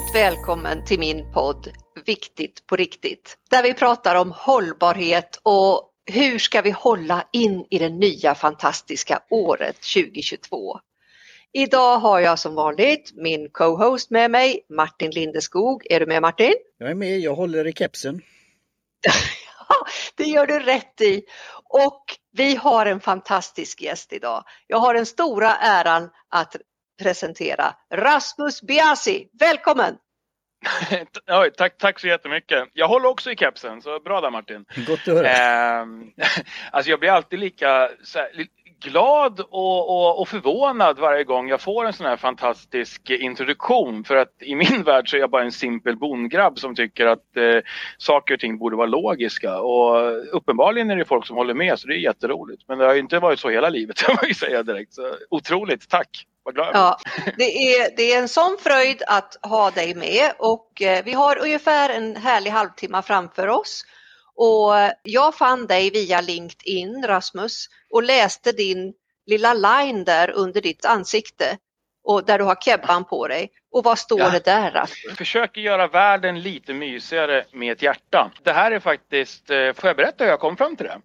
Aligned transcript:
varmt 0.00 0.14
välkommen 0.14 0.84
till 0.84 0.98
min 0.98 1.32
podd 1.32 1.68
Viktigt 2.06 2.66
på 2.66 2.76
riktigt. 2.76 3.36
Där 3.50 3.62
vi 3.62 3.74
pratar 3.74 4.14
om 4.14 4.32
hållbarhet 4.36 5.40
och 5.42 5.90
hur 6.06 6.38
ska 6.38 6.62
vi 6.62 6.70
hålla 6.70 7.28
in 7.32 7.66
i 7.70 7.78
det 7.78 7.88
nya 7.88 8.34
fantastiska 8.34 9.22
året 9.30 9.76
2022. 9.94 10.80
Idag 11.52 11.98
har 11.98 12.20
jag 12.20 12.38
som 12.38 12.54
vanligt 12.54 13.12
min 13.14 13.48
co-host 13.52 14.10
med 14.10 14.30
mig, 14.30 14.60
Martin 14.68 15.10
Lindeskog. 15.10 15.86
Är 15.90 16.00
du 16.00 16.06
med 16.06 16.22
Martin? 16.22 16.54
Jag 16.78 16.90
är 16.90 16.94
med, 16.94 17.20
jag 17.20 17.34
håller 17.34 17.66
i 17.66 17.72
kepsen. 17.72 18.22
det 20.16 20.24
gör 20.24 20.46
du 20.46 20.60
rätt 20.60 21.00
i. 21.00 21.22
Och 21.64 22.04
vi 22.32 22.54
har 22.54 22.86
en 22.86 23.00
fantastisk 23.00 23.82
gäst 23.82 24.12
idag. 24.12 24.44
Jag 24.66 24.78
har 24.78 24.94
den 24.94 25.06
stora 25.06 25.56
äran 25.56 26.10
att 26.28 26.56
presentera 27.00 27.74
Rasmus 27.94 28.62
Biasi. 28.62 29.28
Välkommen! 29.40 29.96
Oj, 31.30 31.50
tack, 31.56 31.78
tack 31.78 32.00
så 32.00 32.06
jättemycket. 32.06 32.68
Jag 32.72 32.88
håller 32.88 33.08
också 33.08 33.30
i 33.30 33.36
kepsen, 33.36 33.82
så 33.82 34.00
bra 34.00 34.20
där 34.20 34.30
Martin. 34.30 34.64
Gott 34.86 35.00
att 35.00 35.06
höra. 35.06 35.28
Eh, 35.28 35.86
alltså 36.70 36.90
jag 36.90 37.00
blir 37.00 37.10
alltid 37.10 37.38
lika 37.38 37.68
här, 37.68 38.46
glad 38.80 39.40
och, 39.40 39.90
och, 39.90 40.20
och, 40.20 40.28
förvånad 40.28 40.98
varje 40.98 41.24
gång 41.24 41.48
jag 41.48 41.60
får 41.60 41.84
en 41.86 41.92
sån 41.92 42.06
här 42.06 42.16
fantastisk 42.16 43.10
introduktion. 43.10 44.04
För 44.04 44.16
att 44.16 44.42
i 44.42 44.54
min 44.54 44.82
värld 44.86 45.10
så 45.10 45.16
är 45.16 45.20
jag 45.20 45.30
bara 45.30 45.44
en 45.44 45.52
simpel 45.52 45.96
bondgrabb 45.96 46.58
som 46.58 46.74
tycker 46.74 47.06
att 47.06 47.36
eh, 47.36 47.62
saker 47.98 48.34
och 48.34 48.40
ting 48.40 48.58
borde 48.58 48.76
vara 48.76 48.86
logiska. 48.86 49.60
Och 49.60 50.12
uppenbarligen 50.36 50.90
är 50.90 50.96
det 50.96 51.04
folk 51.04 51.26
som 51.26 51.36
håller 51.36 51.54
med 51.54 51.78
så 51.78 51.88
det 51.88 51.94
är 51.94 51.98
jätteroligt. 51.98 52.62
Men 52.68 52.78
det 52.78 52.86
har 52.86 52.94
inte 52.94 53.18
varit 53.18 53.40
så 53.40 53.50
hela 53.50 53.68
livet, 53.68 53.96
kan 54.04 54.14
man 54.14 54.28
ju 54.28 54.34
säga 54.34 54.62
direkt. 54.62 54.94
Så, 54.94 55.02
otroligt, 55.30 55.88
tack! 55.88 56.26
Vad 56.42 56.54
glad 56.54 56.70
ja, 56.74 56.98
det, 57.36 57.74
är, 57.74 57.96
det 57.96 58.12
är 58.12 58.18
en 58.18 58.28
sån 58.28 58.56
fröjd 58.60 59.02
att 59.06 59.38
ha 59.42 59.70
dig 59.70 59.94
med 59.94 60.32
och 60.38 60.82
eh, 60.82 61.04
vi 61.04 61.12
har 61.12 61.38
ungefär 61.38 61.90
en 61.90 62.16
härlig 62.16 62.50
halvtimme 62.50 63.02
framför 63.02 63.48
oss. 63.48 63.84
Och 64.42 64.74
jag 65.02 65.34
fann 65.34 65.66
dig 65.66 65.90
via 65.90 66.20
LinkedIn, 66.20 67.06
Rasmus, 67.06 67.66
och 67.90 68.02
läste 68.02 68.52
din 68.52 68.92
lilla 69.26 69.54
line 69.54 70.04
där 70.04 70.30
under 70.30 70.60
ditt 70.60 70.84
ansikte 70.84 71.58
och 72.04 72.24
där 72.24 72.38
du 72.38 72.44
har 72.44 72.54
kebban 72.54 73.04
på 73.04 73.28
dig. 73.28 73.50
Och 73.72 73.84
vad 73.84 73.98
står 73.98 74.20
ja. 74.20 74.30
det 74.30 74.44
där 74.44 74.70
Rasmus? 74.70 75.16
Försöker 75.16 75.60
göra 75.60 75.86
världen 75.86 76.40
lite 76.40 76.74
mysigare 76.74 77.44
med 77.52 77.72
ett 77.72 77.82
hjärta. 77.82 78.30
Det 78.42 78.52
här 78.52 78.70
är 78.70 78.80
faktiskt, 78.80 79.50
eh, 79.50 79.72
får 79.72 79.88
jag 79.88 79.96
berätta 79.96 80.24
hur 80.24 80.30
jag 80.30 80.40
kom 80.40 80.56
fram 80.56 80.76
till 80.76 80.86
det? 80.86 81.00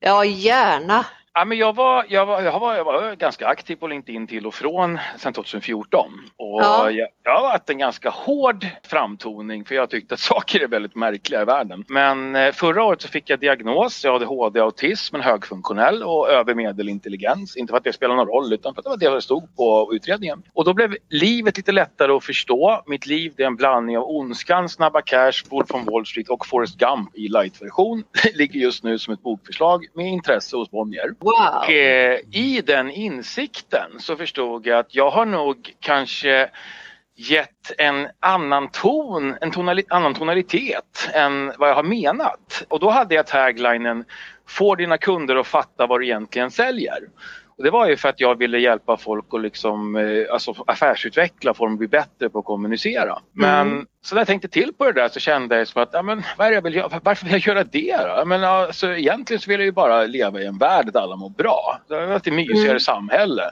Ja, 0.00 0.24
gärna. 0.24 1.06
Ja, 1.34 1.44
men 1.44 1.58
jag, 1.58 1.76
var, 1.76 2.06
jag, 2.08 2.26
var, 2.26 2.42
jag, 2.42 2.60
var, 2.60 2.74
jag 2.74 2.84
var 2.84 3.14
ganska 3.14 3.46
aktiv 3.46 3.76
på 3.76 3.86
LinkedIn 3.86 4.26
till 4.26 4.46
och 4.46 4.54
från 4.54 4.98
sedan 5.18 5.32
2014. 5.32 6.12
Och 6.36 6.62
ja. 6.62 6.90
jag, 6.90 7.08
jag 7.24 7.34
har 7.34 7.42
varit 7.42 7.70
en 7.70 7.78
ganska 7.78 8.10
hård 8.10 8.66
framtoning 8.82 9.64
för 9.64 9.74
jag 9.74 9.90
tyckte 9.90 10.14
att 10.14 10.20
saker 10.30 10.60
är 10.60 10.68
väldigt 10.68 10.94
märkliga 10.94 11.42
i 11.42 11.44
världen. 11.44 11.84
Men 11.88 12.36
eh, 12.36 12.52
förra 12.52 12.84
året 12.84 13.02
så 13.02 13.08
fick 13.08 13.30
jag 13.30 13.40
diagnos, 13.40 14.04
jag 14.04 14.12
hade 14.12 14.26
ADHD, 14.26 14.60
autism, 14.60 15.14
en 15.16 15.20
högfunktionell 15.20 16.02
och 16.02 16.28
övermedelintelligens. 16.28 17.56
Inte 17.56 17.70
för 17.70 17.78
att 17.78 17.84
det 17.84 17.92
spelar 17.92 18.16
någon 18.16 18.28
roll 18.28 18.52
utan 18.52 18.74
för 18.74 18.80
att 18.80 19.00
det 19.00 19.08
var 19.08 19.14
det 19.16 19.22
som 19.22 19.38
stod 19.38 19.56
på 19.56 19.90
utredningen. 19.94 20.42
Och 20.52 20.64
då 20.64 20.74
blev 20.74 20.96
livet 21.08 21.56
lite 21.56 21.72
lättare 21.72 22.12
att 22.12 22.24
förstå. 22.24 22.82
Mitt 22.86 23.06
liv 23.06 23.32
det 23.36 23.42
är 23.42 23.46
en 23.46 23.56
blandning 23.56 23.98
av 23.98 24.04
Ondskan, 24.04 24.68
Snabba 24.68 25.02
Cash, 25.02 25.32
Wolf 25.50 25.68
from 25.68 25.84
Wall 25.84 26.06
Street 26.06 26.28
och 26.28 26.46
Forrest 26.46 26.78
Gump 26.78 27.16
i 27.16 27.28
light-version. 27.28 28.04
Ligger 28.34 28.60
just 28.60 28.84
nu 28.84 28.98
som 28.98 29.14
ett 29.14 29.22
bokförslag 29.22 29.86
med 29.94 30.06
intresse 30.06 30.56
hos 30.56 30.70
Bonnier. 30.70 31.19
Wow. 31.20 31.58
Och 31.58 31.70
eh, 31.70 32.18
i 32.30 32.62
den 32.66 32.90
insikten 32.90 33.90
så 33.98 34.16
förstod 34.16 34.66
jag 34.66 34.78
att 34.78 34.94
jag 34.94 35.10
har 35.10 35.26
nog 35.26 35.74
kanske 35.80 36.50
gett 37.16 37.72
en 37.78 38.08
annan 38.20 38.68
ton, 38.68 39.36
en 39.40 39.50
tonali 39.50 39.84
annan 39.88 40.14
tonalitet 40.14 41.10
än 41.12 41.52
vad 41.58 41.68
jag 41.68 41.74
har 41.74 41.82
menat. 41.82 42.64
Och 42.68 42.80
då 42.80 42.90
hade 42.90 43.14
jag 43.14 43.26
taglinen 43.26 44.04
Få 44.50 44.74
dina 44.74 44.98
kunder 44.98 45.36
att 45.36 45.46
fatta 45.46 45.86
vad 45.86 46.00
du 46.00 46.04
egentligen 46.06 46.50
säljer. 46.50 46.98
Och 47.60 47.64
det 47.64 47.70
var 47.70 47.86
ju 47.86 47.96
för 47.96 48.08
att 48.08 48.20
jag 48.20 48.38
ville 48.38 48.58
hjälpa 48.58 48.96
folk 48.96 49.24
att 49.32 49.42
liksom, 49.42 49.96
eh, 49.96 50.32
alltså 50.32 50.54
affärsutveckla, 50.66 51.54
få 51.54 51.64
dem 51.64 51.72
att 51.72 51.78
bli 51.78 51.88
bättre 51.88 52.30
på 52.30 52.38
att 52.38 52.44
kommunicera. 52.44 53.18
Men 53.32 53.68
mm. 53.68 53.86
så 54.02 54.14
när 54.14 54.20
jag 54.20 54.26
tänkte 54.26 54.48
till 54.48 54.72
på 54.78 54.84
det 54.84 54.92
där 54.92 55.08
så 55.08 55.20
kände 55.20 55.58
jag 55.58 55.68
som 55.68 55.82
att, 55.82 55.88
ja, 55.92 56.02
men, 56.02 56.22
vad 56.38 56.52
jag 56.52 56.62
vill 56.62 56.74
göra? 56.74 57.00
varför 57.04 57.24
vill 57.24 57.32
jag 57.32 57.46
göra 57.46 57.64
det 57.64 57.96
då? 57.96 58.24
Men, 58.24 58.44
alltså, 58.44 58.94
egentligen 58.94 59.40
så 59.40 59.50
vill 59.50 59.60
jag 59.60 59.64
ju 59.64 59.72
bara 59.72 60.04
leva 60.04 60.40
i 60.40 60.46
en 60.46 60.58
värld 60.58 60.90
där 60.92 61.00
alla 61.00 61.16
mår 61.16 61.30
bra. 61.30 61.80
Det 61.88 61.94
är 61.94 62.16
ett 62.16 62.26
mysigare 62.26 62.68
mm. 62.68 62.80
samhälle. 62.80 63.50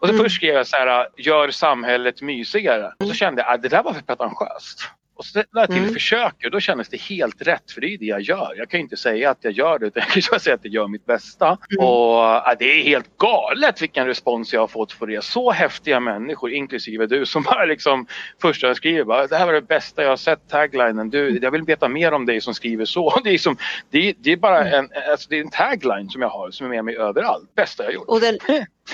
Och 0.00 0.08
så 0.08 0.14
mm. 0.14 0.24
först 0.24 0.36
skrev 0.36 0.54
jag 0.54 0.66
så 0.66 0.76
här, 0.76 1.08
gör 1.16 1.50
samhället 1.50 2.22
mysigare. 2.22 2.92
Och 2.98 3.06
så 3.06 3.14
kände 3.14 3.42
jag, 3.42 3.54
att 3.54 3.62
det 3.62 3.68
där 3.68 3.82
var 3.82 3.92
för 3.92 4.02
pretentiöst. 4.02 4.90
Och 5.18 5.24
så 5.24 5.38
lade 5.38 5.46
jag 5.52 5.68
till 5.68 5.78
mm. 5.78 5.92
försöker 5.92 6.46
och 6.46 6.50
då 6.50 6.60
kändes 6.60 6.88
det 6.88 7.00
helt 7.00 7.42
rätt 7.42 7.70
för 7.70 7.80
det 7.80 7.94
är 7.94 7.98
det 7.98 8.04
jag 8.04 8.20
gör. 8.20 8.54
Jag 8.56 8.70
kan 8.70 8.80
inte 8.80 8.96
säga 8.96 9.30
att 9.30 9.38
jag 9.40 9.52
gör 9.52 9.78
det 9.78 9.86
utan 9.86 10.02
jag 10.02 10.10
kan 10.12 10.22
bara 10.30 10.40
säga 10.40 10.54
att 10.54 10.64
jag 10.64 10.74
gör 10.74 10.88
mitt 10.88 11.06
bästa. 11.06 11.46
Mm. 11.46 11.84
Och 11.84 12.14
ja, 12.14 12.54
det 12.58 12.64
är 12.64 12.82
helt 12.82 13.16
galet 13.16 13.82
vilken 13.82 14.06
respons 14.06 14.52
jag 14.52 14.60
har 14.60 14.68
fått 14.68 14.98
på 14.98 15.06
det. 15.06 15.24
Så 15.24 15.50
häftiga 15.50 16.00
människor, 16.00 16.52
inklusive 16.52 17.06
du, 17.06 17.26
som 17.26 17.42
bara 17.42 17.64
liksom 17.64 18.06
första 18.42 18.74
skriver 18.74 19.04
bara, 19.04 19.26
det 19.26 19.36
här 19.36 19.46
var 19.46 19.52
det 19.52 19.62
bästa 19.62 20.02
jag 20.02 20.08
har 20.08 20.16
sett, 20.16 20.48
taglinen. 20.48 21.10
Du, 21.10 21.38
jag 21.42 21.50
vill 21.50 21.62
veta 21.62 21.88
mer 21.88 22.12
om 22.12 22.26
dig 22.26 22.40
som 22.40 22.54
skriver 22.54 22.84
så. 22.84 23.20
Det 23.24 23.30
är, 23.30 23.38
som, 23.38 23.56
det, 23.90 24.14
det 24.18 24.32
är 24.32 24.36
bara 24.36 24.60
mm. 24.60 24.74
en, 24.74 25.10
alltså 25.10 25.28
det 25.30 25.36
är 25.36 25.40
en 25.40 25.50
tagline 25.50 26.10
som 26.10 26.22
jag 26.22 26.28
har 26.28 26.50
som 26.50 26.66
är 26.66 26.70
med 26.70 26.84
mig 26.84 26.96
överallt. 26.96 27.54
Bästa 27.54 27.84
jag 27.84 27.92
gjort. 27.92 28.08
Och 28.08 28.20
den, 28.20 28.38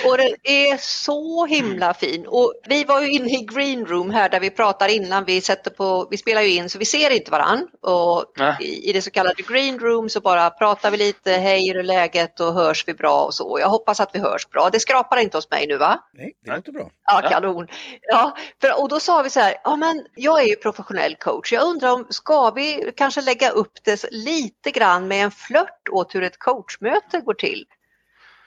Och 0.05 0.19
den 0.19 0.35
är 0.43 0.77
så 0.77 1.47
himla 1.47 1.95
fin. 1.95 2.27
Och 2.27 2.53
vi 2.69 2.85
var 2.85 3.01
ju 3.01 3.11
inne 3.11 3.31
i 3.31 3.47
green 3.55 3.87
room 3.87 4.11
här 4.11 4.29
där 4.29 4.41
vi 4.41 4.51
pratar 4.51 4.89
innan 4.89 5.25
vi 5.25 5.41
sätter 5.41 5.71
på, 5.71 6.09
vi 6.11 6.17
spelar 6.17 6.43
ju 6.43 6.51
in 6.51 6.71
så 6.71 6.79
vi 6.79 6.85
ser 6.85 7.11
inte 7.11 7.31
varann. 7.31 7.69
Och 7.81 8.25
i, 8.61 8.91
i, 8.91 8.93
det 8.93 9.03
så 9.03 9.11
kallade 9.11 9.43
green 9.43 9.79
room 9.79 10.09
så 10.09 10.21
bara 10.21 10.51
pratar 10.51 10.91
vi 10.91 10.97
lite, 10.97 11.33
hej 11.33 11.69
hur 11.69 11.79
är 11.79 11.83
läget 11.83 12.41
och 12.41 12.55
hörs 12.55 12.89
vi 12.89 12.95
bra 12.95 13.25
och 13.25 13.35
så. 13.35 13.59
Jag 13.61 13.69
hoppas 13.69 14.01
att 14.01 14.11
vi 14.13 14.19
hörs 14.19 14.49
bra. 14.49 14.69
Det 14.73 14.81
skrapar 14.81 15.17
inte 15.17 15.37
hos 15.37 15.51
mig 15.51 15.67
nu 15.67 15.77
va? 15.77 16.01
Nej, 16.15 16.33
det 16.45 16.57
låter 16.57 16.73
bra. 16.73 16.91
Ja, 17.07 17.29
kanon. 17.31 17.69
Ja, 18.03 18.37
för, 18.61 18.81
och 18.83 18.89
då 18.89 19.01
sa 19.01 19.23
vi 19.23 19.31
så 19.31 19.41
här, 19.41 19.55
ja 19.65 19.77
men 19.77 20.07
jag 20.15 20.43
är 20.43 20.47
ju 20.47 20.57
professionell 20.57 21.17
coach. 21.17 21.53
Jag 21.53 21.63
undrar 21.63 21.93
om, 21.93 22.07
ska 22.11 22.51
vi 22.51 22.93
kanske 22.97 23.21
lägga 23.21 23.51
upp 23.51 23.85
det 23.85 24.05
lite 24.11 24.71
grann 24.71 25.09
med 25.09 25.25
en 25.25 25.31
flört 25.31 25.89
åt 25.91 26.15
hur 26.15 26.23
ett 26.23 26.39
coachmöte 26.39 27.21
går 27.21 27.35
till? 27.35 27.65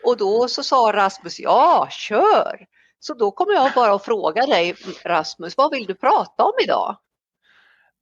Och 0.08 0.18
då 0.18 0.48
så 0.48 0.64
sa 0.64 0.92
Rasmus, 0.94 1.40
ja 1.40 1.88
kör! 1.92 2.66
Så 3.00 3.14
då 3.14 3.32
kommer 3.32 3.54
jag 3.54 3.72
bara 3.76 3.94
att 3.94 4.06
fråga 4.06 4.46
dig 4.46 4.76
Rasmus, 5.06 5.58
vad 5.58 5.72
vill 5.72 5.86
du 5.86 5.96
prata 5.96 6.44
om 6.44 6.54
idag? 6.64 6.98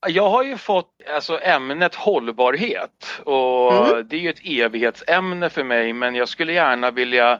Jag 0.07 0.29
har 0.29 0.43
ju 0.43 0.57
fått 0.57 0.91
alltså, 1.15 1.39
ämnet 1.41 1.95
hållbarhet 1.95 3.21
och 3.25 3.73
mm. 3.73 4.07
det 4.07 4.15
är 4.15 4.19
ju 4.19 4.29
ett 4.29 4.45
evighetsämne 4.45 5.49
för 5.49 5.63
mig 5.63 5.93
men 5.93 6.15
jag 6.15 6.29
skulle 6.29 6.53
gärna 6.53 6.91
vilja 6.91 7.39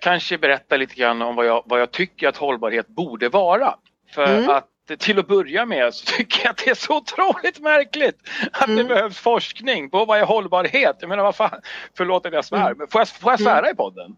kanske 0.00 0.38
berätta 0.38 0.76
lite 0.76 0.94
grann 0.94 1.22
om 1.22 1.36
vad 1.36 1.46
jag, 1.46 1.62
vad 1.66 1.80
jag 1.80 1.90
tycker 1.90 2.28
att 2.28 2.36
hållbarhet 2.36 2.86
borde 2.88 3.28
vara. 3.28 3.74
För 4.14 4.26
mm. 4.26 4.50
att 4.50 4.68
till 4.98 5.18
att 5.18 5.28
börja 5.28 5.66
med 5.66 5.94
så 5.94 6.06
tycker 6.06 6.40
jag 6.44 6.50
att 6.50 6.56
det 6.64 6.70
är 6.70 6.74
så 6.74 6.96
otroligt 6.96 7.60
märkligt 7.60 8.18
att 8.52 8.68
mm. 8.68 8.76
det 8.76 8.84
behövs 8.84 9.18
forskning 9.18 9.90
på 9.90 10.04
vad 10.04 10.18
är 10.18 10.24
hållbarhet. 10.24 10.96
Jag 11.00 11.08
menar 11.08 11.22
vad 11.22 11.36
fan, 11.36 11.60
förlåt 11.96 12.26
att 12.26 12.32
jag 12.32 12.44
svär, 12.44 12.66
mm. 12.66 12.78
men 12.78 12.88
får 12.88 13.00
jag, 13.00 13.08
får 13.08 13.32
jag 13.32 13.40
svära 13.40 13.58
mm. 13.58 13.70
i 13.70 13.74
podden? 13.74 14.16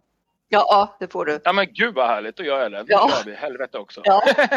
Ja, 0.48 0.96
det 1.00 1.12
får 1.12 1.24
du. 1.24 1.40
Ja 1.44 1.52
men 1.52 1.66
gud 1.72 1.94
vad 1.94 2.06
härligt, 2.06 2.36
då 2.36 2.42
gör 2.42 2.62
jag 2.62 2.72
det. 2.72 2.84
Ja. 2.88 3.10
Då 3.24 3.30
vi, 3.30 3.36
helvete 3.36 3.78
också. 3.78 4.00
Ja. 4.04 4.22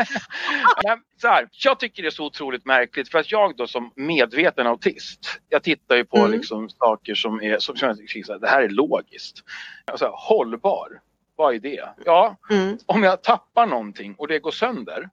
men, 0.83 1.01
så 1.21 1.27
här, 1.27 1.47
jag 1.51 1.79
tycker 1.79 2.03
det 2.03 2.09
är 2.09 2.11
så 2.11 2.25
otroligt 2.25 2.65
märkligt 2.65 3.09
för 3.09 3.19
att 3.19 3.31
jag 3.31 3.57
då 3.57 3.67
som 3.67 3.91
medveten 3.95 4.67
autist, 4.67 5.39
jag 5.49 5.63
tittar 5.63 5.95
ju 5.95 6.05
på 6.05 6.17
mm. 6.17 6.31
liksom 6.31 6.69
saker 6.69 7.15
som 7.15 7.41
är, 7.41 7.59
som, 7.59 7.77
som 7.77 7.87
jag 7.87 7.97
tycker, 7.97 8.39
det 8.39 8.47
här 8.47 8.61
är 8.61 8.69
logiskt. 8.69 9.43
Alltså, 9.85 10.11
hållbar, 10.13 11.01
vad 11.35 11.55
är 11.55 11.59
det? 11.59 11.89
Ja, 12.05 12.35
mm. 12.49 12.77
om 12.85 13.03
jag 13.03 13.23
tappar 13.23 13.65
någonting 13.65 14.15
och 14.17 14.27
det 14.27 14.39
går 14.39 14.51
sönder, 14.51 15.09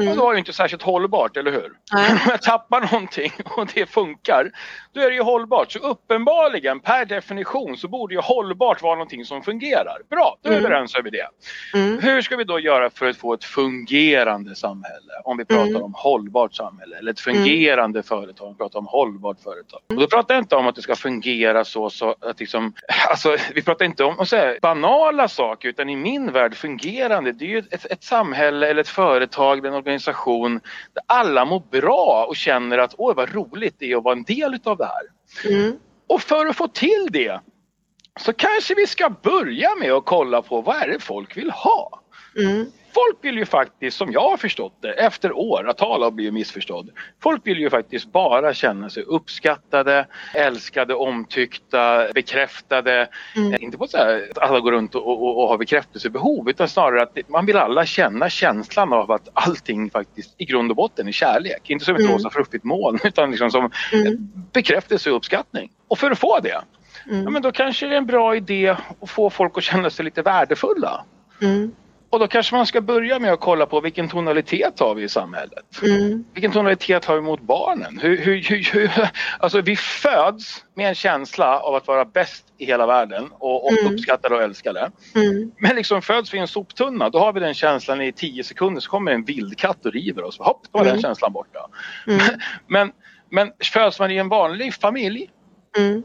Mm. 0.00 0.12
Och 0.12 0.16
då 0.16 0.28
är 0.28 0.32
det 0.32 0.38
inte 0.38 0.52
särskilt 0.52 0.82
hållbart, 0.82 1.36
eller 1.36 1.52
hur? 1.52 1.72
Nej. 1.92 2.10
Om 2.12 2.18
jag 2.28 2.42
tappar 2.42 2.80
någonting 2.80 3.32
och 3.44 3.68
det 3.74 3.86
funkar, 3.86 4.50
då 4.92 5.00
är 5.00 5.08
det 5.08 5.14
ju 5.14 5.22
hållbart. 5.22 5.72
Så 5.72 5.78
uppenbarligen, 5.78 6.80
per 6.80 7.04
definition, 7.04 7.76
så 7.76 7.88
borde 7.88 8.14
ju 8.14 8.20
hållbart 8.20 8.82
vara 8.82 8.94
någonting 8.94 9.24
som 9.24 9.42
fungerar. 9.42 9.98
Bra, 10.10 10.36
då 10.42 10.48
är 10.48 10.52
vi 10.52 10.58
mm. 10.58 10.72
överens 10.72 10.94
över 10.94 11.10
det. 11.10 11.28
Mm. 11.74 11.98
Hur 12.02 12.22
ska 12.22 12.36
vi 12.36 12.44
då 12.44 12.60
göra 12.60 12.90
för 12.90 13.06
att 13.06 13.16
få 13.16 13.34
ett 13.34 13.44
fungerande 13.44 14.54
samhälle? 14.54 15.12
Om 15.24 15.36
vi 15.36 15.44
pratar 15.44 15.70
mm. 15.70 15.82
om 15.82 15.94
hållbart 15.96 16.54
samhälle. 16.54 16.96
Eller 16.96 17.12
ett 17.12 17.20
fungerande 17.20 17.98
mm. 17.98 18.02
företag, 18.02 18.46
om 18.46 18.52
vi 18.52 18.58
pratar 18.58 18.78
om 18.78 18.86
hållbart 18.86 19.40
företag. 19.40 19.80
Och 19.88 20.00
då 20.00 20.06
pratar 20.06 20.34
jag 20.34 20.42
inte 20.42 20.56
om 20.56 20.66
att 20.66 20.74
det 20.74 20.82
ska 20.82 20.96
fungera 20.96 21.64
så, 21.64 21.90
så 21.90 22.14
att 22.20 22.40
liksom, 22.40 22.72
alltså, 23.10 23.36
vi 23.54 23.62
pratar 23.62 23.84
inte 23.84 24.04
om 24.04 24.26
säga, 24.26 24.58
banala 24.62 25.28
saker, 25.28 25.68
utan 25.68 25.88
i 25.88 25.96
min 25.96 26.32
värld 26.32 26.54
fungerande, 26.54 27.32
det 27.32 27.44
är 27.44 27.48
ju 27.48 27.58
ett, 27.58 27.86
ett 27.86 28.04
samhälle 28.04 28.68
eller 28.68 28.80
ett 28.80 28.88
företag, 28.88 29.62
organisation 29.90 30.60
där 30.94 31.02
alla 31.06 31.44
mår 31.44 31.62
bra 31.70 32.26
och 32.28 32.36
känner 32.36 32.78
att 32.78 32.94
åh 32.98 33.14
vad 33.14 33.34
roligt 33.34 33.74
det 33.78 33.92
är 33.92 33.96
att 33.96 34.04
vara 34.04 34.16
en 34.16 34.24
del 34.24 34.54
utav 34.54 34.76
det 34.76 34.84
här. 34.84 35.52
Mm. 35.52 35.76
Och 36.06 36.22
för 36.22 36.46
att 36.46 36.56
få 36.56 36.68
till 36.68 37.08
det 37.10 37.40
så 38.20 38.32
kanske 38.32 38.74
vi 38.74 38.86
ska 38.86 39.10
börja 39.10 39.74
med 39.80 39.92
att 39.92 40.04
kolla 40.04 40.42
på 40.42 40.60
vad 40.60 40.76
är 40.76 40.88
det 40.88 41.00
folk 41.00 41.36
vill 41.36 41.50
ha? 41.50 42.02
Mm. 42.36 42.66
Folk 42.94 43.16
vill 43.20 43.36
ju 43.36 43.44
faktiskt, 43.44 43.96
som 43.96 44.12
jag 44.12 44.30
har 44.30 44.36
förstått 44.36 44.78
det, 44.80 44.92
efter 44.92 45.32
åratal 45.32 46.02
av 46.02 46.12
blivit 46.12 46.34
missförstådd. 46.34 46.90
Folk 47.22 47.46
vill 47.46 47.58
ju 47.58 47.70
faktiskt 47.70 48.12
bara 48.12 48.54
känna 48.54 48.90
sig 48.90 49.02
uppskattade, 49.02 50.06
älskade, 50.34 50.94
omtyckta, 50.94 52.12
bekräftade. 52.14 53.08
Mm. 53.36 53.62
Inte 53.62 53.78
på 53.78 53.86
så 53.86 53.96
här 53.96 54.28
att 54.30 54.38
alla 54.38 54.60
går 54.60 54.72
runt 54.72 54.94
och, 54.94 55.06
och, 55.08 55.42
och 55.42 55.48
har 55.48 55.58
bekräftelsebehov 55.58 56.50
utan 56.50 56.68
snarare 56.68 57.02
att 57.02 57.18
man 57.28 57.46
vill 57.46 57.56
alla 57.56 57.86
känna 57.86 58.28
känslan 58.30 58.92
av 58.92 59.10
att 59.12 59.28
allting 59.32 59.90
faktiskt 59.90 60.34
i 60.38 60.44
grund 60.44 60.70
och 60.70 60.76
botten 60.76 61.08
är 61.08 61.12
kärlek. 61.12 61.70
Inte 61.70 61.84
som 61.84 61.94
ett 61.94 62.00
Mm. 62.00 62.12
rosa 62.12 62.30
fluffigt 62.30 62.64
moln 62.64 62.98
utan 63.04 63.30
liksom 63.30 63.50
som 63.50 63.70
Mm. 63.92 64.16
bekräftelse 64.52 65.10
och 65.10 65.16
uppskattning. 65.16 65.70
Och 65.88 65.98
för 65.98 66.10
att 66.10 66.18
få 66.18 66.38
det, 66.40 66.60
Mm. 67.10 67.22
ja, 67.24 67.30
men 67.30 67.42
då 67.42 67.52
kanske 67.52 67.86
det 67.86 67.94
är 67.94 67.98
en 67.98 68.06
bra 68.06 68.36
idé 68.36 68.68
att 69.00 69.10
få 69.10 69.30
folk 69.30 69.58
att 69.58 69.64
känna 69.64 69.90
sig 69.90 70.04
lite 70.04 70.22
värdefulla. 70.22 71.04
Mm. 71.42 71.72
Och 72.10 72.18
då 72.18 72.26
kanske 72.28 72.54
man 72.56 72.66
ska 72.66 72.80
börja 72.80 73.18
med 73.18 73.32
att 73.32 73.40
kolla 73.40 73.66
på 73.66 73.80
vilken 73.80 74.08
tonalitet 74.08 74.80
har 74.80 74.94
vi 74.94 75.02
i 75.02 75.08
samhället? 75.08 75.82
Mm. 75.82 76.24
Vilken 76.34 76.52
tonalitet 76.52 77.04
har 77.04 77.14
vi 77.14 77.20
mot 77.20 77.40
barnen? 77.40 77.98
Hur, 78.02 78.16
hur, 78.16 78.42
hur, 78.42 78.72
hur, 78.72 78.90
alltså 79.38 79.60
vi 79.60 79.76
föds 79.76 80.64
med 80.74 80.88
en 80.88 80.94
känsla 80.94 81.58
av 81.60 81.74
att 81.74 81.86
vara 81.86 82.04
bäst 82.04 82.44
i 82.58 82.64
hela 82.66 82.86
världen 82.86 83.28
och, 83.38 83.64
och 83.66 83.72
Mm. 83.72 83.94
uppskattade 83.94 84.34
och 84.34 84.42
älskade. 84.42 84.90
Mm. 85.14 85.52
Men 85.58 85.76
liksom 85.76 86.02
föds 86.02 86.34
vi 86.34 86.38
i 86.38 86.40
en 86.40 86.48
soptunna, 86.48 87.10
då 87.10 87.18
har 87.18 87.32
vi 87.32 87.40
den 87.40 87.54
känslan 87.54 88.00
i 88.00 88.12
tio 88.12 88.44
sekunder 88.44 88.80
så 88.80 88.90
kommer 88.90 89.12
en 89.12 89.24
vildkatt 89.24 89.86
och 89.86 89.92
river 89.92 90.24
oss. 90.24 90.38
Hopp, 90.38 90.62
då 90.72 90.78
var 90.78 90.84
den 90.84 90.90
Mm. 90.92 91.02
känslan 91.02 91.32
borta. 91.32 91.66
Mm. 92.06 92.20
Men, 92.66 92.92
men 93.30 93.52
föds 93.72 93.98
man 94.00 94.10
i 94.10 94.16
en 94.16 94.28
vanlig 94.28 94.74
familj, 94.74 95.30
Mm. 95.78 96.02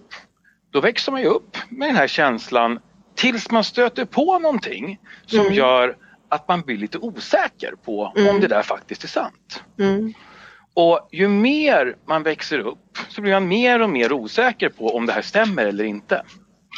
då 0.72 0.82
växer 0.82 1.12
man 1.12 1.22
ju 1.22 1.28
upp 1.28 1.58
med 1.70 1.90
den 1.90 1.96
här 1.96 2.08
känslan 2.08 2.80
tills 3.16 3.52
man 3.52 3.64
stöter 3.64 4.06
på 4.06 4.40
någonting 4.40 5.00
som 5.26 5.40
Mm. 5.40 5.54
gör 5.54 5.98
att 6.30 6.48
man 6.48 6.62
blir 6.62 6.78
lite 6.78 6.98
osäker 6.98 7.74
på 7.86 8.04
om 8.16 8.22
Mm. 8.22 8.42
det 8.42 8.48
där 8.48 8.62
faktiskt 8.62 9.04
är 9.04 9.08
sant. 9.08 9.64
Mm. 9.80 10.14
Och 10.74 11.10
ju 11.12 11.28
mer 11.28 11.96
man 12.08 12.24
växer 12.24 12.60
upp 12.60 12.98
så 13.10 13.22
blir 13.22 13.34
man 13.34 13.48
mer 13.48 13.82
och 13.82 13.90
mer 13.90 14.14
osäker 14.14 14.70
på 14.70 14.88
om 14.96 15.06
det 15.06 15.14
här 15.14 15.22
stämmer 15.22 15.66
eller 15.66 15.84
inte. 15.84 16.24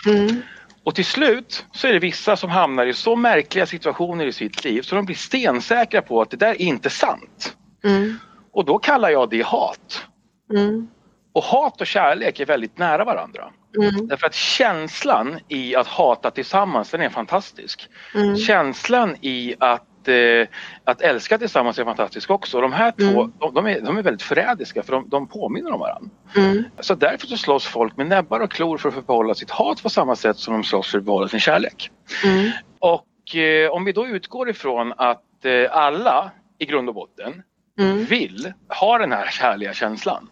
Mm. 0.07 0.41
Och 0.83 0.95
till 0.95 1.05
slut 1.05 1.65
så 1.71 1.87
är 1.87 1.93
det 1.93 1.99
vissa 1.99 2.35
som 2.35 2.49
hamnar 2.49 2.85
i 2.85 2.93
så 2.93 3.15
märkliga 3.15 3.65
situationer 3.65 4.25
i 4.25 4.31
sitt 4.31 4.63
liv 4.63 4.81
så 4.81 4.95
de 4.95 5.05
blir 5.05 5.15
stensäkra 5.15 6.01
på 6.01 6.21
att 6.21 6.29
det 6.31 6.37
där 6.37 6.49
är 6.49 6.61
inte 6.61 6.89
sant. 6.89 7.55
Mm. 7.83 8.19
Och 8.51 8.65
då 8.65 8.77
kallar 8.79 9.09
jag 9.09 9.29
det 9.29 9.45
hat. 9.45 10.05
Mm. 10.53 10.87
Och 11.33 11.43
hat 11.43 11.81
och 11.81 11.87
kärlek 11.87 12.39
är 12.39 12.45
väldigt 12.45 12.77
nära 12.77 13.03
varandra. 13.03 13.49
Mm. 13.77 14.07
Därför 14.07 14.27
att 14.27 14.33
känslan 14.33 15.39
i 15.47 15.75
att 15.75 15.87
hata 15.87 16.31
tillsammans 16.31 16.91
den 16.91 17.01
är 17.01 17.09
fantastisk. 17.09 17.89
Mm. 18.15 18.37
Känslan 18.37 19.15
i 19.21 19.55
att, 19.59 20.07
eh, 20.07 20.47
att 20.83 21.01
älska 21.01 21.37
tillsammans 21.37 21.79
är 21.79 21.85
fantastisk 21.85 22.29
också. 22.29 22.61
De 22.61 22.73
här 22.73 22.91
två 22.91 23.21
Mm. 23.21 23.33
de, 23.39 23.53
de, 23.53 23.67
är, 23.67 23.81
de 23.81 23.97
är 23.97 24.01
väldigt 24.01 24.21
förrädiska 24.21 24.83
för 24.83 24.91
de, 24.93 25.09
de 25.09 25.27
påminner 25.27 25.71
om 25.71 25.79
varandra. 25.79 26.09
Mm. 26.35 26.63
Så 26.79 26.95
därför 26.95 27.27
så 27.27 27.37
slåss 27.37 27.65
folk 27.65 27.97
med 27.97 28.07
näbbar 28.07 28.39
och 28.39 28.51
klor 28.51 28.77
för 28.77 28.89
att 28.89 29.07
behålla 29.07 29.35
sitt 29.35 29.51
hat 29.51 29.83
på 29.83 29.89
samma 29.89 30.15
sätt 30.15 30.37
som 30.37 30.53
de 30.53 30.63
slåss 30.63 30.91
för 30.91 30.97
att 30.97 31.03
behålla 31.03 31.27
sin 31.27 31.39
kärlek. 31.39 31.91
Mm. 32.25 32.51
Och 32.79 33.35
eh, 33.35 33.69
om 33.71 33.85
vi 33.85 33.91
då 33.91 34.07
utgår 34.07 34.49
ifrån 34.49 34.93
att 34.97 35.45
eh, 35.45 35.71
alla 35.77 36.31
i 36.59 36.65
grund 36.65 36.89
och 36.89 36.95
botten 36.95 37.43
Mm. 37.79 38.05
vill 38.05 38.53
ha 38.79 38.97
den 38.97 39.11
här 39.11 39.25
härliga 39.25 39.73
känslan. 39.73 40.29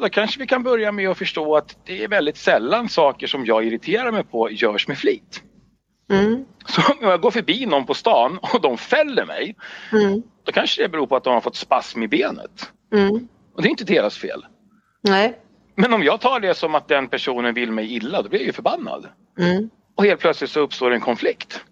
Mm. 0.00 0.08
Då 0.08 0.14
kanske 0.14 0.40
vi 0.40 0.46
kan 0.46 0.62
börja 0.62 0.92
med 0.92 1.08
att 1.08 1.18
förstå 1.18 1.56
att 1.56 1.76
det 1.86 2.04
är 2.04 2.08
väldigt 2.08 2.36
sällan 2.36 2.88
saker 2.88 3.26
som 3.26 3.46
jag 3.46 3.66
irriterar 3.66 4.12
mig 4.12 4.24
på 4.24 4.50
görs 4.50 4.88
med 4.88 4.98
flit. 4.98 5.42
Mm. 6.10 6.44
Så 6.66 6.82
om 6.92 7.08
jag 7.08 7.20
går 7.20 7.30
förbi 7.30 7.66
någon 7.66 7.86
på 7.86 7.94
stan 7.94 8.38
och 8.42 8.60
de 8.60 8.78
fäller 8.78 9.26
mig, 9.26 9.56
Mm. 9.92 10.22
då 10.44 10.52
kanske 10.52 10.82
det 10.82 10.88
beror 10.88 11.06
på 11.06 11.16
att 11.16 11.24
de 11.24 11.34
har 11.34 11.40
fått 11.40 11.56
spasm 11.56 12.02
i 12.02 12.08
benet. 12.08 12.72
Mm. 12.92 13.28
Och 13.54 13.62
det 13.62 13.68
är 13.68 13.70
inte 13.70 13.84
deras 13.84 14.18
fel. 14.18 14.46
Nej. 15.02 15.38
Men 15.76 15.92
om 15.92 16.02
jag 16.02 16.20
tar 16.20 16.40
det 16.40 16.54
som 16.54 16.74
att 16.74 16.88
den 16.88 17.08
personen 17.08 17.54
vill 17.54 17.72
mig 17.72 17.94
illa, 17.94 18.22
då 18.22 18.28
blir 18.28 18.40
jag 18.40 18.46
ju 18.46 18.52
förbannad. 18.52 19.06
Mm. 19.38 19.70
Och 19.96 20.04
helt 20.04 20.20
plötsligt 20.20 20.50
så 20.50 20.60
uppstår 20.60 20.90
en 20.90 21.00
konflikt. 21.00 21.64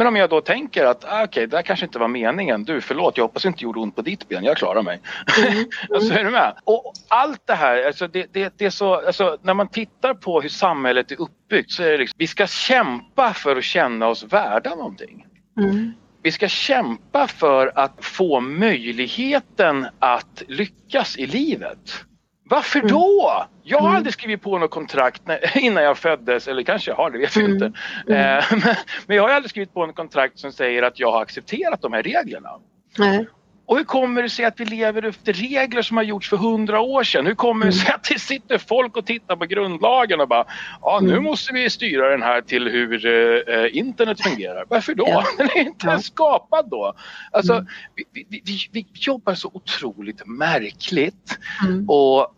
Men 0.00 0.06
om 0.06 0.16
jag 0.16 0.30
då 0.30 0.40
tänker 0.40 0.84
att 0.84 1.04
ah, 1.04 1.24
okej, 1.24 1.46
det 1.46 1.56
här 1.56 1.62
kanske 1.62 1.86
inte 1.86 1.98
var 1.98 2.08
meningen. 2.08 2.64
Du, 2.64 2.80
förlåt, 2.80 3.16
jag 3.16 3.24
hoppas 3.24 3.44
inte 3.44 3.64
gjorde 3.64 3.80
ont 3.80 3.96
på 3.96 4.02
ditt 4.02 4.28
ben. 4.28 4.44
Jag 4.44 4.56
klarar 4.56 4.82
mig. 4.82 5.00
Mm. 5.46 5.64
alltså, 5.94 6.14
är 6.14 6.24
du 6.24 6.30
med? 6.30 6.54
Och 6.64 6.92
allt 7.08 7.46
det 7.46 7.54
här, 7.54 7.86
alltså, 7.86 8.08
det, 8.08 8.26
det, 8.32 8.52
det 8.56 8.64
är 8.64 8.70
så, 8.70 8.94
alltså, 8.94 9.38
när 9.42 9.54
man 9.54 9.68
tittar 9.68 10.14
på 10.14 10.40
hur 10.40 10.48
samhället 10.48 11.12
är 11.12 11.20
uppbyggt 11.20 11.70
så 11.70 11.82
är 11.82 11.92
det 11.92 11.98
liksom, 11.98 12.16
vi 12.18 12.26
ska 12.26 12.46
kämpa 12.46 13.32
för 13.32 13.56
att 13.56 13.64
känna 13.64 14.06
oss 14.06 14.24
värda 14.24 14.74
någonting. 14.74 15.26
Mm. 15.58 15.92
Vi 16.22 16.32
ska 16.32 16.48
kämpa 16.48 17.26
för 17.26 17.72
att 17.74 18.04
få 18.04 18.40
möjligheten 18.40 19.86
att 19.98 20.42
lyckas 20.48 21.18
i 21.18 21.26
livet. 21.26 22.04
Varför 22.50 22.80
då? 22.80 23.46
Jag 23.62 23.78
har 23.78 23.86
Mm. 23.86 23.96
aldrig 23.96 24.12
skrivit 24.14 24.42
på 24.42 24.58
något 24.58 24.70
kontrakt 24.70 25.22
när, 25.26 25.58
innan 25.64 25.82
jag 25.84 25.98
föddes, 25.98 26.48
eller 26.48 26.62
kanske 26.62 26.90
jag 26.90 26.96
har, 26.96 27.10
det 27.10 27.18
vet 27.18 27.36
jag 27.36 27.44
Mm. 27.44 27.54
inte. 27.64 27.78
Mm. 28.08 28.38
Eh, 28.38 28.44
men, 28.50 28.74
men 29.06 29.16
jag 29.16 29.22
har 29.22 29.30
aldrig 29.30 29.50
skrivit 29.50 29.74
på 29.74 29.86
något 29.86 29.96
kontrakt 29.96 30.38
som 30.38 30.52
säger 30.52 30.82
att 30.82 30.98
jag 31.00 31.12
har 31.12 31.22
accepterat 31.22 31.82
de 31.82 31.92
här 31.92 32.02
reglerna. 32.02 32.50
Nej. 32.98 33.26
Och 33.66 33.76
hur 33.76 33.84
kommer 33.84 34.22
det 34.22 34.28
sig 34.30 34.44
att 34.44 34.60
vi 34.60 34.64
lever 34.64 35.02
efter 35.02 35.32
regler 35.32 35.82
som 35.82 35.96
har 35.96 36.04
gjorts 36.04 36.28
för 36.30 36.36
hundra 36.36 36.80
år 36.80 37.02
sedan? 37.04 37.26
Hur 37.26 37.34
kommer 37.34 37.66
det 37.66 37.72
sig 37.72 37.92
att 37.94 38.04
det 38.04 38.18
sitter 38.18 38.58
folk 38.58 38.96
och 38.96 39.06
tittar 39.06 39.36
på 39.36 39.44
grundlagen 39.46 40.20
och 40.20 40.28
bara 40.28 40.44
ja 40.82 40.98
nu 41.02 41.10
Mm. 41.12 41.24
måste 41.24 41.52
vi 41.52 41.70
styra 41.70 42.10
den 42.10 42.22
här 42.22 42.40
till 42.40 42.68
hur 42.68 43.06
eh, 43.06 43.76
internet 43.78 44.20
fungerar. 44.22 44.64
Varför 44.68 44.94
då? 44.94 45.04
Ja. 45.08 45.24
Den 45.38 45.46
är 45.46 45.58
inte 45.60 45.86
ens 45.86 46.06
skapad 46.06 46.68
då. 46.70 46.94
Alltså, 47.32 47.52
Mm. 47.52 47.66
vi, 47.94 48.04
vi, 48.30 48.42
vi, 48.44 48.68
vi 48.72 48.86
jobbar 48.94 49.34
så 49.34 49.50
otroligt 49.54 50.26
märkligt 50.26 51.38
Mm. 51.66 51.88
och 51.88 52.34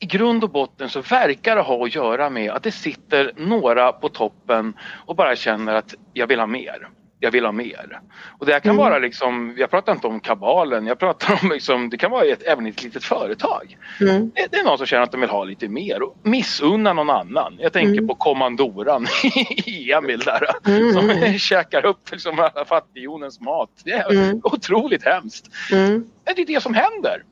i 0.00 0.06
grund 0.06 0.44
och 0.44 0.50
botten 0.50 0.88
så 0.88 1.00
verkar 1.00 1.56
det 1.56 1.62
ha 1.62 1.84
att 1.84 1.94
göra 1.94 2.30
med 2.30 2.50
att 2.50 2.62
det 2.62 2.72
sitter 2.72 3.32
några 3.36 3.92
på 3.92 4.08
toppen 4.08 4.74
och 5.06 5.16
bara 5.16 5.36
känner 5.36 5.74
att 5.74 5.94
jag 6.12 6.26
vill 6.26 6.38
ha 6.38 6.46
mer. 6.46 6.88
Jag 7.20 7.30
vill 7.30 7.44
ha 7.44 7.52
mer. 7.52 8.00
Och 8.38 8.46
det 8.46 8.52
här 8.52 8.60
kan 8.60 8.70
Mm. 8.70 8.84
vara 8.84 8.98
liksom, 8.98 9.54
jag 9.58 9.70
pratar 9.70 9.92
inte 9.92 10.06
om 10.06 10.20
kabalen, 10.20 10.86
jag 10.86 10.98
pratar 10.98 11.40
om 11.42 11.50
liksom, 11.52 11.90
det 11.90 11.96
kan 11.96 12.10
vara 12.10 12.24
ett, 12.24 12.42
även 12.42 12.66
ett 12.66 12.82
litet 12.82 13.04
företag. 13.04 13.76
Mm. 14.00 14.30
Det, 14.34 14.46
det 14.50 14.56
är 14.56 14.64
någon 14.64 14.78
som 14.78 14.86
känner 14.86 15.02
att 15.02 15.12
de 15.12 15.20
vill 15.20 15.30
ha 15.30 15.44
lite 15.44 15.68
mer 15.68 16.02
och 16.02 16.16
missunna 16.22 16.92
någon 16.92 17.10
annan. 17.10 17.56
Jag 17.58 17.72
tänker 17.72 17.92
Mm. 17.92 18.08
på 18.08 18.14
kommandoran 18.14 19.06
i 19.66 19.92
Emil 19.92 20.18
där 20.20 20.42
Mm. 20.66 20.92
som 20.92 21.32
käkar 21.38 21.86
upp 21.86 22.10
liksom 22.12 22.38
alla 22.40 22.64
fattighjonens 22.64 23.40
mat. 23.40 23.70
Det 23.84 23.92
är 23.92 24.12
Mm. 24.12 24.40
otroligt 24.44 25.04
hemskt. 25.04 25.46
Mm. 25.72 25.90
Men 26.24 26.34
det 26.36 26.42
är 26.42 26.46
det 26.46 26.62
som 26.62 26.74
händer. 26.74 27.22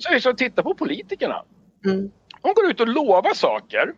Så 0.00 0.20
så 0.20 0.32
titta 0.32 0.62
på 0.62 0.74
politikerna. 0.74 1.42
Mm. 1.86 2.10
De 2.42 2.54
går 2.54 2.70
ut 2.70 2.80
och 2.80 2.88
lovar 2.88 3.34
saker. 3.34 3.94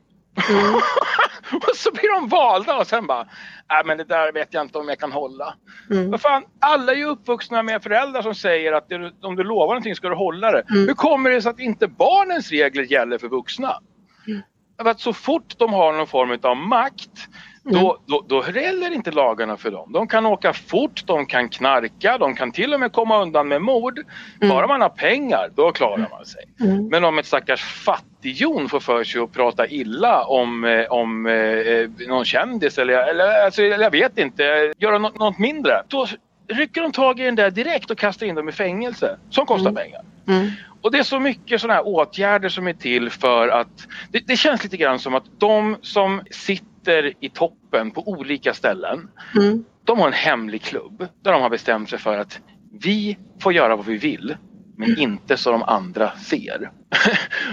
Mm. 0.51 0.75
och 1.53 1.77
så 1.77 1.93
blir 1.93 2.21
de 2.21 2.29
valda 2.29 2.79
och 2.79 2.87
sen 2.87 3.07
bara, 3.07 3.29
nej 3.71 3.83
men 3.85 3.99
det 3.99 4.05
där 4.05 4.33
vet 4.33 4.55
jag 4.55 4.65
inte 4.65 4.79
om 4.79 4.89
jag 4.89 4.99
kan 4.99 5.13
hålla. 5.13 5.55
Mm. 5.91 6.11
Vad 6.11 6.21
fan, 6.21 6.45
alla 6.61 6.93
är 6.93 6.97
ju 6.97 7.05
uppvuxna 7.05 7.63
med 7.63 7.83
föräldrar 7.83 8.23
som 8.23 8.35
säger 8.35 8.73
att 8.73 8.89
det, 8.89 9.13
om 9.23 9.37
du 9.37 9.45
lovar 9.45 9.67
någonting 9.67 9.97
ska 9.97 10.09
du 10.09 10.15
hålla 10.15 10.51
det. 10.51 10.63
Mm. 10.71 10.87
Hur 10.87 10.95
kommer 10.95 11.31
det 11.31 11.43
sig 11.43 11.51
att 11.51 11.61
inte 11.61 11.89
barnens 11.89 12.51
regler 12.51 12.83
gäller 12.83 13.19
för 13.19 13.29
vuxna? 13.29 13.81
Mm. 14.27 14.43
För 14.83 14.91
att 14.91 15.01
så 15.01 15.13
fort 15.13 15.59
de 15.59 15.73
har 15.73 15.93
någon 15.93 16.07
form 16.07 16.39
av 16.43 16.57
makt 16.57 17.29
då, 17.63 17.99
då, 18.07 18.25
då 18.27 18.45
gäller 18.61 18.95
inte 18.95 19.11
lagarna 19.11 19.57
för 19.57 19.71
dem. 19.71 19.93
De 19.93 20.09
kan 20.09 20.27
åka 20.27 20.53
fort, 20.53 21.07
de 21.07 21.27
kan 21.27 21.49
knarka, 21.49 22.19
de 22.19 22.35
kan 22.35 22.53
till 22.53 22.75
och 22.75 22.81
med 22.81 22.93
komma 22.93 23.23
undan 23.23 23.49
med 23.49 23.63
mord. 23.63 23.99
Mm. 23.99 24.49
Bara 24.49 24.67
man 24.67 24.81
har 24.81 24.89
pengar, 24.89 25.51
då 25.55 25.73
klarar 25.73 26.09
man 26.11 26.27
sig. 26.27 26.45
Mm. 26.61 26.89
Men 26.89 27.05
om 27.05 27.19
ett 27.19 27.27
stackars 27.27 27.63
fattighjon 27.65 28.69
får 28.69 28.81
för 28.81 29.05
sig 29.05 29.21
att 29.21 29.33
prata 29.33 29.67
illa 29.67 30.25
om, 30.25 30.65
eh, 30.65 30.85
om 30.85 31.27
eh, 31.27 31.35
eh, 31.35 31.91
någon 32.09 32.25
kändis 32.25 32.79
eller, 32.79 33.09
eller, 33.09 33.45
alltså, 33.45 33.63
jag 33.63 33.91
vet 33.91 34.19
inte, 34.19 34.73
göra 34.79 34.99
något, 34.99 35.19
något 35.19 35.39
mindre. 35.39 35.83
Då 35.89 36.07
rycker 36.49 36.83
de 36.83 36.93
tag 36.93 37.21
i 37.21 37.25
den 37.25 37.35
där 37.35 37.51
direkt 37.51 37.91
och 37.91 37.99
kastar 37.99 38.27
in 38.27 38.35
dem 38.35 38.49
i 38.49 38.53
fängelse 38.53 39.19
som 39.31 39.47
kostar 39.47 39.71
Mm. 39.71 39.83
pengar. 39.83 40.01
Mm. 40.29 40.51
Och 40.83 40.93
det 40.93 40.99
är 40.99 41.03
så 41.03 41.21
mycket 41.21 41.61
sådana 41.61 41.75
här 41.75 41.87
åtgärder 41.87 42.49
som 42.49 42.69
är 42.69 42.73
till 42.73 43.11
för 43.11 43.49
att 43.49 43.87
det, 44.11 44.27
det 44.27 44.37
känns 44.37 44.65
lite 44.65 44.77
grann 44.77 44.99
som 44.99 45.15
att 45.15 45.25
de 45.39 45.77
som 45.83 46.23
sitter 46.31 46.70
i 47.21 47.29
toppen 47.29 47.91
på 47.91 48.09
olika 48.09 48.55
ställen 48.55 49.09
Mm. 49.37 49.65
de 49.85 49.99
har 49.99 50.07
en 50.07 50.13
hemlig 50.13 50.63
klubb 50.63 51.07
där 51.23 51.33
de 51.33 51.43
har 51.43 51.51
bestämt 51.51 51.91
sig 51.91 51.99
för 51.99 52.19
att 52.19 52.41
vi 52.83 53.19
får 53.43 53.53
göra 53.53 53.77
vad 53.77 53.87
vi 53.87 53.97
vill 53.97 54.37
men 54.77 54.99
inte 54.99 55.37
så 55.37 55.51
de 55.53 55.63
andra 55.63 56.11
ser. 56.11 56.71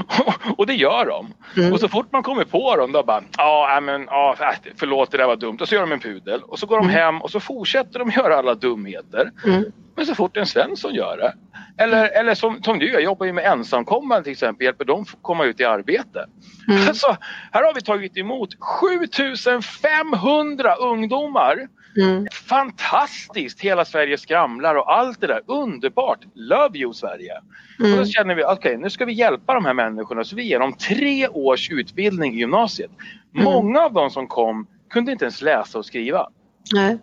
och, 0.07 0.34
och 0.60 0.65
det 0.67 0.74
gör 0.74 1.05
de. 1.05 1.34
Mm. 1.62 1.74
Och 1.74 1.79
så 1.79 1.88
fort 1.88 2.12
man 2.12 2.24
kommer 2.24 2.43
på 2.43 2.75
dem 2.75 2.91
då 2.91 3.03
bara, 3.03 3.24
ja 3.38 3.79
men 3.84 4.01
äh, 4.01 4.36
förlåt 4.75 5.12
det 5.12 5.17
där 5.17 5.27
var 5.27 5.36
dumt. 5.36 5.57
Och 5.62 5.67
så 5.69 5.75
gör 5.75 5.81
de 5.81 5.91
en 5.91 6.00
pudel 6.00 6.41
och 6.43 6.60
så 6.60 6.65
går 6.65 6.77
de 6.77 6.86
Mm. 6.86 6.96
hem 6.96 7.22
och 7.22 7.31
så 7.31 7.39
fortsätter 7.39 8.00
de 8.00 8.10
göra 8.12 8.38
alla 8.38 8.55
dumheter. 8.55 9.31
Mm. 9.46 9.63
Men 9.96 10.05
så 10.05 10.15
fort 10.15 10.38
en 10.38 10.46
Svensson 10.46 10.93
gör 10.93 11.17
det. 11.17 11.34
Eller, 11.77 12.10
eller 12.10 12.36
som, 12.36 12.63
som 12.63 12.79
du, 12.79 12.91
jag 12.91 13.03
jobbar 13.03 13.25
ju 13.25 13.34
med 13.34 13.46
ensamkommande 13.46 14.24
till 14.24 14.31
exempel, 14.31 14.65
hjälper 14.65 14.86
dem 14.86 15.05
komma 15.22 15.46
ut 15.46 15.60
i 15.60 15.65
arbete. 15.65 16.25
Mm. 16.67 16.81
Alltså, 16.88 17.17
här 17.51 17.63
har 17.63 17.74
vi 17.74 17.81
tagit 17.81 18.17
emot 18.17 18.50
7500 18.60 20.75
ungdomar 20.75 21.67
Mm. 22.01 22.27
Fantastiskt! 22.31 23.62
Hela 23.62 23.86
Sverige 23.86 24.17
skramlar 24.17 24.75
och 24.75 24.93
allt 24.93 25.22
det 25.22 25.27
där. 25.27 25.41
Underbart! 25.48 26.19
Love 26.34 26.79
you 26.79 26.93
Sverige! 26.93 27.34
Och 27.79 27.84
då 27.84 27.93
Mm. 27.93 28.05
känner 28.05 28.36
vi, 28.36 28.43
okej 28.43 28.77
nu 28.77 28.89
ska 28.89 29.05
vi 29.05 29.13
hjälpa 29.13 29.53
de 29.53 29.65
här 29.65 29.74
människorna 29.74 30.24
så 30.24 30.36
vi 30.36 30.43
ger 30.43 30.60
dem 30.60 30.74
tre 30.74 31.27
års 31.27 31.72
utbildning 31.72 32.34
i 32.34 32.38
gymnasiet. 32.38 32.91
Mm. 33.34 33.46
Många 33.46 33.81
av 33.81 33.93
dem 33.93 34.10
som 34.10 34.27
kom 34.27 34.67
kunde 34.89 35.12
inte 35.12 35.25
ens 35.25 35.41
läsa 35.41 35.77
och 35.77 35.86
skriva. 35.86 36.27
Nej. 36.74 36.98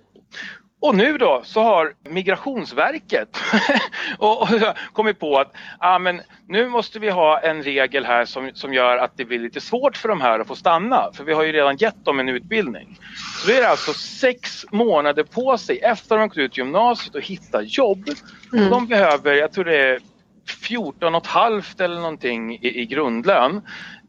Och 0.85 0.95
nu 0.95 1.19
då 1.19 1.43
så 1.45 1.63
har 1.63 1.95
Migrationsverket 2.09 3.39
och, 4.19 4.43
och 4.43 4.49
kommit 4.93 5.19
på 5.19 5.39
att 5.39 5.53
ah, 5.79 5.99
men 5.99 6.21
nu 6.49 6.69
måste 6.69 6.99
vi 6.99 7.11
ha 7.11 7.41
en 7.41 7.63
regel 7.63 8.05
här 8.05 8.25
som, 8.25 8.51
som 8.55 8.75
gör 8.75 8.97
att 8.97 9.17
det 9.17 9.25
blir 9.25 9.39
lite 9.39 9.61
svårt 9.61 9.97
för 9.97 10.09
de 10.09 10.21
här 10.21 10.41
att 10.41 10.47
få 10.47 10.55
stanna. 10.55 11.11
För 11.15 11.25
vi 11.25 11.33
har 11.33 11.43
ju 11.43 11.53
redan 11.53 11.77
gett 11.77 12.05
dem 12.05 12.21
en 12.21 12.29
utbildning. 12.29 12.99
Så 13.41 13.49
det 13.49 13.59
är 13.59 13.69
alltså 13.69 13.93
sex 13.93 14.67
månader 14.71 15.23
på 15.23 15.59
sig 15.59 15.79
efter 15.79 16.05
att 16.05 16.09
de 16.09 16.19
har 16.19 16.29
gått 16.29 16.39
ut 16.39 16.59
gymnasiet 16.59 17.15
och 17.15 17.23
hitta 17.23 17.63
jobb. 17.63 18.09
Mm. 18.53 18.71
De 18.71 18.87
behöver, 18.87 19.35
jag 19.35 19.53
tror 19.53 19.65
det 19.65 19.77
är 19.77 19.99
14 20.69 21.15
och 21.15 21.23
ett 21.23 21.27
halvt 21.27 21.81
eller 21.81 21.97
någonting 21.97 22.55
i, 22.55 22.81
i 22.81 22.87
grundlön. 22.87 23.63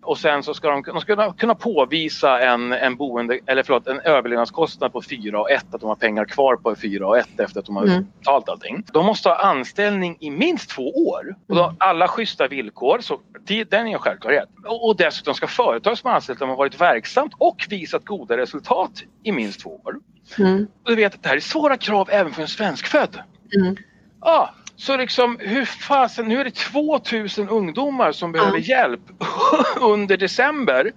Och 0.05 0.17
sen 0.17 0.43
så 0.43 0.53
ska 0.53 0.69
de, 0.69 0.81
de 0.81 1.01
ska 1.01 1.33
kunna 1.33 1.55
påvisa 1.55 2.39
en, 2.39 2.73
en, 2.73 2.95
boende, 2.95 3.39
eller 3.45 3.63
förlåt, 3.63 3.87
en 3.87 3.99
överlevnadskostnad 3.99 4.93
på 4.93 5.01
4 5.01 5.39
och 5.39 5.51
1, 5.51 5.73
att 5.73 5.81
de 5.81 5.87
har 5.87 5.95
pengar 5.95 6.25
kvar 6.25 6.55
på 6.55 6.75
4 6.75 7.07
och 7.07 7.17
1 7.17 7.39
efter 7.39 7.59
att 7.59 7.65
de 7.65 7.75
har 7.75 7.85
Mm. 7.85 8.07
betalt 8.19 8.49
allting. 8.49 8.83
De 8.93 9.05
måste 9.05 9.29
ha 9.29 9.35
anställning 9.35 10.17
i 10.19 10.29
minst 10.29 10.69
två 10.69 10.89
år. 10.89 11.35
Och 11.49 11.55
då, 11.55 11.73
alla 11.77 12.07
schyssta 12.07 12.47
villkor, 12.47 12.99
så 13.01 13.19
det, 13.47 13.63
den 13.63 13.87
är 13.87 13.93
en 13.93 13.99
självklarhet. 13.99 14.49
Och, 14.65 14.87
och 14.87 14.95
dessutom 14.95 15.33
ska 15.33 15.47
företag 15.47 15.97
som 15.97 16.07
har 16.07 16.15
anställt 16.15 16.39
dem 16.39 16.49
ha 16.49 16.55
varit 16.55 16.81
verksamt 16.81 17.33
och 17.37 17.65
visat 17.69 18.05
goda 18.05 18.37
resultat 18.37 18.91
i 19.23 19.31
minst 19.31 19.59
två 19.59 19.69
år. 19.69 19.95
Mm. 20.39 20.67
Och 20.83 20.89
du 20.89 20.95
vet 20.95 21.13
att 21.15 21.23
det 21.23 21.29
här 21.29 21.35
är 21.35 21.39
svåra 21.39 21.77
krav 21.77 22.09
även 22.11 22.33
för 22.33 22.41
en 22.41 22.47
svenskfödd. 22.47 23.19
Mm. 23.55 23.75
Ja, 24.21 24.53
så 24.77 24.97
liksom 24.97 25.37
hur 25.39 25.65
fasen, 25.65 26.27
nu 26.27 26.39
är 26.39 26.43
det 26.43 26.55
2000 26.55 27.49
ungdomar 27.49 28.11
som 28.11 28.31
behöver 28.31 28.57
hjälp 28.57 29.01
under 29.81 30.17
december. 30.17 30.91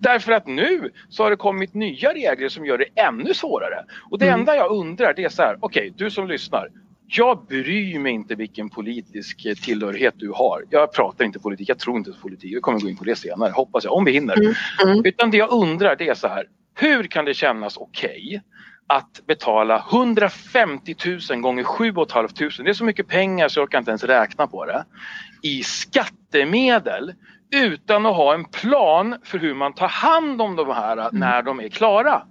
Därför 0.00 0.32
att 0.32 0.46
nu 0.46 0.90
så 1.08 1.22
har 1.22 1.30
det 1.30 1.36
kommit 1.36 1.74
nya 1.74 2.12
regler 2.14 2.48
som 2.48 2.66
gör 2.66 2.78
det 2.78 3.00
ännu 3.00 3.34
svårare. 3.34 3.84
Och 4.10 4.18
det 4.18 4.26
Mm. 4.28 4.40
enda 4.40 4.56
jag 4.56 4.70
undrar 4.72 5.14
det 5.14 5.24
är 5.24 5.28
så 5.28 5.42
här, 5.42 5.56
okej 5.60 5.92
du 5.96 6.10
som 6.10 6.28
lyssnar. 6.28 6.68
Jag 7.06 7.46
bryr 7.46 7.98
mig 7.98 8.12
inte 8.12 8.34
vilken 8.34 8.70
politisk 8.70 9.44
eh, 9.46 9.54
tillhörighet 9.54 10.14
du 10.16 10.30
har. 10.30 10.64
Jag 10.70 10.92
pratar 10.92 11.24
inte 11.24 11.38
politik, 11.38 11.68
jag 11.68 11.78
tror 11.78 11.96
inte 11.96 12.10
på 12.12 12.18
politik. 12.18 12.56
Vi 12.56 12.60
kommer 12.60 12.80
gå 12.80 12.88
in 12.88 12.96
på 12.96 13.04
det 13.04 13.16
senare, 13.16 13.50
hoppas 13.50 13.84
jag, 13.84 13.92
om 13.92 14.04
vi 14.04 14.12
hinner. 14.12 14.40
Mm. 14.40 14.54
Mm. 14.84 15.02
Utan 15.04 15.30
det 15.30 15.36
jag 15.36 15.52
undrar 15.52 15.96
det 15.96 16.08
är 16.08 16.14
så 16.14 16.28
här, 16.28 16.44
hur 16.74 17.04
kan 17.04 17.24
det 17.24 17.34
kännas 17.34 17.76
okej 17.76 18.42
att 18.86 19.20
betala 19.26 19.84
150 19.90 20.94
000 21.30 21.40
gånger 21.40 21.64
7 21.64 21.92
500. 21.94 22.28
Det 22.36 22.70
är 22.70 22.72
så 22.72 22.84
mycket 22.84 23.08
pengar 23.08 23.48
så 23.48 23.60
jag 23.60 23.70
kan 23.70 23.78
inte 23.78 23.90
ens 23.90 24.04
räkna 24.04 24.46
på 24.46 24.64
det. 24.64 24.84
I 25.42 25.62
skattemedel 25.62 27.14
utan 27.54 28.06
att 28.06 28.16
ha 28.16 28.34
en 28.34 28.44
plan 28.44 29.16
för 29.24 29.38
hur 29.38 29.54
man 29.54 29.74
tar 29.74 29.88
hand 29.88 30.42
om 30.42 30.56
de 30.56 30.70
här 30.70 31.08
när 31.12 31.42
de 31.42 31.60
är 31.60 31.68
klara. 31.68 32.22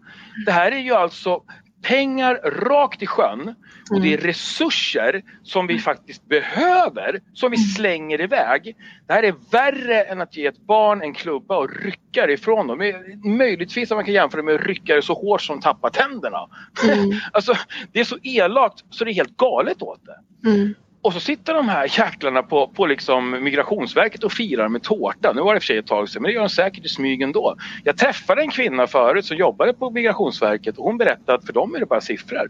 Det 0.46 0.52
här 0.52 0.72
är 0.72 0.80
ju 0.80 0.94
alltså 0.94 1.42
pengar 1.82 2.36
rakt 2.36 3.02
i 3.02 3.08
sjön 3.08 3.56
och 3.90 4.02
det 4.02 4.14
är 4.14 4.18
resurser 4.18 5.24
som 5.44 5.68
vi 5.68 5.80
faktiskt 5.80 6.28
behöver 6.28 7.20
som 7.34 7.52
vi 7.52 7.58
slänger 7.58 8.22
iväg. 8.22 8.76
Det 9.08 9.14
här 9.14 9.24
är 9.24 9.36
värre 9.52 10.04
än 10.04 10.22
att 10.22 10.38
ge 10.38 10.46
ett 10.46 10.68
barn 10.68 11.02
en 11.02 11.14
klubba 11.14 11.58
och 11.58 11.70
rycka 11.84 12.28
det 12.28 12.34
ifrån 12.34 12.68
dem. 12.68 12.94
Möjligtvis 13.24 13.92
att 13.92 13.98
man 13.98 14.06
kan 14.06 14.14
jämföra 14.14 14.44
med 14.44 14.56
att 14.56 14.66
rycka 14.66 14.96
det 14.96 15.02
så 15.02 15.14
hårt 15.14 15.42
som 15.42 15.62
tappar 15.62 15.90
tänderna. 15.90 16.50
Mm. 16.84 17.12
Alltså, 17.32 17.54
det 17.92 18.00
är 18.00 18.04
så 18.04 18.18
elakt 18.24 18.84
så 18.90 19.06
det 19.06 19.12
är 19.12 19.16
helt 19.16 19.38
galet 19.38 19.82
åt 19.82 20.02
det. 20.06 20.50
Mm. 20.50 20.74
Och 21.04 21.14
så 21.14 21.20
sitter 21.20 21.54
de 21.54 21.70
här 21.70 22.00
jäklarna 22.00 22.44
på, 22.44 22.68
på 22.68 22.86
liksom 22.86 23.44
Migrationsverket 23.44 24.24
och 24.24 24.32
firar 24.32 24.68
med 24.68 24.84
tårta. 24.84 25.34
Nu 25.34 25.42
var 25.42 25.54
det 25.54 25.60
för 25.60 25.66
sig 25.66 25.78
ett 25.78 25.88
tag 25.88 26.10
sedan 26.10 26.22
men 26.22 26.30
det 26.30 26.34
gör 26.34 26.42
de 26.42 26.50
säkert 26.50 26.86
i 26.86 26.88
smyg 26.88 27.22
ändå. 27.22 27.56
Jag 27.84 27.98
träffade 27.98 28.42
en 28.42 28.52
kvinna 28.52 28.88
förut 28.88 29.26
som 29.26 29.38
jobbade 29.38 29.74
på 29.74 29.90
Migrationsverket 29.90 30.78
och 30.78 30.86
hon 30.86 30.98
berättade 30.98 31.38
att 31.38 31.46
för 31.46 31.54
dem 31.54 31.76
är 31.76 31.80
det 31.80 31.86
bara 31.86 32.02
siffror. 32.02 32.50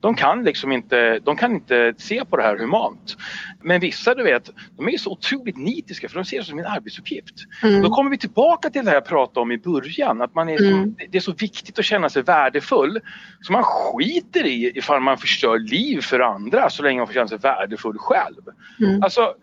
De 0.00 0.14
kan 0.14 0.44
liksom 0.44 0.72
inte, 0.72 1.18
de 1.18 1.36
kan 1.36 1.52
inte 1.54 1.94
se 1.98 2.24
på 2.24 2.36
det 2.36 2.42
här 2.42 2.56
humant. 2.58 3.16
Men 3.62 3.80
vissa 3.80 4.14
du 4.14 4.22
vet, 4.22 4.50
de 4.76 4.88
är 4.88 4.98
så 4.98 5.10
otroligt 5.10 5.56
nitiska 5.56 6.08
för 6.08 6.14
de 6.14 6.24
ser 6.24 6.38
det 6.38 6.44
som 6.44 6.58
en 6.58 6.66
arbetsuppgift. 6.66 7.34
Mm. 7.62 7.82
Då 7.82 7.90
kommer 7.90 8.10
vi 8.10 8.18
tillbaka 8.18 8.70
till 8.70 8.84
det 8.84 8.90
här 8.90 8.96
jag 8.96 9.04
pratade 9.04 9.40
om 9.40 9.52
i 9.52 9.58
början. 9.58 10.22
Att 10.22 10.34
man 10.34 10.48
är 10.48 10.58
Mm. 10.58 10.94
så, 10.98 11.04
det 11.10 11.18
är 11.18 11.22
så 11.22 11.32
viktigt 11.32 11.78
att 11.78 11.84
känna 11.84 12.08
sig 12.08 12.22
värdefull. 12.22 13.00
Så 13.40 13.52
man 13.52 13.62
skiter 13.62 14.46
i 14.46 14.72
ifall 14.74 15.00
man 15.00 15.18
förstör 15.18 15.58
liv 15.58 16.00
för 16.00 16.20
andra 16.20 16.70
så 16.70 16.82
länge 16.82 16.98
man 16.98 17.06
får 17.06 17.14
känna 17.14 17.28
sig 17.28 17.38
värdefull 17.38 17.87
själv. 17.96 18.42
Mm. 18.80 19.02
Alltså, 19.02 19.34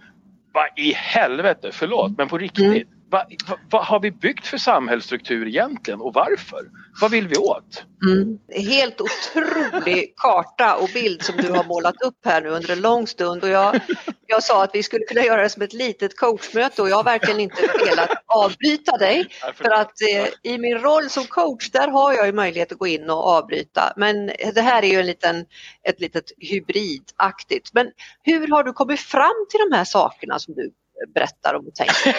vad 0.53 0.65
i 0.75 0.93
helvete, 0.93 1.69
förlåt, 1.71 2.17
men 2.17 2.27
på 2.27 2.37
riktigt. 2.37 2.65
Mm. 2.65 2.87
Vad 3.15 3.33
va, 3.49 3.57
vad 3.71 3.85
har 3.85 3.99
vi 3.99 4.11
byggt 4.11 4.47
för 4.47 4.57
samhällsstruktur 4.57 5.47
egentligen 5.47 6.01
och 6.01 6.13
varför? 6.13 6.59
Vad 7.01 7.11
vill 7.11 7.27
vi 7.27 7.35
åt? 7.35 7.83
Mm. 8.05 8.39
Helt 8.71 9.01
otrolig 9.01 10.13
karta 10.17 10.75
och 10.75 10.89
bild 10.93 11.23
som 11.23 11.37
du 11.37 11.51
har 11.51 11.63
målat 11.63 12.01
upp 12.01 12.25
här 12.25 12.41
nu 12.41 12.49
under 12.49 12.71
en 12.71 12.81
lång 12.81 13.07
stund. 13.07 13.43
Och 13.43 13.49
jag, 13.49 13.79
jag 14.27 14.43
sa 14.43 14.63
att 14.63 14.69
vi 14.73 14.83
skulle 14.83 15.05
kunna 15.05 15.21
göra 15.21 15.43
det 15.43 15.49
som 15.49 15.61
ett 15.61 15.73
litet 15.73 16.17
coachmöte 16.17 16.81
och 16.81 16.89
jag 16.89 16.95
har 16.95 17.03
verkligen 17.03 17.39
inte 17.39 17.61
velat 17.85 18.09
avbryta 18.25 18.97
dig. 18.97 19.27
För 19.53 19.69
att 19.69 20.01
eh, 20.01 20.51
i 20.53 20.57
min 20.57 20.77
roll 20.77 21.09
som 21.09 21.23
coach 21.23 21.69
där 21.71 21.87
har 21.87 22.13
jag 22.13 22.25
ju 22.25 22.33
möjlighet 22.33 22.71
att 22.71 22.77
gå 22.77 22.87
in 22.87 23.09
och 23.09 23.27
avbryta. 23.27 23.93
Men 23.95 24.27
det 24.55 24.61
här 24.61 24.83
är 24.83 24.87
ju 24.87 24.99
en 24.99 25.05
liten, 25.05 25.45
ett 25.87 26.01
litet 26.01 26.31
hybridaktigt. 26.37 27.73
Men 27.73 27.91
hur 28.23 28.47
har 28.47 28.63
du 28.63 28.73
kommit 28.73 28.99
fram 28.99 29.45
till 29.49 29.59
de 29.69 29.75
här 29.75 29.85
sakerna 29.85 30.39
som 30.39 30.53
du 30.53 30.71
berättar 31.13 31.53
och 31.53 31.75
tänker? 31.75 32.15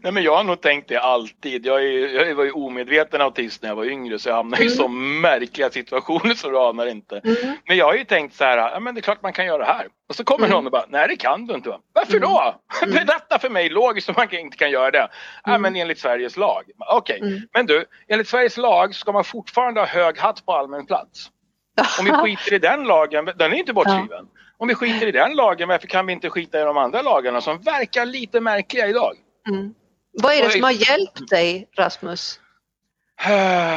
Nej 0.02 0.12
men 0.12 0.22
jag 0.22 0.36
har 0.36 0.44
nog 0.44 0.60
tänkt 0.60 0.88
det 0.88 0.96
alltid. 1.00 1.66
Jag, 1.66 1.82
är, 1.84 2.26
jag 2.28 2.34
var 2.34 2.44
ju 2.44 2.52
omedveten 2.52 3.20
autist 3.20 3.62
när 3.62 3.68
jag 3.68 3.76
var 3.76 3.84
yngre 3.84 4.18
så 4.18 4.28
jag 4.28 4.34
hamnade 4.36 4.62
i 4.62 4.66
Mm. 4.66 4.76
så 4.76 4.88
märkliga 4.88 5.70
situationer 5.70 6.34
så 6.34 6.50
du 6.50 6.58
anar 6.58 6.86
inte. 6.86 7.18
Mm. 7.24 7.36
Men 7.68 7.76
jag 7.76 7.86
har 7.86 7.94
ju 7.94 8.04
tänkt 8.04 8.34
så 8.36 8.44
här, 8.44 8.56
ja 8.58 8.80
men 8.80 8.94
det 8.94 9.00
är 9.00 9.02
klart 9.02 9.22
man 9.22 9.32
kan 9.32 9.46
göra 9.46 9.58
det 9.58 9.72
här. 9.72 9.86
Och 10.08 10.14
så 10.14 10.24
kommer 10.24 10.46
Mm. 10.46 10.54
någon 10.56 10.66
och 10.66 10.72
bara, 10.72 10.84
nej 10.88 11.08
det 11.08 11.16
kan 11.16 11.46
du 11.46 11.54
inte. 11.54 11.76
Varför 11.92 12.18
då? 12.18 12.54
Mm. 12.82 12.94
Berätta 13.06 13.38
för 13.38 13.50
mig 13.50 13.68
logiskt 13.68 14.08
om 14.08 14.14
man 14.18 14.34
inte 14.34 14.56
kan 14.56 14.70
göra 14.70 14.90
det. 14.90 15.08
Ja 15.44 15.50
Mm. 15.50 15.62
men 15.62 15.76
enligt 15.76 15.98
Sveriges 15.98 16.36
lag. 16.36 16.62
Okej, 16.92 17.18
Mm. 17.20 17.40
men 17.54 17.66
du, 17.66 17.84
enligt 18.08 18.28
Sveriges 18.28 18.56
lag 18.56 18.94
ska 18.94 19.12
man 19.12 19.24
fortfarande 19.24 19.80
ha 19.80 19.86
hög 19.86 20.18
hatt 20.18 20.46
på 20.46 20.52
allmän 20.52 20.86
plats. 20.86 21.30
Om 21.98 22.04
vi 22.04 22.10
skiter 22.36 22.54
i 22.54 22.58
den 22.58 22.84
lagen, 22.84 23.24
den 23.36 23.52
är 23.52 23.56
inte 23.56 23.72
bortskriven. 23.72 24.26
Om 24.58 24.68
vi 24.68 24.74
skiter 24.74 25.06
i 25.06 25.12
den 25.12 25.34
lagen, 25.36 25.68
varför 25.68 25.86
kan 25.86 26.06
vi 26.06 26.12
inte 26.12 26.30
skita 26.30 26.60
i 26.60 26.64
de 26.64 26.76
andra 26.76 27.02
lagarna 27.02 27.40
som 27.40 27.58
verkar 27.58 28.06
lite 28.06 28.40
märkliga 28.40 28.86
idag? 28.88 29.12
Mm. 29.48 29.74
Vad 30.12 30.34
är 30.34 30.42
det 30.42 30.50
som 30.50 30.62
har 30.62 30.90
hjälpt 30.90 31.30
dig 31.30 31.68
Rasmus? 31.76 32.40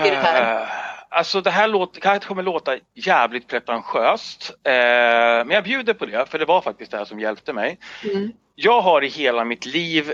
det 0.10 0.16
här? 0.16 0.68
Alltså 1.10 1.42
det 1.42 1.52
här, 1.52 1.68
låter, 1.68 2.02
här 2.10 2.20
kommer 2.20 2.44
låta 2.44 2.78
jävligt 2.94 3.48
pretentiöst. 3.48 4.52
Eh, 4.64 4.74
men 5.46 5.50
jag 5.50 5.64
bjuder 5.64 5.94
på 5.94 6.06
det, 6.06 6.26
för 6.30 6.40
det 6.40 6.46
var 6.46 6.62
faktiskt 6.62 6.92
det 6.92 6.98
här 6.98 7.06
som 7.06 7.20
hjälpte 7.20 7.54
mig. 7.54 7.80
Mm. 8.04 8.32
Jag 8.56 8.82
har 8.82 9.04
i 9.04 9.08
hela 9.08 9.44
mitt 9.44 9.66
liv 9.66 10.14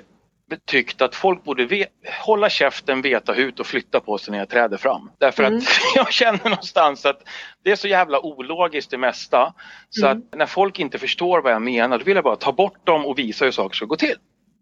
tyckt 0.65 1.01
att 1.01 1.15
folk 1.15 1.43
borde 1.43 1.85
hålla 2.25 2.49
käften, 2.49 3.01
veta 3.01 3.33
hut 3.33 3.59
och 3.59 3.65
flytta 3.67 3.99
på 3.99 4.17
sig 4.17 4.31
när 4.31 4.37
jag 4.37 4.49
träder 4.49 4.77
fram. 4.77 5.11
Därför 5.19 5.43
Mm. 5.43 5.57
att 5.57 5.63
jag 5.95 6.11
känner 6.11 6.43
någonstans 6.43 7.05
att 7.05 7.21
det 7.63 7.71
är 7.71 7.75
så 7.75 7.87
jävla 7.87 8.19
ologiskt 8.19 8.91
det 8.91 8.97
mesta. 8.97 9.53
Så 9.89 10.05
Mm. 10.05 10.17
att 10.31 10.37
när 10.39 10.45
folk 10.45 10.79
inte 10.79 10.97
förstår 10.99 11.41
vad 11.41 11.51
jag 11.51 11.61
menar, 11.61 11.97
då 11.97 12.03
vill 12.03 12.15
jag 12.15 12.23
bara 12.23 12.35
ta 12.35 12.51
bort 12.51 12.85
dem 12.85 13.05
och 13.05 13.19
visa 13.19 13.45
hur 13.45 13.51
saker 13.51 13.75
ska 13.75 13.85
gå 13.85 13.95
till. 13.95 14.15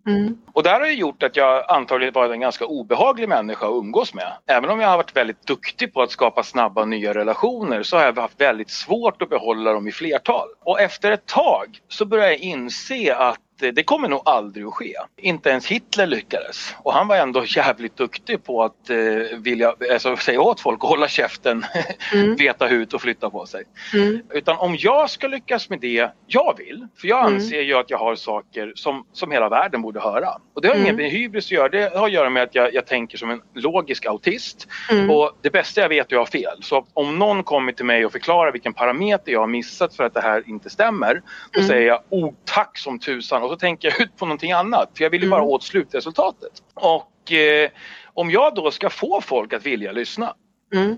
Mm. 0.07 0.37
Och 0.53 0.63
det 0.63 0.69
här 0.69 0.79
har 0.79 0.87
ju 0.87 0.93
gjort 0.95 1.23
att 1.23 1.35
jag 1.35 1.71
antagligen 1.71 2.13
varit 2.13 2.31
en 2.31 2.39
ganska 2.39 2.65
obehaglig 2.65 3.29
människa 3.29 3.65
att 3.65 3.71
umgås 3.71 4.13
med. 4.13 4.33
Även 4.47 4.69
om 4.69 4.79
jag 4.79 4.89
har 4.89 4.97
varit 4.97 5.15
väldigt 5.15 5.47
duktig 5.47 5.93
på 5.93 6.01
att 6.01 6.11
skapa 6.11 6.43
snabba 6.43 6.85
nya 6.85 7.13
relationer 7.13 7.83
så 7.83 7.97
har 7.97 8.03
jag 8.03 8.15
haft 8.17 8.41
väldigt 8.41 8.69
svårt 8.69 9.21
att 9.21 9.29
behålla 9.29 9.73
dem 9.73 9.87
i 9.87 9.91
flertal. 9.91 10.47
Och 10.65 10.81
efter 10.81 11.11
ett 11.11 11.25
tag 11.25 11.79
så 11.87 12.05
började 12.05 12.29
jag 12.31 12.39
inse 12.39 13.15
att 13.15 13.39
det 13.57 13.83
kommer 13.83 14.07
nog 14.07 14.21
aldrig 14.25 14.65
att 14.65 14.73
ske. 14.73 14.93
Inte 15.21 15.49
ens 15.49 15.67
Hitler 15.67 16.07
lyckades. 16.07 16.75
Och 16.77 16.93
han 16.93 17.07
var 17.07 17.15
ändå 17.15 17.43
jävligt 17.45 17.97
duktig 17.97 18.43
på 18.43 18.63
att 18.63 18.89
eh, 18.89 18.97
vilja, 19.37 19.73
alltså, 19.91 20.17
säga 20.17 20.41
åt 20.41 20.59
folk 20.61 20.83
att 20.83 20.89
hålla 20.89 21.07
käften, 21.07 21.65
Mm. 22.13 22.35
veta 22.35 22.67
hut 22.67 22.93
och 22.93 23.01
flytta 23.01 23.29
på 23.29 23.45
sig. 23.45 23.63
Mm. 23.93 24.21
Utan 24.33 24.57
om 24.57 24.75
jag 24.79 25.09
ska 25.09 25.27
lyckas 25.27 25.69
med 25.69 25.79
det 25.79 26.09
jag 26.27 26.55
vill, 26.57 26.87
för 27.01 27.07
jag 27.07 27.19
Mm. 27.19 27.33
anser 27.35 27.61
ju 27.61 27.73
att 27.73 27.89
jag 27.89 27.97
har 27.97 28.15
saker 28.15 28.71
som, 28.75 29.05
som 29.13 29.31
hela 29.31 29.49
världen 29.49 29.81
borde 29.81 29.99
höra. 29.99 30.29
Och 30.53 30.61
det 30.61 30.67
har 30.67 30.75
Mm. 30.75 30.85
inget 30.85 30.95
med 30.95 31.09
hybris 31.11 31.45
att 31.45 31.51
göra, 31.51 31.69
det 31.69 31.95
har 31.97 32.05
att 32.05 32.11
göra 32.13 32.29
med 32.29 32.43
att 32.43 32.55
jag, 32.55 32.73
jag 32.73 32.87
tänker 32.87 33.17
som 33.17 33.29
en 33.29 33.41
logisk 33.55 34.05
autist. 34.05 34.67
Mm. 34.91 35.09
Och 35.09 35.37
det 35.41 35.49
bästa 35.49 35.81
jag 35.81 35.89
vet 35.89 35.97
är 35.97 36.01
att 36.01 36.11
jag 36.11 36.19
har 36.19 36.25
fel. 36.25 36.57
Så 36.63 36.85
om 36.93 37.19
någon 37.19 37.43
kommer 37.43 37.71
till 37.71 37.85
mig 37.85 38.05
och 38.05 38.11
förklarar 38.11 38.51
vilken 38.51 38.73
parameter 38.73 39.31
jag 39.31 39.39
har 39.39 39.47
missat 39.47 39.95
för 39.95 40.03
att 40.03 40.13
det 40.13 40.21
här 40.21 40.43
inte 40.47 40.69
stämmer, 40.69 41.21
då 41.51 41.59
Mm. 41.59 41.67
säger 41.69 41.87
jag 41.87 42.01
oh 42.09 42.33
tack 42.45 42.77
som 42.77 42.99
tusan 42.99 43.41
och 43.45 43.51
så 43.51 43.57
tänker 43.57 43.87
jag 43.91 44.01
ut 44.01 44.17
på 44.17 44.25
någonting 44.25 44.51
annat. 44.51 44.91
För 44.97 45.03
jag 45.03 45.09
vill 45.09 45.21
ju 45.21 45.27
Mm. 45.27 45.39
bara 45.39 45.43
åt 45.49 45.63
slutresultatet. 45.63 46.51
Och 46.73 47.31
eh, 47.31 47.69
om 48.13 48.31
jag 48.31 48.55
då 48.55 48.71
ska 48.71 48.89
få 48.89 49.21
folk 49.21 49.53
att 49.53 49.65
vilja 49.65 49.91
lyssna, 49.91 50.33
Mm. 50.73 50.95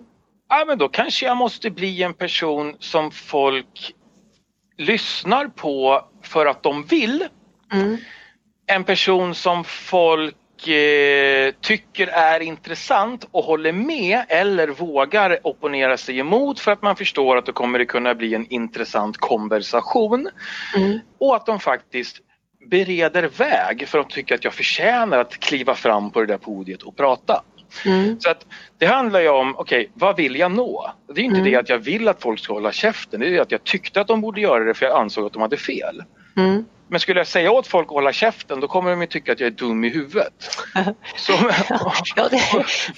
ja, 0.49 0.63
men 0.67 0.77
då 0.77 0.89
kanske 0.89 1.25
jag 1.25 1.37
måste 1.37 1.69
bli 1.69 2.03
en 2.03 2.13
person 2.13 2.75
som 2.79 3.11
folk 3.11 3.93
lyssnar 4.77 5.47
på 5.47 6.05
för 6.23 6.45
att 6.45 6.63
de 6.63 6.83
vill. 6.83 7.27
Mm. 7.73 7.97
En 8.67 8.83
person 8.83 9.35
som 9.35 9.63
folk 9.63 10.67
eh, 10.67 11.51
tycker 11.61 12.07
är 12.07 12.39
intressant 12.39 13.27
och 13.31 13.43
håller 13.43 13.71
med 13.71 14.25
eller 14.29 14.67
vågar 14.67 15.39
opponera 15.47 15.97
sig 15.97 16.19
emot 16.19 16.59
för 16.59 16.71
att 16.71 16.81
man 16.81 16.95
förstår 16.95 17.37
att 17.37 17.45
det 17.45 17.51
kommer 17.51 17.79
det 17.79 17.85
kunna 17.85 18.15
bli 18.15 18.33
en 18.35 18.47
intressant 18.49 19.17
konversation. 19.17 20.29
Mm. 20.77 20.99
Och 21.19 21.35
att 21.35 21.45
de 21.45 21.59
faktiskt 21.59 22.17
bereder 22.69 23.23
väg 23.37 23.87
för 23.87 23.99
att 23.99 24.09
de 24.09 24.13
tycker 24.13 24.35
att 24.35 24.43
jag 24.43 24.53
förtjänar 24.53 25.17
att 25.17 25.37
kliva 25.39 25.75
fram 25.75 26.11
på 26.11 26.19
det 26.19 26.25
där 26.25 26.37
podiet 26.37 26.83
och 26.83 26.97
prata. 26.97 27.43
Mm. 27.85 28.19
Så 28.19 28.29
att 28.29 28.45
det 28.77 28.85
handlar 28.85 29.19
ju 29.19 29.29
om, 29.29 29.55
okej, 29.57 29.89
vad 29.93 30.17
vill 30.17 30.35
jag 30.35 30.51
nå? 30.51 30.91
Det 31.13 31.21
är 31.21 31.25
inte 31.25 31.39
Mm. 31.39 31.51
det 31.51 31.57
att 31.57 31.69
jag 31.69 31.79
vill 31.79 32.07
att 32.07 32.21
folk 32.21 32.39
ska 32.39 32.53
hålla 32.53 32.71
käften, 32.71 33.19
det 33.19 33.37
är 33.37 33.41
att 33.41 33.51
jag 33.51 33.63
tyckte 33.63 34.01
att 34.01 34.07
de 34.07 34.21
borde 34.21 34.41
göra 34.41 34.63
det 34.63 34.73
för 34.73 34.85
jag 34.85 34.99
ansåg 34.99 35.25
att 35.25 35.33
de 35.33 35.41
hade 35.41 35.57
fel. 35.57 36.03
Mm. 36.37 36.65
Men 36.89 36.99
skulle 36.99 37.19
jag 37.19 37.27
säga 37.27 37.51
åt 37.51 37.67
folk 37.67 37.87
att 37.87 37.93
hålla 37.93 38.13
käften 38.13 38.59
då 38.59 38.67
kommer 38.67 38.89
de 38.89 39.01
ju 39.01 39.07
tycka 39.07 39.31
att 39.31 39.39
jag 39.39 39.47
är 39.47 39.51
dum 39.51 39.83
i 39.83 39.89
huvudet. 39.89 40.33
Så, 41.15 41.33
Ja, 42.15 42.29
det, 42.29 42.41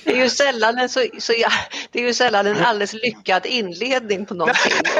det, 0.03 0.11
är 0.11 0.23
ju 0.23 0.29
sällan 0.29 0.77
en 0.77 0.89
så, 0.89 1.05
så, 1.19 1.33
ja, 1.37 1.49
det 1.91 1.99
är 1.99 2.03
ju 2.03 2.13
sällan 2.13 2.47
en 2.47 2.57
alldeles 2.57 2.93
lyckad 2.93 3.45
inledning 3.45 4.25
på 4.25 4.33
någonting. 4.33 4.71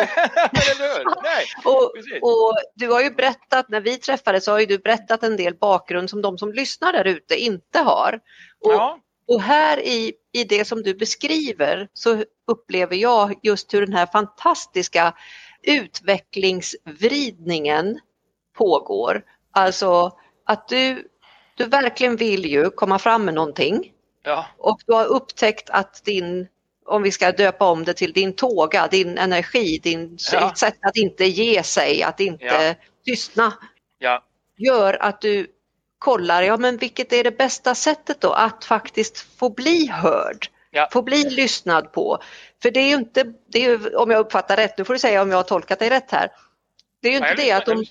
Nej, 1.24 1.46
Och, 1.66 1.94
och 2.22 2.56
du 2.76 2.88
har 2.88 3.02
ju 3.02 3.10
berättat, 3.10 3.70
när 3.70 3.82
vi 3.82 3.98
träffades 3.98 4.46
så 4.46 4.52
har 4.52 4.60
ju 4.60 4.66
du 4.66 4.78
berättat 4.78 5.24
en 5.24 5.38
del 5.38 5.56
bakgrund 5.56 6.10
som 6.10 6.22
de 6.22 6.38
som 6.38 6.54
lyssnar 6.54 6.94
där 6.94 7.08
ute 7.08 7.36
inte 7.36 7.80
har. 7.80 8.20
Och, 8.66 8.74
Ja, 8.74 9.00
och 9.28 9.42
här 9.42 9.80
i, 9.80 10.14
i 10.34 10.44
det 10.44 10.66
som 10.66 10.84
du 10.84 10.94
beskriver 10.94 11.88
så 11.94 12.24
upplever 12.48 12.96
jag 12.96 13.36
just 13.44 13.74
hur 13.74 13.86
den 13.86 13.96
här 13.96 14.06
fantastiska 14.06 15.14
utvecklingsvridningen 15.64 18.00
pågår. 18.60 19.22
Alltså 19.52 20.12
att 20.46 20.68
du, 20.68 21.08
du 21.56 21.66
verkligen 21.66 22.16
vill 22.16 22.46
ju 22.46 22.70
komma 22.70 23.00
fram 23.00 23.26
med 23.26 23.34
någonting 23.34 23.92
ja, 24.24 24.46
och 24.58 24.80
du 24.86 24.94
har 24.94 25.06
upptäckt 25.06 25.70
att 25.70 26.04
din, 26.06 26.48
om 26.86 27.04
vi 27.04 27.12
ska 27.12 27.32
döpa 27.32 27.66
om 27.72 27.84
det 27.86 27.94
till 27.94 28.14
din 28.14 28.34
tåga, 28.34 28.88
din 28.88 29.18
energi, 29.18 29.80
din 29.84 30.18
Ja. 30.32 30.54
sätt 30.56 30.78
att 30.82 30.98
inte 30.98 31.26
ge 31.26 31.64
sig, 31.64 32.04
att 32.04 32.20
inte 32.20 32.46
Ja. 32.46 32.74
tystna, 33.06 33.54
gör 34.58 34.94
att 35.04 35.22
du 35.22 35.48
kollar, 36.00 36.44
ja 36.44 36.58
men 36.58 36.78
vilket 36.78 37.14
är 37.14 37.24
det 37.24 37.38
bästa 37.38 37.76
sättet 37.76 38.22
då 38.22 38.32
att 38.32 38.66
faktiskt 38.66 39.18
få 39.40 39.50
bli 39.50 39.88
hörd, 39.88 40.48
Ja. 40.72 40.90
få 40.92 41.02
bli 41.02 41.30
lyssnad 41.30 41.92
på. 41.92 42.18
För 42.62 42.72
det 42.72 42.80
är 42.80 42.88
ju 42.88 42.96
inte, 42.96 43.24
det 43.48 43.66
är 43.66 43.96
om 43.98 44.12
jag 44.12 44.20
uppfattar 44.20 44.56
rätt, 44.58 44.78
nu 44.78 44.84
får 44.86 44.94
du 44.94 45.00
säga 45.00 45.22
om 45.22 45.30
jag 45.30 45.38
har 45.38 45.44
tolkat 45.44 45.80
dig 45.80 45.90
rätt 45.90 46.12
här, 46.12 46.30
det 47.02 47.08
är 47.08 47.12
ju 47.12 47.18
inte 47.18 47.36
det 47.36 47.52
att 47.52 47.66
de 47.66 47.86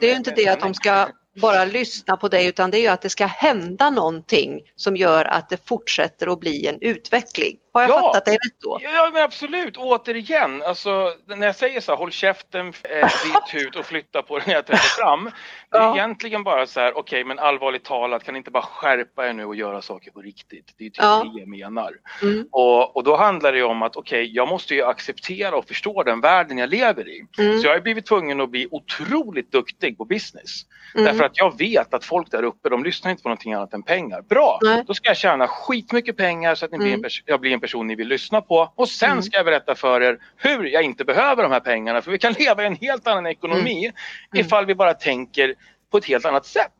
det 0.00 0.06
är 0.06 0.10
ju 0.10 0.16
inte 0.16 0.30
det 0.30 0.48
att 0.48 0.60
de 0.60 0.74
ska 0.74 1.08
bara 1.40 1.64
lyssna 1.64 2.16
på 2.16 2.28
dig 2.28 2.46
utan 2.46 2.70
det 2.70 2.78
är 2.78 2.80
ju 2.80 2.88
att 2.88 3.02
det 3.02 3.10
ska 3.10 3.26
hända 3.26 3.90
någonting 3.90 4.60
som 4.76 4.96
gör 4.96 5.24
att 5.24 5.48
det 5.48 5.68
fortsätter 5.68 6.32
att 6.32 6.40
bli 6.40 6.66
en 6.66 6.78
utveckling. 6.80 7.56
Har 7.72 7.80
jag 7.82 7.90
Ja. 7.90 8.00
fattat 8.00 8.24
dig 8.24 8.34
rätt 8.34 8.60
då? 8.62 8.78
Ja 8.82 9.10
men 9.14 9.22
absolut, 9.22 9.76
återigen, 9.76 10.62
alltså, 10.62 11.12
när 11.26 11.46
jag 11.46 11.56
säger 11.56 11.80
så 11.80 11.92
här, 11.92 11.96
håll 11.96 12.10
käften, 12.10 12.66
eh, 12.82 13.08
ditt 13.24 13.54
hut 13.62 13.76
och 13.76 13.84
flytta 13.84 14.22
på 14.22 14.38
dig 14.38 14.44
när 14.46 14.54
jag 14.54 14.66
träder 14.66 14.78
fram. 14.78 15.24
Det 15.70 15.76
är 15.76 15.80
Ja. 15.82 15.94
egentligen 15.96 16.42
bara 16.44 16.66
så 16.66 16.80
här, 16.80 16.98
okej 16.98 17.24
men 17.24 17.38
allvarligt 17.38 17.84
talat, 17.84 18.24
kan 18.24 18.34
ni 18.34 18.38
inte 18.38 18.50
bara 18.50 18.62
skärpa 18.62 19.28
er 19.28 19.32
nu 19.32 19.44
och 19.44 19.54
göra 19.56 19.82
saker 19.82 20.10
på 20.10 20.20
riktigt? 20.22 20.74
Det 20.78 20.84
är 20.84 20.88
typ 20.90 20.96
Ja. 20.98 21.30
det 21.34 21.40
jag 21.40 21.48
menar. 21.48 21.92
Mm. 22.22 22.46
Och, 22.52 22.96
och 22.96 23.04
då 23.04 23.16
handlar 23.16 23.52
det 23.52 23.58
ju 23.58 23.64
om 23.64 23.82
att 23.82 23.96
okej, 23.96 24.30
jag 24.34 24.48
måste 24.48 24.74
ju 24.74 24.84
acceptera 24.84 25.56
och 25.56 25.64
förstå 25.68 26.02
den 26.02 26.20
världen 26.20 26.58
jag 26.58 26.68
lever 26.70 27.08
i. 27.08 27.24
Mm. 27.38 27.58
Så 27.60 27.66
jag 27.66 27.72
har 27.74 27.80
blivit 27.80 28.06
tvungen 28.06 28.40
att 28.40 28.50
bli 28.50 28.68
otroligt 28.70 29.52
duktig 29.52 29.98
på 29.98 30.04
business. 30.04 30.62
Mm. 30.94 31.04
Därför 31.04 31.24
att 31.24 31.38
jag 31.38 31.58
vet 31.58 31.94
att 31.94 32.04
folk 32.04 32.30
där 32.30 32.42
uppe, 32.42 32.68
de 32.68 32.84
lyssnar 32.84 33.10
inte 33.10 33.22
på 33.22 33.28
någonting 33.28 33.52
annat 33.52 33.74
än 33.74 33.82
pengar. 33.82 34.22
Bra! 34.22 34.58
Nej. 34.62 34.84
Då 34.86 34.94
ska 34.94 35.08
jag 35.08 35.16
tjäna 35.16 35.48
skitmycket 35.48 36.16
pengar 36.16 36.54
så 36.54 36.64
att 36.64 36.70
ni 36.72 36.78
blir 36.78 36.92
en 36.92 37.00
Mm. 37.00 37.10
jag 37.26 37.40
blir 37.40 37.52
en 37.52 37.59
person 37.60 37.86
ni 37.86 37.94
vill 37.94 38.08
lyssna 38.08 38.40
på. 38.40 38.72
Och 38.74 38.88
sen 38.88 39.10
Mm. 39.10 39.22
ska 39.22 39.36
jag 39.36 39.46
berätta 39.46 39.74
för 39.74 40.00
er 40.00 40.18
hur 40.36 40.64
jag 40.64 40.82
inte 40.82 41.04
behöver 41.04 41.42
de 41.42 41.52
här 41.52 41.60
pengarna. 41.60 42.02
För 42.02 42.10
vi 42.10 42.18
kan 42.18 42.32
leva 42.38 42.62
i 42.62 42.66
en 42.66 42.76
helt 42.76 43.06
annan 43.06 43.26
ekonomi 43.26 43.86
Mm. 44.34 44.46
ifall 44.46 44.66
vi 44.66 44.74
bara 44.74 44.94
tänker 44.94 45.54
på 45.90 45.98
ett 45.98 46.04
helt 46.04 46.24
annat 46.24 46.46
sätt. 46.46 46.72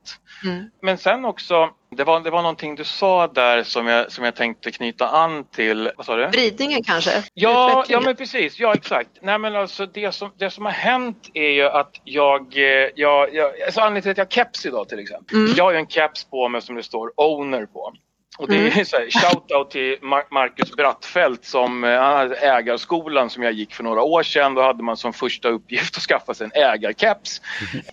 Mm. 0.45 0.65
Men 0.83 0.99
sen 0.99 1.25
också, 1.25 1.71
det 1.97 2.05
var, 2.05 2.21
det 2.21 2.31
var 2.31 2.43
någonting 2.43 2.75
du 2.75 2.85
sa 2.85 3.27
där 3.27 3.63
som 3.63 3.87
jag, 3.87 4.13
som 4.13 4.25
jag 4.25 4.35
tänkte 4.35 4.71
knyta 4.71 5.09
an 5.09 5.45
till. 5.45 5.91
Vad 5.97 6.07
sa 6.07 6.17
du? 6.17 6.27
Vridningen 6.27 6.83
kanske? 6.85 7.11
Ja, 7.35 7.85
ja 7.89 8.01
men 8.01 8.17
precis. 8.17 8.59
Ja, 8.59 8.75
exakt. 8.75 9.11
Nej, 9.23 9.39
men 9.39 9.57
alltså 9.57 9.87
det 9.87 10.13
som, 10.13 10.33
det 10.39 10.51
som 10.51 10.65
har 10.65 10.73
hänt 10.73 11.31
är 11.35 11.49
ju 11.51 11.65
att 11.65 12.01
jag, 12.05 12.57
eh, 12.57 12.89
jag, 12.95 13.35
jag 13.35 13.63
alltså 13.63 13.81
anledningen 13.81 14.03
till 14.03 14.11
att 14.11 14.19
jag 14.19 14.25
har 14.25 14.31
keps 14.47 14.67
idag 14.67 14.89
till 14.89 14.99
exempel. 14.99 15.37
Mm. 15.37 15.53
Jag 15.57 15.65
har 15.65 15.73
ju 15.73 15.79
en 15.79 15.87
keps 15.89 16.25
på 16.25 16.49
mig 16.49 16.63
som 16.63 16.75
det 16.75 16.83
står 16.83 17.13
owner 17.17 17.67
på. 17.67 17.93
Och 18.41 18.49
det 18.49 18.57
är 18.57 18.71
Mm. 18.73 18.85
så 18.85 18.97
här, 18.97 19.11
shoutout 19.11 19.71
till 19.71 19.97
Mar- 20.03 20.25
Marcus 20.31 20.77
Brattfeldt 20.77 21.45
som 21.45 21.85
eh, 21.85 22.01
han 22.01 22.17
hade 22.17 22.37
ägarskolan 22.37 23.31
som 23.31 23.43
jag 23.43 23.53
gick 23.53 23.75
för 23.75 23.85
några 23.85 24.03
år 24.03 24.23
sedan. 24.23 24.55
Då 24.55 24.63
hade 24.63 24.83
man 24.83 24.97
som 24.97 25.13
första 25.13 25.49
uppgift 25.49 25.97
att 25.97 26.03
skaffa 26.03 26.35
sig 26.35 26.45
en 26.55 26.63
ägarkeps. 26.63 27.41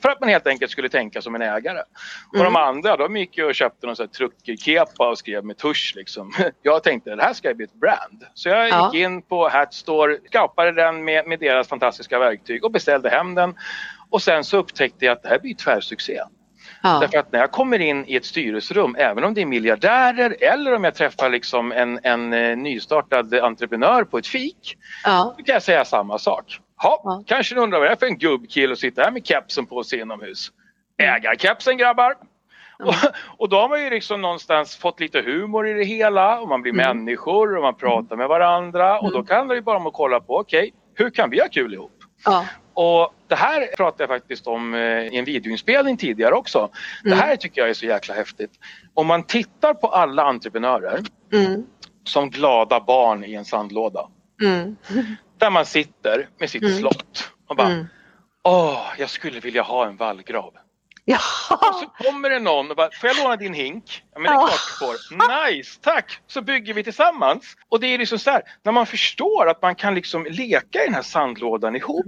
För 0.02 0.10
att 0.10 0.20
man 0.20 0.30
helt 0.30 0.48
enkelt 0.48 0.72
skulle 0.72 0.90
tänka 0.90 1.22
som 1.22 1.36
en 1.36 1.42
ägare. 1.42 1.80
Och 2.32 2.38
de 2.38 2.40
Mm. 2.40 2.56
andra 2.56 2.98
de 2.98 3.18
gick 3.18 3.38
ju 3.38 3.46
och 3.46 3.56
köpte 3.56 3.88
någon 3.88 3.96
sån 3.96 4.04
här 4.04 4.14
truckerkepa 4.14 5.10
och 5.10 5.18
skrev 5.18 5.46
med 5.46 5.58
tusch 5.58 5.94
liksom. 5.96 6.34
Jag 6.62 6.84
tänkte 6.84 7.16
det 7.16 7.24
här 7.24 7.34
ska 7.34 7.54
bli 7.54 7.66
ett 7.66 7.74
brand. 7.74 8.26
Så 8.34 8.50
jag 8.50 8.70
Ja. 8.70 8.92
gick 8.94 9.02
in 9.04 9.22
på 9.22 9.50
Hatstore, 9.50 10.18
skapade 10.30 10.72
den 10.72 11.04
med, 11.04 11.28
med 11.28 11.40
deras 11.40 11.68
fantastiska 11.68 12.20
verktyg 12.20 12.64
och 12.66 12.72
beställde 12.72 13.10
hem 13.10 13.36
den. 13.36 13.56
Och 14.10 14.22
sen 14.22 14.44
så 14.44 14.58
upptäckte 14.58 15.06
jag 15.06 15.12
att 15.14 15.24
det 15.24 15.30
här 15.30 15.40
blir 15.40 15.54
tvärsuccé. 15.56 16.20
Ja. 16.84 16.98
Därför 17.02 17.18
att 17.18 17.32
när 17.32 17.40
jag 17.40 17.52
kommer 17.52 17.80
in 17.80 18.06
i 18.08 18.16
ett 18.16 18.26
styrelserum, 18.26 18.96
även 19.00 19.24
om 19.24 19.34
det 19.34 19.42
är 19.42 19.46
miljardärer 19.46 20.36
eller 20.42 20.76
om 20.76 20.84
jag 20.84 20.96
träffar 20.96 21.30
liksom 21.30 21.72
en, 21.72 22.00
en 22.04 22.34
eh, 22.34 22.58
nystartad 22.58 23.34
entreprenör 23.34 24.04
på 24.04 24.18
ett 24.18 24.28
fik, 24.28 24.78
Ja. 25.04 25.36
då 25.38 25.44
kan 25.44 25.54
jag 25.54 25.64
säga 25.64 25.86
samma 25.86 26.18
sak. 26.18 26.60
Ha, 26.84 27.02
Ja. 27.04 27.24
Kanske 27.28 27.56
ni 27.56 27.62
undrar 27.62 27.80
vad 27.80 27.88
det 27.88 27.92
är 27.92 27.96
för 27.96 28.06
en 28.06 28.18
gubbkille 28.18 28.74
att 28.74 28.80
sitta 28.80 29.02
här 29.02 29.12
med 29.12 29.26
kepsen 29.28 29.66
på 29.66 29.84
sig 29.84 30.00
inomhus. 30.00 30.52
Ägarkepsen 30.98 31.78
grabbar! 31.78 32.16
Mm. 32.80 32.90
Och, 32.90 32.96
och 33.38 33.50
då 33.50 33.58
har 33.60 33.70
man 33.70 33.84
ju 33.84 33.90
liksom 33.90 34.22
någonstans 34.22 34.76
fått 34.76 35.00
lite 35.00 35.22
humor 35.22 35.68
i 35.68 35.74
det 35.74 35.84
hela 35.84 36.40
och 36.40 36.48
man 36.48 36.62
blir 36.62 36.74
Mm. 36.74 36.98
människor 36.98 37.56
och 37.56 37.62
man 37.64 37.76
pratar 37.76 38.16
med 38.16 38.28
varandra 38.28 39.00
och 39.00 39.12
då 39.12 39.24
kan 39.24 39.48
det 39.48 39.56
ju 39.56 39.62
bara 39.62 39.78
om 39.78 39.88
att 39.88 39.94
kolla 39.94 40.20
på, 40.20 40.38
okej, 40.40 40.74
hur 40.96 41.10
kan 41.10 41.30
vi 41.30 41.40
ha 41.40 41.48
kul 41.48 41.74
ihop? 41.74 41.92
Ja. 42.32 42.46
Och 42.74 43.14
det 43.28 43.36
här 43.36 43.68
pratade 43.78 44.04
jag 44.04 44.10
faktiskt 44.10 44.48
om 44.48 44.74
eh, 44.74 44.80
i 44.80 45.18
en 45.18 45.26
videoinspelning 45.26 45.98
tidigare 45.98 46.34
också. 46.36 46.70
Det 47.04 47.10
Mm. 47.10 47.20
här 47.20 47.36
tycker 47.36 47.62
jag 47.62 47.70
är 47.70 47.74
så 47.74 47.86
jäkla 47.86 48.16
häftigt. 48.16 48.52
Om 48.94 49.08
man 49.08 49.24
tittar 49.24 49.74
på 49.74 49.88
alla 49.88 50.24
entreprenörer 50.24 51.00
Mm. 51.34 51.66
som 52.04 52.30
glada 52.30 52.80
barn 52.80 53.24
i 53.24 53.34
en 53.34 53.46
sandlåda. 53.46 54.08
Mm. 54.44 54.76
Där 55.38 55.50
man 55.50 55.66
sitter 55.66 56.30
med 56.40 56.50
sitt 56.50 56.64
Mm. 56.64 56.78
slott 56.78 57.32
och 57.48 57.56
bara 57.56 57.68
Mm. 57.68 57.86
Åh, 58.44 58.82
jag 58.98 59.10
skulle 59.10 59.40
vilja 59.40 59.62
ha 59.62 59.86
en 59.88 59.98
vallgrav. 59.98 60.54
Ja. 61.10 61.18
Och 61.50 61.76
så 61.76 62.04
kommer 62.04 62.30
det 62.30 62.40
någon 62.40 62.70
och 62.70 62.76
bara, 62.78 62.90
får 62.92 63.10
jag 63.10 63.18
låna 63.18 63.36
din 63.36 63.54
hink? 63.54 64.04
Ja 64.14 64.20
men 64.20 64.24
det 64.24 64.30
är 64.30 64.34
Ja. 64.34 64.48
klart 64.48 64.60
du 65.10 65.16
får. 65.16 65.48
Nice, 65.52 65.80
tack! 65.82 66.20
Så 66.28 66.42
bygger 66.42 66.74
vi 66.74 66.84
tillsammans. 66.84 67.56
Och 67.70 67.80
det 67.80 67.88
är 67.94 67.98
liksom 67.98 68.20
så 68.20 68.32
här, 68.32 68.42
när 68.64 68.72
man 68.72 68.86
förstår 68.86 69.50
att 69.50 69.62
man 69.62 69.76
kan 69.76 69.96
liksom 69.96 70.26
leka 70.30 70.82
i 70.82 70.86
den 70.86 70.94
här 70.94 71.02
sandlådan 71.02 71.76
ihop. 71.76 72.06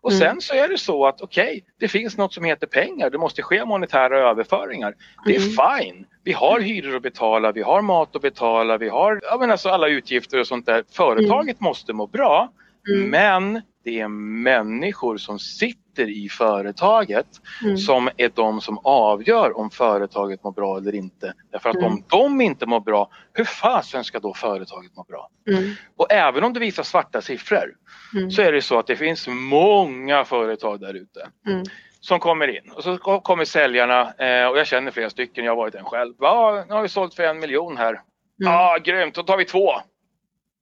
Och 0.00 0.10
Mm. 0.12 0.20
sen 0.20 0.40
så 0.40 0.54
är 0.54 0.68
det 0.68 0.78
så 0.78 1.06
att 1.06 1.20
okej, 1.20 1.64
det 1.80 1.88
finns 1.88 2.16
något 2.16 2.32
som 2.34 2.44
heter 2.44 2.66
pengar. 2.66 3.10
Det 3.10 3.18
måste 3.18 3.42
ske 3.42 3.64
monetära 3.64 4.18
överföringar. 4.30 4.94
Det 5.26 5.36
är 5.36 5.40
Mm. 5.40 5.50
fine. 5.82 6.06
Vi 6.24 6.32
har 6.32 6.60
hyror 6.60 6.96
att 6.96 7.02
betala, 7.02 7.52
vi 7.52 7.62
har 7.62 7.82
mat 7.82 8.16
att 8.16 8.22
betala, 8.22 8.76
vi 8.78 8.88
har 8.88 9.20
ja, 9.22 9.36
men 9.40 9.50
alltså 9.50 9.68
alla 9.68 9.88
utgifter 9.88 10.40
och 10.40 10.46
sånt 10.46 10.66
där. 10.66 10.84
Företaget 10.92 11.60
måste 11.60 11.92
må 11.92 12.06
bra. 12.06 12.52
Mm. 12.90 13.10
Men 13.10 13.62
det 13.84 14.00
är 14.00 14.08
människor 14.08 15.16
som 15.16 15.38
sitter 15.38 16.08
i 16.08 16.28
företaget 16.28 17.26
Mm. 17.64 17.76
som 17.76 18.08
är 18.16 18.30
de 18.34 18.60
som 18.60 18.78
avgör 18.84 19.58
om 19.58 19.70
företaget 19.70 20.44
mår 20.44 20.52
bra 20.52 20.76
eller 20.78 20.94
inte. 20.94 21.32
Därför 21.52 21.70
att 21.70 21.76
Mm. 21.76 21.86
om 21.92 22.04
de 22.08 22.40
inte 22.40 22.66
mår 22.66 22.80
bra, 22.80 23.10
hur 23.32 23.44
fasen 23.44 24.04
ska 24.04 24.18
då 24.20 24.34
företaget 24.34 24.96
må 24.96 25.02
bra? 25.02 25.28
Mm. 25.50 25.70
Och 25.96 26.12
även 26.12 26.44
om 26.44 26.52
det 26.52 26.60
visar 26.60 26.82
svarta 26.82 27.20
siffror 27.22 27.74
Mm. 28.16 28.30
så 28.30 28.42
är 28.42 28.52
det 28.52 28.62
så 28.62 28.78
att 28.78 28.86
det 28.86 28.96
finns 28.96 29.28
många 29.28 30.24
företag 30.24 30.80
där 30.80 30.94
ute 30.94 31.28
Mm. 31.48 31.62
som 32.00 32.20
kommer 32.20 32.48
in 32.48 32.72
och 32.72 32.82
så 32.84 32.98
ko- 32.98 33.20
kommer 33.20 33.44
säljarna 33.44 34.00
eh, 34.12 34.46
och 34.46 34.58
jag 34.58 34.66
känner 34.66 34.90
flera 34.90 35.10
stycken, 35.10 35.44
jag 35.44 35.52
har 35.52 35.56
varit 35.56 35.74
en 35.74 35.84
själv. 35.84 36.14
Ja, 36.18 36.64
nu 36.68 36.74
har 36.74 36.82
vi 36.82 36.88
sålt 36.88 37.14
för 37.14 37.22
en 37.22 37.38
miljon 37.38 37.76
här. 37.76 38.00
Ja, 38.36 38.78
grymt, 38.84 39.14
då 39.14 39.22
tar 39.22 39.36
vi 39.36 39.44
två. 39.44 39.70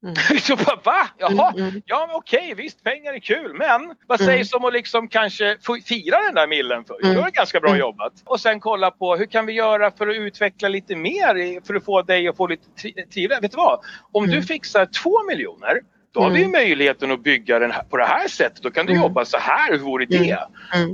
Mm. 0.05 0.15
så 0.41 0.57
bara, 0.57 0.79
va? 0.85 1.09
Jaha, 1.19 1.53
Mm, 1.57 1.69
mm. 1.69 1.83
ja 1.87 2.07
men 2.07 2.17
okej, 2.17 2.55
visst 2.57 2.85
pengar 2.85 3.13
är 3.13 3.19
kul, 3.19 3.55
men 3.55 3.95
vad 4.07 4.21
Mm. 4.21 4.33
sägs 4.35 4.53
om 4.55 4.65
att 4.65 4.73
liksom 4.73 5.09
kanske 5.09 5.57
fira 5.87 6.21
den 6.27 6.35
där 6.35 6.47
millen 6.47 6.85
först? 6.85 7.03
Mm. 7.05 7.15
Det 7.17 7.21
var 7.23 7.31
ganska 7.31 7.61
bra 7.61 7.77
jobbat. 7.79 8.13
Och 8.25 8.41
sen 8.41 8.61
kolla 8.61 8.91
på 8.91 9.17
hur 9.17 9.27
kan 9.27 9.47
vi 9.47 9.53
göra 9.53 9.91
för 9.91 10.09
att 10.09 10.17
utveckla 10.17 10.69
lite 10.69 10.97
mer 10.97 11.67
för 11.67 11.75
att 11.75 11.85
få 11.85 12.03
dig 12.03 12.29
att 12.29 12.37
få 12.37 12.47
lite 12.47 12.67
tri- 12.83 13.11
trivsel. 13.13 13.41
Vet 13.43 13.51
du 13.51 13.57
vad? 13.57 13.81
Om 14.13 14.27
du 14.27 14.43
fixar 14.43 14.87
två 14.87 15.23
miljoner 15.29 15.81
Då 16.15 16.21
har 16.21 16.31
vi 16.31 16.47
möjligheten 16.49 17.11
att 17.13 17.23
bygga 17.23 17.59
den 17.59 17.71
här, 17.71 17.83
på 17.83 17.97
det 17.97 18.05
här 18.05 18.29
sättet. 18.29 18.63
Då 18.63 18.71
kan 18.71 18.87
du 18.87 18.93
jobba 19.03 19.25
så 19.25 19.39
här, 19.39 19.73
hur 19.73 19.79
vore 19.79 20.05
det? 20.07 20.39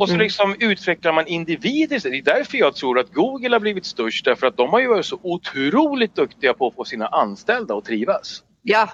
Och 0.00 0.08
så 0.08 0.14
liksom 0.16 0.56
utvecklar 0.60 1.12
man 1.12 1.26
individer. 1.26 2.10
Det 2.10 2.18
är 2.18 2.22
därför 2.22 2.58
jag 2.58 2.74
tror 2.76 2.98
att 2.98 3.12
Google 3.12 3.54
har 3.54 3.60
blivit 3.60 3.86
störst. 3.86 4.24
Därför 4.24 4.46
att 4.46 4.56
de 4.56 4.70
har 4.70 4.80
ju 4.80 4.86
varit 4.88 5.06
så 5.06 5.18
otroligt 5.22 6.14
duktiga 6.14 6.54
på 6.54 6.66
att 6.66 6.74
få 6.74 6.84
sina 6.84 7.06
anställda 7.06 7.74
att 7.74 7.84
trivas. 7.84 8.42
Ja, 8.68 8.88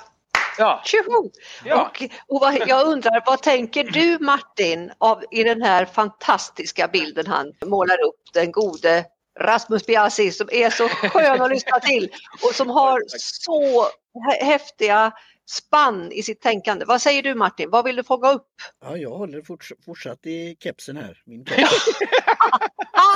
Ja, 0.59 0.83
tjoho! 0.85 1.31
ja. 1.65 1.83
Och, 1.83 2.03
och 2.29 2.41
vad, 2.41 2.69
jag 2.69 2.87
undrar, 2.87 3.23
vad 3.27 3.43
tänker 3.43 3.85
du 3.85 4.19
Martin 4.25 4.93
av, 4.99 5.25
i 5.31 5.45
den 5.45 5.63
här 5.63 5.85
fantastiska 5.85 6.89
bilden 6.89 7.27
han 7.27 7.53
målar 7.67 7.95
upp, 7.95 8.21
den 8.35 8.53
gode 8.53 9.05
Rasmus 9.41 9.87
Biasi 9.87 10.31
som 10.31 10.49
är 10.53 10.71
så 10.71 10.89
skön 10.89 11.41
att 11.43 11.51
lyssna 11.51 11.81
till 11.81 12.09
och 12.49 12.55
som 12.55 12.71
har 12.71 13.01
så 13.09 13.83
hä- 14.29 14.45
häftiga 14.45 15.13
spann 15.51 16.13
i 16.13 16.23
sitt 16.23 16.41
tänkande. 16.41 16.85
Vad 16.85 17.03
säger 17.03 17.23
du 17.23 17.35
Martin, 17.35 17.71
vad 17.71 17.85
vill 17.85 17.97
du 17.97 18.05
fånga 18.05 18.33
upp? 18.33 18.47
Ja, 18.85 18.97
jag 18.97 19.11
håller 19.11 19.43
forts 19.43 19.73
fortsatt 19.85 20.27
i 20.27 20.57
kepsen 20.61 20.97
här. 20.97 21.23
Min 21.27 21.45
keps. 21.45 21.61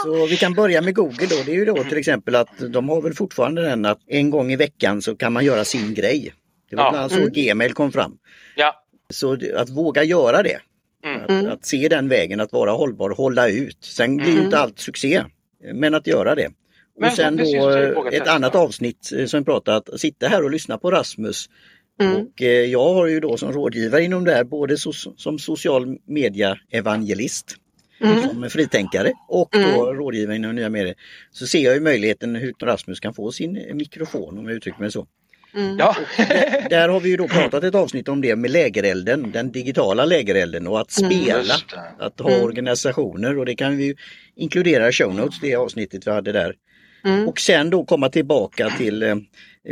Så 0.05 0.27
vi 0.27 0.37
kan 0.37 0.55
börja 0.55 0.81
med 0.83 0.94
Google 0.94 1.27
då. 1.27 1.37
Det 1.47 1.51
är 1.53 1.55
ju 1.57 1.64
då 1.64 1.85
till 1.85 1.99
exempel 1.99 2.35
att 2.35 2.49
de 2.73 2.88
har 2.88 3.01
väl 3.03 3.14
fortfarande 3.14 3.62
den 3.62 3.85
att 3.85 3.99
en 4.07 4.31
gång 4.31 4.53
i 4.53 4.57
veckan 4.57 5.03
så 5.03 5.16
kan 5.16 5.33
man 5.33 5.44
göra 5.44 5.64
sin 5.64 5.94
grej. 5.94 6.35
Det 6.70 6.76
var 6.76 6.85
Ja. 6.85 6.90
bland 6.90 6.96
annat 7.02 7.12
så 7.12 7.18
Mm. 7.18 7.31
Gmail 7.33 7.72
kom 7.72 7.92
fram. 7.92 8.18
ja. 8.57 8.85
Så 9.11 9.37
att 9.57 9.70
våga 9.70 10.04
göra 10.04 10.42
det. 10.42 10.59
Mm. 11.04 11.22
Att, 11.22 11.31
Mm. 11.31 11.52
att 11.52 11.64
se 11.66 11.88
den 11.88 12.09
vägen, 12.09 12.40
att 12.40 12.52
vara 12.52 12.70
hållbar, 12.70 13.11
hålla 13.11 13.48
ut. 13.48 13.78
Sen 13.85 14.16
blir 14.16 14.33
Mm. 14.33 14.44
inte 14.44 14.59
allt 14.59 14.78
succé. 14.78 15.22
Men 15.74 15.94
att 15.94 16.07
göra 16.07 16.35
det. 16.35 16.48
Men 17.00 17.11
Och 17.11 17.16
sen 17.16 17.37
precis, 17.37 17.54
då 17.61 17.68
ett 18.07 18.11
testa. 18.12 18.31
annat 18.33 18.54
avsnitt 18.54 19.12
eh, 19.18 19.26
som 19.26 19.40
vi 19.40 19.44
pratat, 19.44 19.88
att 19.88 20.00
sitta 20.00 20.28
här 20.28 20.44
och 20.44 20.50
lyssna 20.50 20.78
på 20.78 20.90
Rasmus 20.90 21.46
Mm. 22.00 22.16
och 22.16 22.42
eh, 22.42 22.48
jag 22.48 22.94
har 22.94 23.07
ju 23.07 23.20
då 23.20 23.37
som 23.37 23.52
rådgivare 23.52 24.04
inom 24.04 24.24
det 24.24 24.35
här 24.35 24.44
både 24.44 24.74
so- 24.74 25.14
som 25.16 25.38
social 25.38 25.98
media 26.07 26.59
evangelist, 26.70 27.54
Mm. 28.00 28.22
som 28.22 28.50
fritänkare 28.50 29.12
och 29.28 29.48
då 29.52 29.92
rådgivare 29.94 30.37
inom 30.37 30.54
nya 30.54 30.68
medier. 30.68 30.94
Så 31.31 31.46
ser 31.46 31.59
jag 31.64 31.74
ju 31.74 31.81
möjligheten 31.81 32.35
hur 32.37 32.52
Rasmus 32.62 33.00
kan 33.00 33.14
få 33.14 33.33
sin 33.33 33.52
mikrofon 33.74 34.38
om 34.38 34.46
jag 34.48 34.57
uttrycker 34.57 34.81
mig 34.81 34.92
så. 34.92 35.07
Mm. 35.54 35.76
ja. 35.78 35.96
Där 36.70 36.88
har 36.88 37.00
vi 37.00 37.08
ju 37.08 37.16
då 37.16 37.28
pratat 37.28 37.64
ett 37.64 37.74
avsnitt 37.74 38.08
om 38.08 38.20
det 38.20 38.37
med 38.37 38.50
lägerelden, 38.50 39.30
den 39.32 39.52
digitala 39.52 40.04
lägerelden 40.04 40.66
och 40.66 40.80
att 40.80 40.98
Mm. 40.98 41.11
spela, 41.12 41.54
det. 41.98 42.04
att 42.04 42.20
ha 42.20 42.30
Mm. 42.30 42.42
organisationer 42.44 43.38
och 43.38 43.46
det 43.46 43.54
kan 43.54 43.76
vi 43.76 43.84
ju 43.84 43.94
inkludera 44.37 44.88
i 44.88 44.92
show 44.92 45.14
notes, 45.14 45.40
det 45.40 45.54
avsnittet 45.54 46.06
vi 46.06 46.11
hade 46.11 46.32
där. 46.32 46.54
Mm. 47.04 47.28
Och 47.28 47.40
sen 47.40 47.70
då 47.70 47.84
komma 47.84 48.08
tillbaka 48.08 48.70
till 48.70 49.02
eh, 49.02 49.16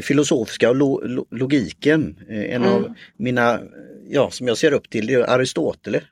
filosofiska 0.02 0.68
och 0.70 0.76
lo, 0.76 1.00
lo, 1.04 1.26
logiken. 1.30 2.16
Eh, 2.28 2.36
en 2.54 2.62
Mm. 2.62 2.68
av 2.68 2.94
mina, 3.16 3.60
ja 4.08 4.30
som 4.30 4.48
jag 4.48 4.58
ser 4.58 4.72
upp 4.72 4.90
till, 4.90 5.06
det 5.06 5.14
är 5.14 5.30
Aristoteles. 5.30 6.02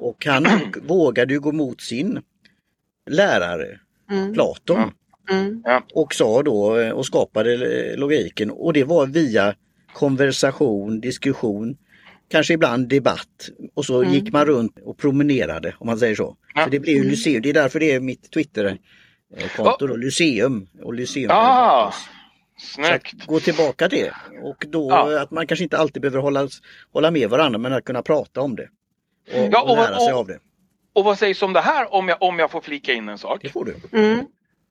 Och 0.00 0.26
han 0.26 0.46
vågade 0.82 1.34
ju 1.34 1.40
gå 1.40 1.52
mot 1.52 1.80
sin 1.80 2.20
lärare 3.10 3.78
Mm. 4.10 4.34
Platon 4.34 4.90
Mm. 5.30 5.62
och 5.94 6.14
sa 6.14 6.42
då 6.42 6.76
eh, 6.78 6.90
och 6.90 7.06
skapade 7.06 7.52
eh, 7.54 7.96
logiken 7.98 8.50
och 8.50 8.72
det 8.72 8.84
var 8.84 9.06
via 9.06 9.54
konversation, 9.92 11.00
diskussion, 11.00 11.76
kanske 12.28 12.54
ibland 12.54 12.88
debatt 12.88 13.48
och 13.74 13.84
så 13.84 14.00
Mm. 14.02 14.14
gick 14.14 14.32
man 14.32 14.46
runt 14.46 14.78
och 14.84 14.98
promenerade 14.98 15.74
om 15.78 15.86
man 15.86 15.98
säger 15.98 16.14
så. 16.14 16.36
Ja. 16.54 16.64
Så 16.64 16.70
det 16.70 16.80
blev 16.80 16.94
ju 16.94 17.00
Mm. 17.00 17.10
Lyceum, 17.10 17.42
det 17.42 17.48
är 17.48 17.54
därför 17.54 17.80
det 17.80 17.92
är 17.92 18.00
mitt 18.00 18.30
Twitter-konto 18.30 19.86
då, 19.86 19.96
Lyceum 19.96 20.66
och 20.82 20.94
Lyceum. 20.94 21.30
Ah, 21.30 21.92
snyggt. 22.58 23.26
gå 23.26 23.40
tillbaka 23.40 23.88
till 23.88 23.98
det 23.98 24.14
och 24.42 24.64
då 24.68 24.88
Ja. 24.90 25.20
att 25.22 25.30
man 25.30 25.46
kanske 25.46 25.62
inte 25.64 25.78
alltid 25.78 26.02
behöver 26.02 26.18
hålla, 26.20 26.48
hålla 26.92 27.10
med 27.10 27.30
varandra 27.30 27.58
men 27.58 27.72
att 27.72 27.84
kunna 27.84 28.02
prata 28.02 28.40
om 28.40 28.56
det. 28.56 28.68
Och, 29.34 29.48
Ja, 29.52 29.62
och 29.62 29.70
och- 29.70 29.76
lära 29.76 29.98
sig 30.00 30.12
och- 30.12 30.18
av 30.18 30.26
det. 30.26 30.38
Och 30.92 31.04
vad 31.04 31.18
sägs 31.18 31.42
om 31.42 31.52
det 31.52 31.60
här 31.60 31.94
om 31.94 32.08
jag, 32.08 32.22
om 32.22 32.38
jag 32.38 32.50
får 32.50 32.60
flika 32.60 32.92
in 32.92 33.08
en 33.08 33.18
sak? 33.18 33.38
Det 33.42 33.48
får 33.48 33.64
du. 33.64 33.98
Mm. 33.98 34.24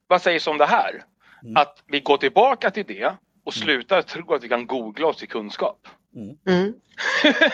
Vad 0.07 0.21
sägs 0.21 0.47
om 0.47 0.57
det 0.57 0.65
här? 0.65 1.03
Mm. 1.43 1.55
Att 1.57 1.83
vi 1.87 1.99
går 1.99 2.17
tillbaka 2.17 2.71
till 2.71 2.85
det 2.85 3.13
och 3.45 3.53
slutar 3.53 4.01
tro 4.01 4.33
att 4.33 4.43
vi 4.43 4.49
kan 4.49 4.67
googla 4.67 5.07
oss 5.07 5.17
till 5.17 5.27
kunskap. 5.29 5.87
Mm. 6.47 6.73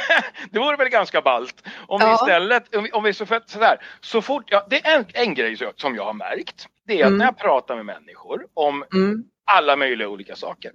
det 0.51 0.59
vore 0.59 0.77
väl 0.77 0.89
ganska 0.89 1.21
ballt 1.21 1.63
om 1.87 1.99
vi 1.99 2.05
Ja. 2.05 2.13
istället, 2.15 2.75
om 2.75 2.83
vi, 2.83 2.91
om 2.91 3.03
vi 3.03 3.13
så, 3.13 3.25
för, 3.25 3.41
sådär, 3.45 3.77
så 4.01 4.21
fort, 4.21 4.43
ja, 4.47 4.67
det 4.69 4.85
är 4.87 4.99
en, 4.99 5.05
en 5.13 5.33
grej 5.33 5.57
så- 5.57 5.71
som 5.75 5.95
jag 5.95 6.05
har 6.05 6.13
märkt. 6.13 6.67
Det 6.87 6.93
är 6.93 7.03
att 7.03 7.07
Mm. 7.07 7.17
när 7.17 7.25
jag 7.25 7.37
pratar 7.37 7.75
med 7.75 7.85
människor 7.85 8.45
om 8.53 8.83
Mm. 8.93 9.23
alla 9.45 9.75
möjliga 9.75 10.07
olika 10.09 10.35
saker. 10.35 10.71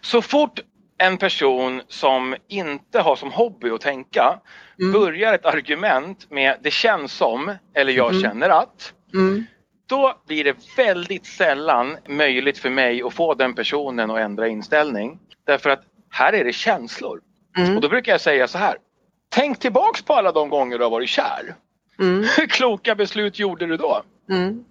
Så 0.00 0.22
fort 0.22 0.60
en 0.98 1.18
person 1.18 1.82
som 1.88 2.36
inte 2.48 3.00
har 3.00 3.16
som 3.16 3.32
hobby 3.32 3.70
att 3.70 3.80
tänka 3.80 4.40
Mm. 4.80 4.92
börjar 4.92 5.34
ett 5.34 5.44
argument 5.46 6.30
med 6.30 6.56
det 6.62 6.70
känns 6.70 7.12
som 7.12 7.54
eller 7.74 7.92
jag 7.92 8.10
Mm. 8.10 8.22
känner 8.22 8.48
att 8.48 8.94
Mm. 9.14 9.44
Då 9.90 10.14
blir 10.26 10.44
det 10.44 10.56
väldigt 10.76 11.26
sällan 11.26 11.96
möjligt 12.08 12.58
för 12.58 12.70
mig 12.70 13.02
att 13.02 13.14
få 13.14 13.34
den 13.34 13.54
personen 13.54 14.10
att 14.10 14.18
ändra 14.18 14.48
inställning. 14.48 15.18
Därför 15.46 15.70
att 15.70 15.82
här 16.10 16.32
är 16.32 16.44
det 16.44 16.52
känslor. 16.52 17.20
Och 17.56 17.58
Mm. 17.62 17.80
då 17.80 17.88
brukar 17.88 18.12
jag 18.12 18.20
säga 18.20 18.48
så 18.48 18.58
här. 18.58 18.76
Tänk 19.28 19.58
tillbaks 19.58 20.02
på 20.02 20.14
alla 20.14 20.32
de 20.32 20.48
gånger 20.48 20.78
du 20.78 20.84
har 20.84 20.90
varit 20.90 21.08
kär. 21.08 21.54
Mm. 21.98 22.26
Hur 22.36 22.46
kloka 22.48 22.94
beslut 22.94 23.38
gjorde 23.38 23.66
du 23.66 23.76
då? 23.76 24.02
Mm. 24.30 24.64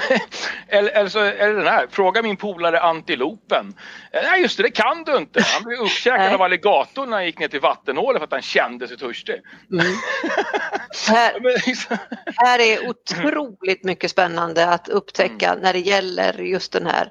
Eller, 0.68 0.90
eller 0.90 1.08
så 1.08 1.18
det 1.18 1.52
den 1.52 1.66
här, 1.66 1.86
fråga 1.90 2.22
min 2.22 2.36
polare 2.36 2.80
antilopen. 2.80 3.74
Eh, 4.12 4.20
Nej 4.22 4.42
just 4.42 4.56
det, 4.56 4.62
det 4.62 4.70
kan 4.70 5.04
du 5.04 5.16
inte. 5.16 5.42
Han 5.42 5.62
blev 5.64 5.78
uppkäkad 5.78 6.34
av 6.34 6.42
alligatorn 6.42 7.10
när 7.10 7.16
han 7.16 7.26
gick 7.26 7.38
ner 7.38 7.48
till 7.48 7.60
vattenhålet 7.60 8.20
för 8.20 8.24
att 8.24 8.32
han 8.32 8.42
kände 8.42 8.88
sig 8.88 8.98
törstig. 8.98 9.34
Mm. 9.72 9.86
Här, 11.08 11.66
liksom- 11.66 11.96
här 12.36 12.58
är 12.58 12.88
otroligt 12.88 13.84
mycket 13.84 14.10
spännande 14.10 14.66
att 14.68 14.88
upptäcka 14.88 15.54
när 15.62 15.72
det 15.72 15.78
gäller 15.78 16.38
just 16.38 16.72
den 16.72 16.86
här 16.86 17.08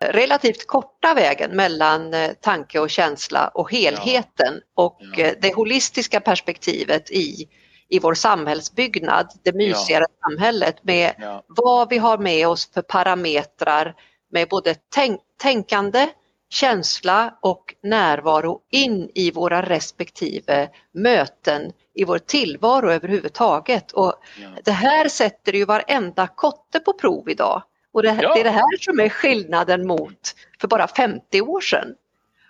relativt 0.00 0.66
korta 0.66 1.14
vägen 1.14 1.50
mellan 1.56 2.14
eh, 2.14 2.30
tanke 2.30 2.78
och 2.78 2.90
känsla 2.90 3.48
och 3.48 3.72
helheten 3.72 4.54
och 4.76 4.98
Ja. 5.16 5.24
eh, 5.24 5.32
det 5.40 5.54
holistiska 5.54 6.20
perspektivet 6.20 7.10
i, 7.10 7.48
i 7.94 7.98
vår 7.98 8.14
samhällsbyggnad, 8.14 9.32
det 9.42 9.52
mysigare 9.52 10.06
samhället 10.22 10.76
med 10.84 11.12
Ja. 11.18 11.42
vad 11.46 11.88
vi 11.88 11.98
har 11.98 12.18
med 12.18 12.48
oss 12.48 12.70
för 12.74 12.82
parametrar 12.82 13.94
med 14.32 14.48
både 14.48 14.74
tänk, 14.94 15.20
tänkande, 15.42 16.08
känsla 16.50 17.34
och 17.40 17.74
närvaro 17.82 18.60
in 18.70 19.10
i 19.14 19.30
våra 19.30 19.62
respektive 19.62 20.68
möten 20.92 21.72
i 21.94 22.04
vår 22.04 22.18
tillvaro 22.18 22.90
överhuvudtaget. 22.90 23.92
Och 23.92 24.14
Ja. 24.42 24.48
det 24.64 24.72
här 24.72 25.08
sätter 25.08 25.52
ju 25.52 25.64
varenda 25.64 26.26
kotte 26.26 26.80
på 26.80 26.92
prov 26.92 27.28
idag. 27.30 27.62
Och 27.92 28.02
det, 28.02 28.18
Ja. 28.22 28.34
det 28.34 28.40
är 28.40 28.44
det 28.44 28.50
här 28.50 28.78
som 28.80 29.00
är 29.00 29.08
skillnaden 29.08 29.86
mot 29.86 30.34
för 30.60 30.68
bara 30.68 30.86
50 30.88 31.40
år 31.40 31.60
sedan. 31.60 31.88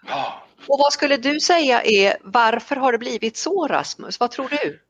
Ja. 0.09 0.41
Och 0.67 0.79
vad 0.79 0.93
skulle 0.93 1.17
du 1.17 1.41
säga 1.41 1.83
är 1.83 2.17
varför 2.23 2.77
har 2.77 2.93
det 2.93 2.99
blivit 2.99 3.37
så 3.37 3.69
Rasmus? 3.69 4.21
Vad 4.21 4.31
tror 4.31 4.49
du? 4.49 4.81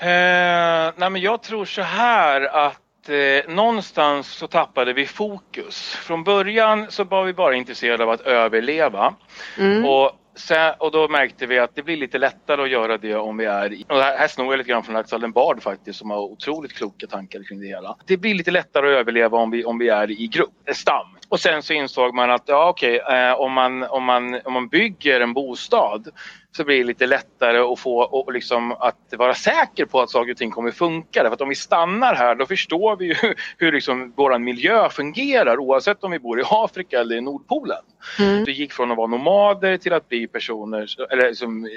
Eh, 0.00 0.92
nej 0.96 1.10
men 1.10 1.16
jag 1.16 1.42
tror 1.42 1.64
så 1.64 1.82
här 1.82 2.66
att 2.66 3.08
eh, 3.08 3.54
någonstans 3.54 4.28
så 4.28 4.46
tappade 4.46 4.92
vi 4.92 5.06
fokus. 5.06 5.94
Från 5.94 6.24
början 6.24 6.86
så 6.90 7.04
var 7.04 7.24
vi 7.24 7.32
bara 7.32 7.54
intresserade 7.54 8.04
av 8.04 8.10
att 8.10 8.20
överleva. 8.20 9.14
Mm. 9.58 9.84
Och, 9.84 10.10
sen, 10.34 10.74
och 10.78 10.90
då 10.90 11.08
märkte 11.08 11.46
vi 11.46 11.58
att 11.58 11.74
det 11.74 11.82
blir 11.82 11.96
lite 11.96 12.18
lättare 12.18 12.62
att 12.62 12.70
göra 12.70 12.98
det 12.98 13.16
om 13.16 13.36
vi 13.36 13.44
är 13.44 13.72
i... 13.72 13.84
Och 13.88 13.96
här, 13.96 14.18
här 14.18 14.28
snor 14.28 14.52
jag 14.52 14.58
lite 14.58 14.70
grann 14.70 14.84
från 14.84 14.96
Axel 14.96 15.32
Bard 15.32 15.62
faktiskt 15.62 15.98
som 15.98 16.10
har 16.10 16.18
otroligt 16.18 16.72
kloka 16.72 17.06
tankar 17.06 17.42
kring 17.48 17.60
det 17.60 17.66
hela. 17.66 17.96
Det 18.06 18.16
blir 18.16 18.34
lite 18.34 18.50
lättare 18.50 18.94
att 18.94 19.00
överleva 19.00 19.38
om 19.38 19.50
vi, 19.50 19.64
om 19.64 19.78
vi 19.78 19.88
är 19.88 20.10
i 20.10 20.26
grupp, 20.26 20.54
stam. 20.72 21.11
Och 21.32 21.40
sen 21.40 21.62
så 21.62 21.72
insåg 21.72 22.14
man 22.14 22.30
att 22.30 22.42
ja 22.46 22.68
okej, 22.68 22.96
eh, 22.96 23.40
om, 23.40 23.52
man, 23.52 23.82
om, 23.82 24.04
man, 24.04 24.40
om 24.44 24.52
man 24.52 24.68
bygger 24.68 25.20
en 25.20 25.32
bostad 25.32 26.08
så 26.56 26.64
blir 26.64 26.78
det 26.78 26.84
lite 26.84 27.06
lättare 27.06 27.58
att 27.58 27.78
få 27.78 28.02
och 28.02 28.32
liksom 28.32 28.72
att 28.72 29.14
vara 29.16 29.34
säker 29.34 29.84
på 29.84 30.00
att 30.00 30.10
saker 30.10 30.30
och 30.30 30.36
ting 30.36 30.50
kommer 30.50 30.70
funka. 30.70 31.22
Därför 31.22 31.34
att 31.34 31.40
om 31.40 31.48
vi 31.48 31.54
stannar 31.54 32.14
här 32.14 32.34
då 32.34 32.46
förstår 32.46 32.96
vi 32.96 33.04
ju 33.04 33.14
hur 33.58 33.72
liksom 33.72 34.12
vår 34.16 34.38
miljö 34.38 34.88
fungerar 34.90 35.60
oavsett 35.60 36.04
om 36.04 36.10
vi 36.10 36.18
bor 36.18 36.40
i 36.40 36.42
Afrika 36.46 37.00
eller 37.00 37.16
i 37.16 37.20
Nordpolen. 37.20 37.82
Mm. 38.18 38.44
Vi 38.44 38.52
gick 38.52 38.72
från 38.72 38.90
att 38.90 38.96
vara 38.96 39.06
nomader 39.06 39.76
till 39.76 39.92
att 39.92 40.08
bli 40.08 40.26
personer, 40.26 40.86
eller 41.12 41.32
som, 41.32 41.68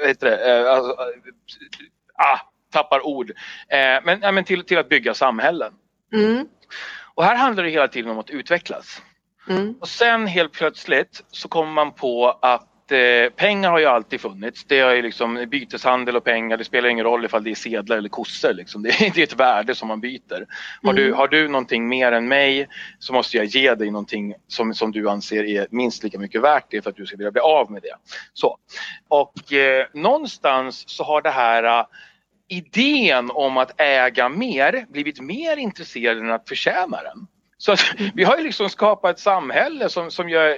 vad 0.00 0.08
heter 0.08 0.30
det, 0.30 0.60
eh, 0.60 0.72
alltså, 0.72 0.96
ah, 2.14 2.38
tappar 2.72 3.06
ord. 3.06 3.30
Eh, 3.68 4.04
men, 4.04 4.20
ja, 4.22 4.32
men 4.32 4.44
till, 4.44 4.64
till 4.64 4.78
att 4.78 4.88
bygga 4.88 5.14
samhällen. 5.14 5.72
Mm. 6.12 6.46
Och 7.20 7.26
här 7.26 7.36
handlar 7.36 7.64
det 7.64 7.70
hela 7.70 7.88
tiden 7.88 8.10
om 8.10 8.18
att 8.18 8.30
utvecklas. 8.30 9.02
Mm. 9.48 9.74
Och 9.80 9.88
sen 9.88 10.26
helt 10.26 10.52
plötsligt 10.52 11.24
så 11.30 11.48
kommer 11.48 11.72
man 11.72 11.92
på 11.92 12.38
att 12.42 12.92
eh, 12.92 13.30
pengar 13.36 13.70
har 13.70 13.78
ju 13.78 13.86
alltid 13.86 14.20
funnits. 14.20 14.64
Det 14.64 14.78
är 14.78 14.94
ju 14.94 15.02
liksom 15.02 15.46
byteshandel 15.48 16.16
och 16.16 16.24
pengar. 16.24 16.56
Det 16.56 16.64
spelar 16.64 16.88
ingen 16.88 17.04
roll 17.04 17.24
ifall 17.24 17.44
det 17.44 17.50
är 17.50 17.54
sedlar 17.54 17.96
eller 17.96 18.08
kossor. 18.08 18.52
Liksom. 18.52 18.82
Det, 18.82 18.88
är, 18.88 19.10
det 19.14 19.20
är 19.20 19.22
ett 19.22 19.40
värde 19.40 19.74
som 19.74 19.88
man 19.88 20.00
byter. 20.00 20.46
Har, 20.82 20.92
du, 20.92 21.04
Mm. 21.06 21.18
har 21.18 21.28
du 21.28 21.48
någonting 21.48 21.88
mer 21.88 22.12
än 22.12 22.28
mig 22.28 22.68
så 22.98 23.12
måste 23.12 23.36
jag 23.36 23.46
ge 23.46 23.74
dig 23.74 23.90
någonting 23.90 24.34
som, 24.48 24.74
som 24.74 24.92
du 24.92 25.10
anser 25.10 25.44
är 25.44 25.66
minst 25.70 26.02
lika 26.02 26.18
mycket 26.18 26.42
värt 26.42 26.66
det 26.70 26.82
för 26.82 26.90
att 26.90 26.96
du 26.96 27.06
ska 27.06 27.16
vilja 27.16 27.30
bli 27.30 27.40
av 27.40 27.70
med 27.70 27.82
det. 27.82 27.94
Så. 28.32 28.56
Och 29.08 29.52
eh, 29.52 29.86
någonstans 29.94 30.84
så 30.86 31.04
har 31.04 31.22
det 31.22 31.30
här 31.30 31.86
idén 32.50 33.30
om 33.30 33.56
att 33.56 33.80
äga 33.80 34.28
mer 34.28 34.86
blivit 34.88 35.20
mer 35.20 35.56
intresserad 35.56 36.18
än 36.18 36.30
att 36.30 36.48
förtjäna 36.48 37.02
den. 37.02 37.26
Så 37.62 37.72
att, 37.72 37.80
vi 38.14 38.24
har 38.24 38.36
ju 38.36 38.44
liksom 38.44 38.68
skapat 38.68 39.10
ett 39.16 39.18
samhälle 39.22 39.88
som, 39.88 40.10
som 40.10 40.28
gör 40.28 40.48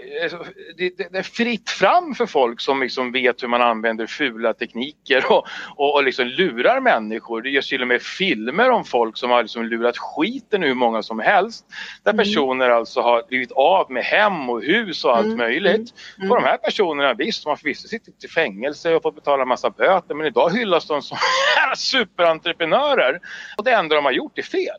det, 0.77 0.97
det, 0.99 1.12
det 1.12 1.19
är 1.19 1.23
fritt 1.23 1.71
fram 1.71 2.15
för 2.15 2.27
folk 2.27 2.61
som 2.61 2.83
liksom 2.83 3.12
vet 3.12 3.43
hur 3.43 3.49
man 3.49 3.62
använder 3.62 4.07
fula 4.07 4.55
tekniker 4.55 5.33
och, 5.33 5.47
och, 5.77 5.95
och 5.95 6.05
liksom 6.05 6.27
lurar 6.27 6.81
människor. 6.81 7.43
Det 7.43 7.51
görs 7.51 7.69
till 7.69 7.83
och 7.83 7.88
med 7.88 8.03
filmer 8.03 8.71
om 8.71 8.85
folk 8.85 9.17
som 9.17 9.31
har 9.31 9.43
liksom 9.43 9.65
lurat 9.65 9.99
skiten 9.99 10.62
ur 10.65 10.69
hur 10.73 10.75
många 10.75 11.03
som 11.03 11.19
helst. 11.19 11.67
Där 12.05 12.12
Mm. 12.12 12.25
personer 12.25 12.71
alltså 12.71 13.01
har 13.01 13.23
blivit 13.29 13.53
av 13.53 13.91
med 13.91 14.05
hem 14.05 14.51
och 14.51 14.62
hus 14.62 15.05
och 15.05 15.17
allt 15.17 15.27
Mm, 15.27 15.38
möjligt. 15.38 15.95
mm. 16.19 16.31
Och 16.31 16.37
de 16.37 16.45
här 16.45 16.57
personerna, 16.57 17.15
visst, 17.15 17.45
de 17.45 17.49
har 17.49 17.57
förvisso 17.57 17.88
suttit 17.88 18.25
i 18.25 18.29
fängelse 18.29 18.95
och 18.95 19.03
fått 19.03 19.15
betala 19.15 19.45
massa 19.45 19.71
böter 19.71 20.15
men 20.15 20.27
idag 20.27 20.51
hyllas 20.51 20.87
de 20.87 21.03
som 21.03 21.19
superentreprenörer. 21.77 23.21
Och 23.59 23.65
det 23.65 23.71
enda 23.73 23.95
de 23.97 24.05
har 24.05 24.12
gjort 24.12 24.38
är 24.38 24.43
fel. 24.43 24.77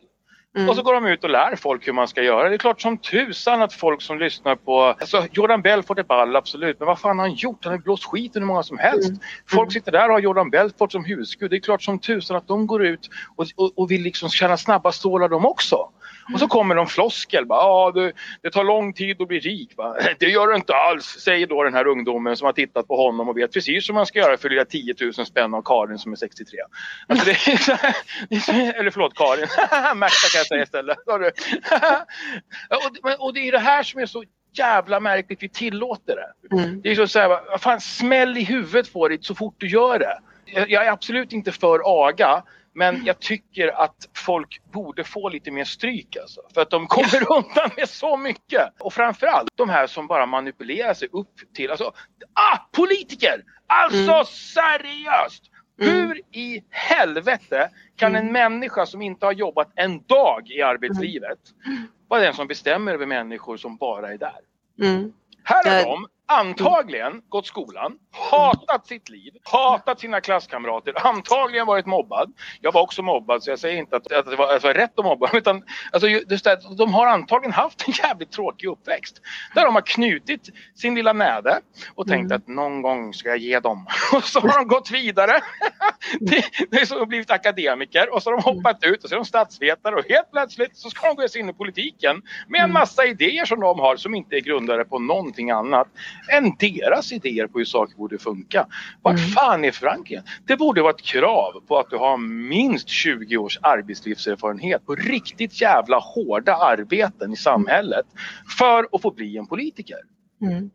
Mm. 0.56 0.68
Och 0.68 0.76
så 0.76 0.82
går 0.82 0.94
de 0.94 1.06
ut 1.06 1.24
och 1.24 1.30
lär 1.30 1.56
folk 1.56 1.88
hur 1.88 1.92
man 1.92 2.08
ska 2.08 2.22
göra. 2.22 2.48
Det 2.48 2.54
är 2.54 2.58
klart 2.58 2.80
som 2.80 2.98
tusan 2.98 3.62
att 3.62 3.72
folk 3.72 4.02
som 4.02 4.18
lyssnar 4.18 4.56
på... 4.56 4.82
Alltså 4.82 5.26
Jordan 5.32 5.62
Belfort 5.62 5.98
är 5.98 6.02
ball, 6.02 6.36
absolut. 6.36 6.78
Men 6.78 6.86
vad 6.86 6.98
fan 6.98 7.18
har 7.18 7.26
han 7.26 7.34
gjort? 7.34 7.64
Han 7.64 7.72
har 7.72 7.78
blåst 7.78 8.04
skiten 8.04 8.42
hur 8.42 8.46
många 8.46 8.62
som 8.62 8.78
helst. 8.78 9.08
Mm. 9.08 9.20
Folk 9.46 9.72
sitter 9.72 9.92
där 9.92 10.08
och 10.08 10.12
har 10.12 10.20
Jordan 10.20 10.50
Belfort 10.50 10.92
som 10.92 11.04
husgud. 11.04 11.50
Det 11.50 11.56
är 11.56 11.60
klart 11.60 11.82
som 11.82 11.98
tusan 11.98 12.36
att 12.36 12.48
de 12.48 12.66
går 12.66 12.84
ut 12.84 13.10
och, 13.36 13.46
och, 13.56 13.72
och 13.78 13.90
vill 13.90 14.02
liksom 14.02 14.28
tjäna 14.28 14.56
snabba 14.56 14.92
stålar 14.92 15.28
de 15.28 15.46
också. 15.46 15.88
Och 16.32 16.40
så 16.40 16.48
kommer 16.48 16.74
de 16.74 16.86
floskel. 16.86 17.46
Bara, 17.46 17.60
ah, 17.60 17.90
det, 17.90 18.12
det 18.42 18.50
tar 18.50 18.64
lång 18.64 18.92
tid 18.92 19.22
att 19.22 19.28
bli 19.28 19.38
rik. 19.38 19.76
Va? 19.76 19.96
Det 20.18 20.26
gör 20.26 20.48
det 20.48 20.56
inte 20.56 20.74
alls, 20.74 21.04
säger 21.04 21.46
då 21.46 21.62
den 21.62 21.74
här 21.74 21.86
ungdomen 21.86 22.36
som 22.36 22.46
har 22.46 22.52
tittat 22.52 22.88
på 22.88 22.96
honom 22.96 23.28
och 23.28 23.38
vet 23.38 23.52
precis 23.52 23.88
hur 23.88 23.94
man 23.94 24.06
ska 24.06 24.18
göra 24.18 24.36
för 24.36 24.50
lilla 24.50 24.64
10 24.64 24.94
000 25.00 25.12
spänn 25.26 25.54
av 25.54 25.62
Karin 25.62 25.98
som 25.98 26.12
är 26.12 26.16
63. 26.16 26.58
Alltså 27.06 27.30
är 27.30 27.56
så 27.56 27.72
här, 27.72 27.94
så, 28.40 28.52
eller 28.78 28.90
förlåt 28.90 29.14
Karin, 29.14 29.40
Märta 29.98 30.28
kan 30.32 30.38
jag 30.38 30.46
säga 30.46 30.62
istället. 30.62 30.98
Och, 31.06 31.14
och 33.26 33.34
det 33.34 33.48
är 33.48 33.52
det 33.52 33.58
här 33.58 33.82
som 33.82 34.00
är 34.00 34.06
så 34.06 34.24
jävla 34.52 35.00
märkligt, 35.00 35.42
vi 35.42 35.48
tillåter 35.48 36.16
det. 36.16 36.56
Mm. 36.56 36.80
Det 36.82 36.90
är 36.90 37.06
så 37.06 37.18
att 37.18 37.44
vad 37.50 37.60
fan, 37.60 37.80
smäll 37.80 38.38
i 38.38 38.44
huvudet 38.44 38.92
på 38.92 39.08
dig 39.08 39.18
så 39.20 39.34
fort 39.34 39.54
du 39.58 39.68
gör 39.68 39.98
det. 39.98 40.18
Jag, 40.44 40.70
jag 40.70 40.86
är 40.86 40.90
absolut 40.90 41.32
inte 41.32 41.52
för 41.52 41.80
aga, 41.84 42.42
men 42.74 43.04
jag 43.04 43.20
tycker 43.20 43.68
att 43.68 44.08
folk 44.16 44.62
borde 44.72 45.04
få 45.04 45.28
lite 45.28 45.50
mer 45.50 45.64
stryk 45.64 46.16
alltså. 46.16 46.40
För 46.54 46.60
att 46.60 46.70
de 46.70 46.86
kommer 46.86 47.32
undan 47.32 47.70
med 47.76 47.88
så 47.88 48.16
mycket. 48.16 48.62
Och 48.80 48.92
framförallt 48.92 49.48
de 49.56 49.68
här 49.68 49.86
som 49.86 50.06
bara 50.06 50.26
manipulerar 50.26 50.94
sig 50.94 51.08
upp 51.12 51.32
till, 51.54 51.70
alltså, 51.70 51.84
ah, 52.32 52.58
politiker! 52.72 53.42
Alltså 53.66 54.12
Mm. 54.12 54.24
seriöst! 54.24 55.50
Mm. 55.80 55.94
Hur 55.94 56.20
i 56.32 56.64
helvete 56.70 57.70
kan 57.96 58.16
en 58.16 58.32
människa 58.32 58.86
som 58.86 59.02
inte 59.02 59.26
har 59.26 59.32
jobbat 59.32 59.72
en 59.76 60.02
dag 60.02 60.50
i 60.50 60.62
arbetslivet 60.62 61.38
vara 62.08 62.20
den 62.20 62.34
som 62.34 62.46
bestämmer 62.46 62.94
över 62.94 63.06
människor 63.06 63.56
som 63.56 63.76
bara 63.76 64.12
är 64.12 64.18
där? 64.18 64.40
Mm. 64.82 65.12
Här 65.44 65.64
har 65.70 65.90
de 65.90 66.06
antagligen 66.26 67.22
gått 67.28 67.46
skolan, 67.46 67.92
hatat 68.30 68.86
sitt 68.86 69.08
liv, 69.08 69.32
hatat 69.52 70.00
sina 70.00 70.20
klasskamrater, 70.20 71.06
antagligen 71.06 71.66
varit 71.66 71.86
mobbad. 71.86 72.32
Jag 72.60 72.72
var 72.72 72.80
också 72.82 73.02
mobbad 73.02 73.42
så 73.42 73.50
jag 73.50 73.58
säger 73.58 73.78
inte 73.78 73.96
att, 73.96 74.12
att 74.12 74.30
det 74.30 74.36
var, 74.36 74.54
att 74.56 74.62
det 74.62 74.68
var 74.68 74.74
rätt 74.74 74.98
att 74.98 75.04
mobba. 75.04 75.30
Utan, 75.36 75.62
alltså, 75.92 76.08
ju- 76.08 76.24
just 76.30 76.44
det, 76.44 76.58
de 76.78 76.94
har 76.94 77.06
antagligen 77.06 77.52
haft 77.52 77.88
en 77.88 77.94
jävligt 77.94 78.32
tråkig 78.32 78.68
uppväxt. 78.68 79.20
Där 79.54 79.64
de 79.64 79.74
har 79.74 79.82
knutit 79.82 80.48
sin 80.74 80.94
lilla 80.94 81.12
näve 81.12 81.58
och 81.94 82.06
tänkt 82.08 82.24
Mm. 82.24 82.36
att 82.36 82.48
någon 82.48 82.82
gång 82.82 83.14
ska 83.14 83.28
jag 83.28 83.38
ge 83.38 83.60
dem. 83.60 83.86
Och 84.12 84.24
så 84.24 84.40
har 84.40 84.58
de 84.58 84.68
gått 84.68 84.90
vidare. 84.90 85.40
det, 86.20 86.44
det 86.70 86.76
är 86.80 86.84
så 86.86 86.98
de 86.98 87.08
blivit 87.08 87.30
akademiker 87.30 88.14
och 88.14 88.22
så 88.22 88.30
har 88.30 88.36
de 88.36 88.42
hoppat 88.54 88.84
ut 88.84 89.02
och 89.04 89.08
så 89.08 89.14
är 89.14 89.18
de 89.18 89.24
statsvetare 89.24 89.94
och 89.94 90.04
helt 90.08 90.30
plötsligt 90.32 90.76
så 90.76 90.90
ska 90.90 91.06
de 91.06 91.16
gå 91.16 91.28
sig 91.28 91.40
in 91.40 91.48
i 91.48 91.52
politiken 91.52 92.22
med 92.48 92.58
en 92.58 92.64
Mm. 92.64 92.72
massa 92.74 93.04
idéer 93.06 93.44
som 93.44 93.60
de 93.60 93.78
har 93.78 93.96
som 93.96 94.14
inte 94.14 94.36
är 94.36 94.40
grundade 94.40 94.84
på 94.84 94.98
någonting 94.98 95.50
annat 95.50 95.88
än 96.32 96.56
deras 96.58 97.12
idéer 97.12 97.46
på 97.46 97.58
hur 97.58 97.64
saker 97.64 97.96
borde 97.96 98.18
funka. 98.18 98.66
Vart 99.02 99.18
Mm. 99.18 99.30
fan 99.30 99.64
är 99.64 99.70
förankringen? 99.72 100.24
Det 100.46 100.56
borde 100.56 100.82
vara 100.82 100.90
ett 100.92 101.02
krav 101.02 101.52
på 101.68 101.78
att 101.78 101.90
du 101.90 101.96
har 101.96 102.16
minst 102.48 102.88
20 102.88 103.36
års 103.36 103.58
arbetslivserfarenhet 103.62 104.86
på 104.86 104.94
riktigt 104.94 105.60
jävla 105.60 105.98
hårda 105.98 106.56
arbeten 106.56 107.32
i 107.32 107.36
samhället 107.36 108.06
för 108.58 108.88
att 108.92 109.02
få 109.02 109.10
bli 109.10 109.36
en 109.36 109.46
politiker. 109.46 109.98
Mm. 110.42 110.70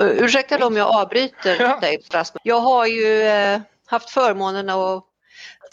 Uh, 0.00 0.24
Ursäkta 0.24 0.66
om 0.66 0.76
jag 0.76 0.88
avbryter 0.96 1.56
Ja. 1.60 1.78
dig 1.80 1.98
Rasmus. 2.12 2.40
Jag 2.44 2.60
har 2.60 2.86
ju 2.86 3.22
eh, 3.22 3.60
haft 3.86 4.10
förmånen 4.10 4.70
att 4.70 5.04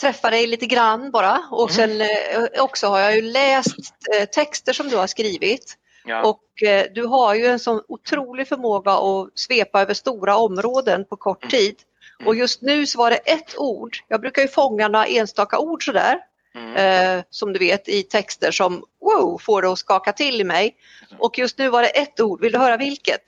träffa 0.01 0.29
dig 0.29 0.47
lite 0.47 0.65
grann 0.65 1.11
bara 1.11 1.39
och 1.51 1.71
Mm. 1.77 1.97
sen 1.97 2.01
eh, 2.01 2.63
också 2.63 2.87
har 2.87 2.99
jag 2.99 3.15
ju 3.15 3.21
läst 3.21 3.75
eh, 4.19 4.25
texter 4.25 4.73
som 4.73 4.87
du 4.89 4.97
har 4.97 5.07
skrivit 5.07 5.77
Ja. 6.03 6.23
och 6.23 6.63
eh, 6.63 6.85
du 6.95 7.05
har 7.05 7.35
ju 7.35 7.45
en 7.45 7.59
sån 7.59 7.81
otrolig 7.87 8.47
förmåga 8.47 8.91
att 8.91 9.29
svepa 9.39 9.81
över 9.81 9.93
stora 9.93 10.35
områden 10.37 11.05
på 11.05 11.15
kort 11.15 11.43
Mm. 11.43 11.49
tid. 11.51 11.75
Mm. 12.19 12.27
Och 12.27 12.35
just 12.35 12.61
nu 12.61 12.85
så 12.85 12.97
var 12.97 13.09
det 13.09 13.15
ett 13.17 13.57
ord, 13.57 13.97
jag 14.07 14.21
brukar 14.21 14.41
ju 14.41 14.47
fånga 14.47 14.87
några 14.87 15.05
enstaka 15.05 15.59
ord 15.59 15.85
sådär 15.85 16.19
Mm. 16.55 16.75
eh, 16.75 17.23
som 17.29 17.53
du 17.53 17.59
vet 17.59 17.89
i 17.89 18.03
texter 18.03 18.51
som 18.51 18.83
wow, 19.01 19.37
får 19.41 19.61
det 19.61 19.71
att 19.71 19.79
skaka 19.79 20.13
till 20.13 20.41
i 20.41 20.43
mig. 20.43 20.75
Och 21.19 21.37
just 21.39 21.57
nu 21.57 21.69
var 21.69 21.81
det 21.81 21.87
ett 21.87 22.19
ord, 22.19 22.41
vill 22.41 22.51
du 22.51 22.57
höra 22.59 22.77
vilket? 22.77 23.23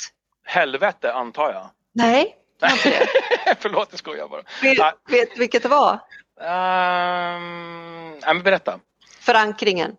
Helvete 0.45 1.13
antar 1.13 1.53
jag. 1.53 1.69
Nej, 1.93 2.35
det. 2.59 3.07
Förlåt, 3.59 3.87
jag 3.91 3.99
skojar 3.99 4.27
bara. 4.27 4.41
Vet, 4.61 4.77
vet 5.09 5.37
vilket 5.37 5.63
det 5.63 5.69
var? 5.69 5.99
Um, 6.39 8.09
nej, 8.11 8.19
men 8.33 8.43
berätta. 8.43 8.79
Förankringen. 9.19 9.95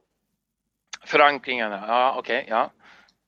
Förankringen, 1.04 1.72
ja 1.72 2.14
okej, 2.18 2.46
ja. 2.48 2.70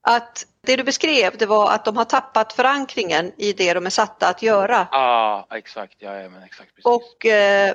Att 0.08 0.46
det 0.66 0.76
du 0.76 0.82
beskrev 0.84 1.36
det 1.38 1.46
var 1.46 1.70
att 1.72 1.84
de 1.84 1.96
har 1.96 2.04
tappat 2.04 2.52
förankringen 2.52 3.32
i 3.38 3.52
det 3.52 3.74
de 3.74 3.86
är 3.86 3.90
satta 3.90 4.28
att 4.28 4.42
göra. 4.42 4.88
Ja, 4.92 5.46
exakt, 5.50 5.94
ja, 5.98 6.10
men 6.10 6.42
exakt. 6.42 6.70
Precis. 6.74 6.84
Och 6.84 7.26
eh, 7.26 7.74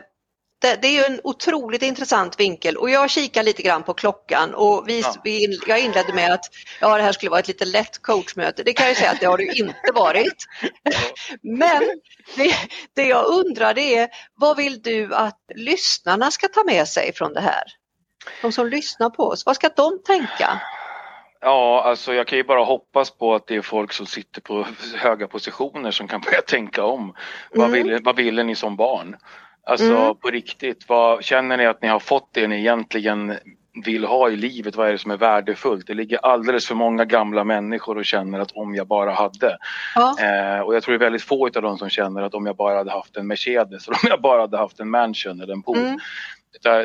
det, 0.62 0.82
det 0.82 0.88
är 0.88 0.92
ju 0.92 1.14
en 1.16 1.22
otroligt 1.24 1.82
intressant 1.82 2.40
vinkel 2.40 2.78
och 2.78 2.90
jag 2.90 3.10
kikar 3.10 3.44
lite 3.44 3.62
grann 3.62 3.84
på 3.84 3.94
klockan 3.94 4.54
och 4.54 4.84
vi, 4.88 5.02
Ja. 5.02 5.16
vi, 5.24 5.60
jag 5.68 5.80
inledde 5.80 6.14
med 6.14 6.34
att 6.34 6.46
ja, 6.82 6.98
det 6.98 7.04
här 7.04 7.12
skulle 7.12 7.30
vara 7.30 7.40
ett 7.40 7.48
lite 7.48 7.66
lätt 7.66 8.02
coachmöte. 8.02 8.64
Det 8.64 8.74
kan 8.74 8.86
jag 8.86 8.92
ju 8.92 9.00
säga 9.00 9.12
att 9.12 9.20
det 9.20 9.26
har 9.26 9.38
det 9.38 9.46
inte 9.46 9.92
varit. 9.94 10.46
Men 11.42 11.82
det, 12.36 12.56
det 12.94 13.04
jag 13.06 13.26
undrar 13.26 13.74
det 13.74 13.98
är 13.98 14.10
vad 14.36 14.58
vill 14.58 14.82
du 14.82 15.16
att 15.16 15.40
lyssnarna 15.56 16.32
ska 16.32 16.48
ta 16.48 16.64
med 16.64 16.88
sig 16.88 17.14
från 17.14 17.34
det 17.34 17.42
här? 17.42 17.64
De 18.42 18.52
som 18.52 18.68
lyssnar 18.68 19.10
på 19.10 19.24
oss, 19.24 19.46
vad 19.46 19.56
ska 19.56 19.70
de 19.76 20.00
tänka? 20.06 20.62
Ja, 21.42 21.84
alltså 21.86 22.14
jag 22.14 22.28
kan 22.28 22.38
ju 22.38 22.44
bara 22.44 22.64
hoppas 22.64 23.12
på 23.12 23.36
att 23.36 23.48
det 23.48 23.56
är 23.56 23.62
folk 23.62 23.94
som 23.94 24.06
sitter 24.06 24.42
på 24.42 24.66
höga 24.98 25.28
positioner 25.28 25.92
som 25.92 26.08
kan 26.08 26.22
börja 26.22 26.42
tänka 26.42 26.84
om. 26.84 27.14
Vad, 27.52 27.68
Mm. 27.70 27.84
ville, 27.84 28.00
vad 28.04 28.16
ville 28.16 28.44
ni 28.44 28.56
som 28.56 28.76
barn? 28.76 29.16
Alltså 29.66 29.86
Mm. 29.96 30.16
på 30.16 30.28
riktigt, 30.30 30.86
vad, 30.90 31.24
känner 31.24 31.58
ni 31.58 31.66
att 31.66 31.82
ni 31.82 31.88
har 31.88 32.00
fått 32.00 32.30
det 32.34 32.48
ni 32.48 32.60
egentligen 32.60 33.38
vill 33.86 34.06
ha 34.06 34.30
i 34.30 34.36
livet? 34.36 34.76
Vad 34.76 34.88
är 34.88 34.92
det 34.92 34.98
som 34.98 35.12
är 35.12 35.18
värdefullt? 35.18 35.88
Det 35.88 35.94
ligger 35.94 36.18
alldeles 36.26 36.68
för 36.68 36.76
många 36.76 37.06
gamla 37.06 37.44
människor 37.44 37.98
och 37.98 38.06
känner 38.06 38.40
att 38.40 38.52
om 38.52 38.76
jag 38.76 38.88
bara 38.88 39.12
hade. 39.12 39.58
Ja. 39.96 40.16
Eh, 40.20 40.60
och 40.60 40.76
jag 40.76 40.84
tror 40.84 40.92
det 40.94 40.98
är 40.98 41.06
väldigt 41.06 41.24
få 41.24 41.46
av 41.46 41.62
dem 41.62 41.78
som 41.78 41.90
känner 41.90 42.22
att 42.22 42.34
om 42.34 42.46
jag 42.46 42.56
bara 42.56 42.78
hade 42.78 42.92
haft 42.92 43.18
en 43.18 43.28
Mercedes, 43.28 43.88
eller 43.88 43.96
om 44.04 44.10
jag 44.10 44.22
bara 44.22 44.42
hade 44.42 44.58
haft 44.58 44.80
en 44.80 44.90
mansion 44.90 45.42
eller 45.42 45.54
en 45.54 45.64
pool. 45.64 45.78
Mm. 45.78 46.00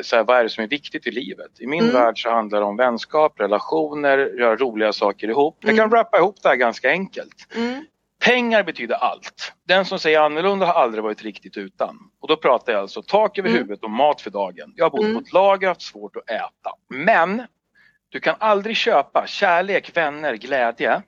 Så 0.03 0.17
här, 0.17 0.25
vad 0.25 0.39
är 0.39 0.43
det 0.43 0.51
som 0.51 0.65
är 0.65 0.69
viktigt 0.69 1.07
i 1.07 1.11
livet? 1.11 1.61
I 1.61 1.67
min 1.67 1.81
Mm. 1.83 1.93
värld 1.95 2.23
så 2.23 2.31
handlar 2.31 2.61
det 2.61 2.67
om 2.67 2.77
vänskap, 2.77 3.41
relationer, 3.41 4.19
göra 4.19 4.57
roliga 4.57 4.93
saker 4.93 5.29
ihop. 5.29 5.59
Jag 5.61 5.71
kan 5.77 5.85
Mm. 5.85 5.91
rappa 5.91 6.19
ihop 6.19 6.37
det 6.43 6.49
här 6.49 6.57
ganska 6.57 6.91
enkelt. 6.91 7.35
Mm. 7.57 7.85
Pengar 8.25 8.63
betyder 8.63 8.95
allt. 8.95 9.53
Den 9.69 9.85
som 9.85 9.99
säger 9.99 10.21
annorlunda 10.21 10.67
har 10.67 10.75
aldrig 10.75 11.05
varit 11.05 11.23
riktigt 11.23 11.57
utan. 11.57 11.99
Och 12.21 12.29
då 12.29 12.37
pratar 12.37 12.73
jag 12.73 12.81
alltså 12.83 13.03
tak 13.03 13.39
över 13.39 13.49
Mm. 13.49 13.59
huvudet 13.63 13.85
och 13.85 13.91
mat 13.91 14.21
för 14.21 14.31
dagen. 14.31 14.73
Jag 14.77 14.85
har 14.85 14.91
bott 14.91 15.01
Mm. 15.01 15.15
på 15.15 15.21
ett 15.21 15.33
lager, 15.33 15.69
haft 15.69 15.83
svårt 15.83 16.17
att 16.17 16.31
äta. 16.31 16.71
Men 16.89 17.43
du 18.09 18.21
kan 18.21 18.35
aldrig 18.39 18.77
köpa 18.77 19.27
kärlek, 19.27 19.97
vänner, 19.97 20.35
glädje. 20.35 21.03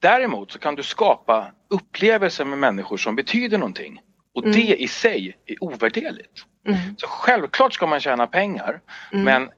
Däremot 0.00 0.52
så 0.52 0.58
kan 0.58 0.74
du 0.74 0.82
skapa 0.82 1.46
upplevelser 1.70 2.44
med 2.44 2.58
människor 2.58 2.96
som 2.96 3.16
betyder 3.16 3.58
någonting. 3.58 4.00
Och 4.34 4.44
Mm. 4.44 4.56
det 4.56 4.82
i 4.82 4.88
sig 4.88 5.36
är 5.46 5.64
ovärderligt. 5.64 6.44
Mm. 6.68 6.78
Så 6.96 7.06
självklart 7.06 7.74
ska 7.74 7.86
man 7.86 8.00
tjäna 8.00 8.26
pengar. 8.26 8.80
Mm. 9.12 9.24
Men 9.24 9.50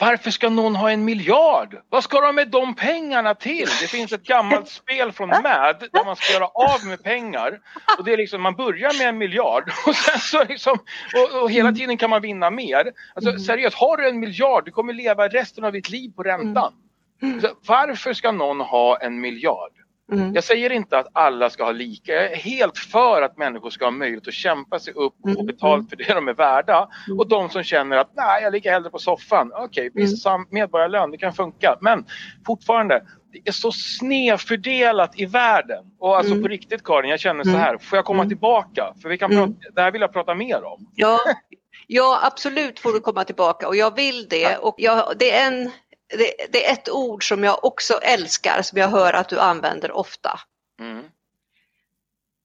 varför 0.00 0.30
ska 0.30 0.48
någon 0.48 0.76
ha 0.76 0.90
en 0.90 1.04
miljard? 1.04 1.76
Vad 1.88 2.04
ska 2.04 2.20
de 2.20 2.34
med 2.34 2.48
de 2.48 2.74
pengarna 2.74 3.34
till? 3.34 3.66
Det 3.80 3.86
finns 3.86 4.12
ett 4.12 4.22
gammalt 4.22 4.68
spel 4.80 5.12
från 5.12 5.28
MAD 5.28 5.84
där 5.92 6.04
man 6.04 6.16
ska 6.16 6.32
göra 6.32 6.46
av 6.46 6.86
med 6.86 7.02
pengar. 7.02 7.58
Och 7.98 8.04
det 8.04 8.12
är 8.12 8.16
liksom, 8.16 8.42
man 8.42 8.54
börjar 8.54 8.98
med 8.98 9.08
en 9.08 9.18
miljard 9.18 9.70
och 9.86 9.94
sen 9.94 10.18
så 10.18 10.44
liksom, 10.44 10.78
och, 11.14 11.42
och 11.42 11.50
hela 11.50 11.72
tiden 11.72 11.96
kan 11.96 12.10
man 12.10 12.22
vinna 12.22 12.50
mer. 12.50 12.92
Alltså 13.14 13.30
Mm. 13.30 13.40
seriöst, 13.40 13.76
har 13.76 13.96
du 13.96 14.08
en 14.08 14.20
miljard, 14.20 14.64
du 14.64 14.70
kommer 14.70 14.92
leva 14.92 15.28
resten 15.28 15.64
av 15.64 15.72
ditt 15.72 15.88
liv 15.90 16.10
på 16.16 16.22
räntan. 16.22 16.72
Mm. 17.22 17.40
Så 17.40 17.48
varför 17.66 18.12
ska 18.12 18.32
någon 18.32 18.60
ha 18.60 18.96
en 18.98 19.20
miljard? 19.20 19.72
Mm. 20.12 20.34
Jag 20.34 20.44
säger 20.44 20.72
inte 20.72 20.98
att 20.98 21.06
alla 21.12 21.50
ska 21.50 21.64
ha 21.64 21.72
lika. 21.72 22.12
Jag 22.12 22.32
är 22.32 22.36
helt 22.36 22.78
för 22.78 23.22
att 23.22 23.36
människor 23.38 23.70
ska 23.70 23.84
ha 23.84 23.90
möjlighet 23.90 24.28
att 24.28 24.34
kämpa 24.34 24.78
sig 24.78 24.92
upp 24.94 25.14
och 25.22 25.30
få 25.32 25.40
Mm, 25.40 25.46
betalt 25.46 25.88
för 25.90 25.96
det 25.96 26.14
de 26.14 26.28
är 26.28 26.34
värda. 26.34 26.88
Mm. 27.06 27.18
Och 27.18 27.28
de 27.28 27.50
som 27.50 27.62
känner 27.62 27.96
att 27.96 28.10
nej, 28.16 28.42
jag 28.42 28.52
ligger 28.52 28.70
hellre 28.70 28.90
på 28.90 28.98
soffan. 28.98 29.52
Okej, 29.54 29.90
visst, 29.94 30.22
sam- 30.22 30.46
medborgarlön, 30.50 31.10
det 31.10 31.18
kan 31.18 31.32
funka. 31.32 31.76
Men 31.80 32.04
fortfarande, 32.46 33.02
det 33.32 33.48
är 33.48 33.52
så 33.52 33.72
snedfördelat 33.72 35.20
i 35.20 35.26
världen. 35.26 35.84
Och 35.98 36.16
alltså 36.16 36.32
Mm. 36.32 36.42
på 36.42 36.48
riktigt 36.48 36.84
Karin, 36.84 37.10
jag 37.10 37.20
känner 37.20 37.44
så 37.44 37.50
Mm. 37.50 37.60
här, 37.62 37.78
får 37.78 37.96
jag 37.96 38.04
komma 38.04 38.22
Mm. 38.22 38.28
tillbaka? 38.28 38.94
För 39.02 39.08
vi 39.08 39.18
kan 39.18 39.32
Mm. 39.32 39.44
prata, 39.54 39.70
det 39.74 39.80
här 39.82 39.90
vill 39.90 40.00
jag 40.00 40.12
prata 40.12 40.34
mer 40.34 40.64
om. 40.64 40.90
Ja, 40.94 41.18
ja, 41.86 42.20
absolut 42.22 42.80
får 42.80 42.92
du 42.92 43.00
komma 43.00 43.24
tillbaka 43.24 43.68
och 43.68 43.76
jag 43.76 43.96
vill 43.96 44.26
det. 44.30 44.56
Och 44.56 44.74
jag, 44.78 45.12
det, 45.18 45.30
är 45.36 45.46
en, 45.52 45.70
det, 46.08 46.52
det 46.52 46.66
är 46.66 46.72
ett 46.72 46.88
ord 46.88 47.28
som 47.28 47.44
jag 47.44 47.64
också 47.64 47.94
älskar 47.94 48.62
som 48.62 48.78
jag 48.78 48.88
hör 48.88 49.12
att 49.12 49.28
du 49.28 49.38
använder 49.38 49.92
ofta. 49.92 50.40
Mm. 50.80 51.04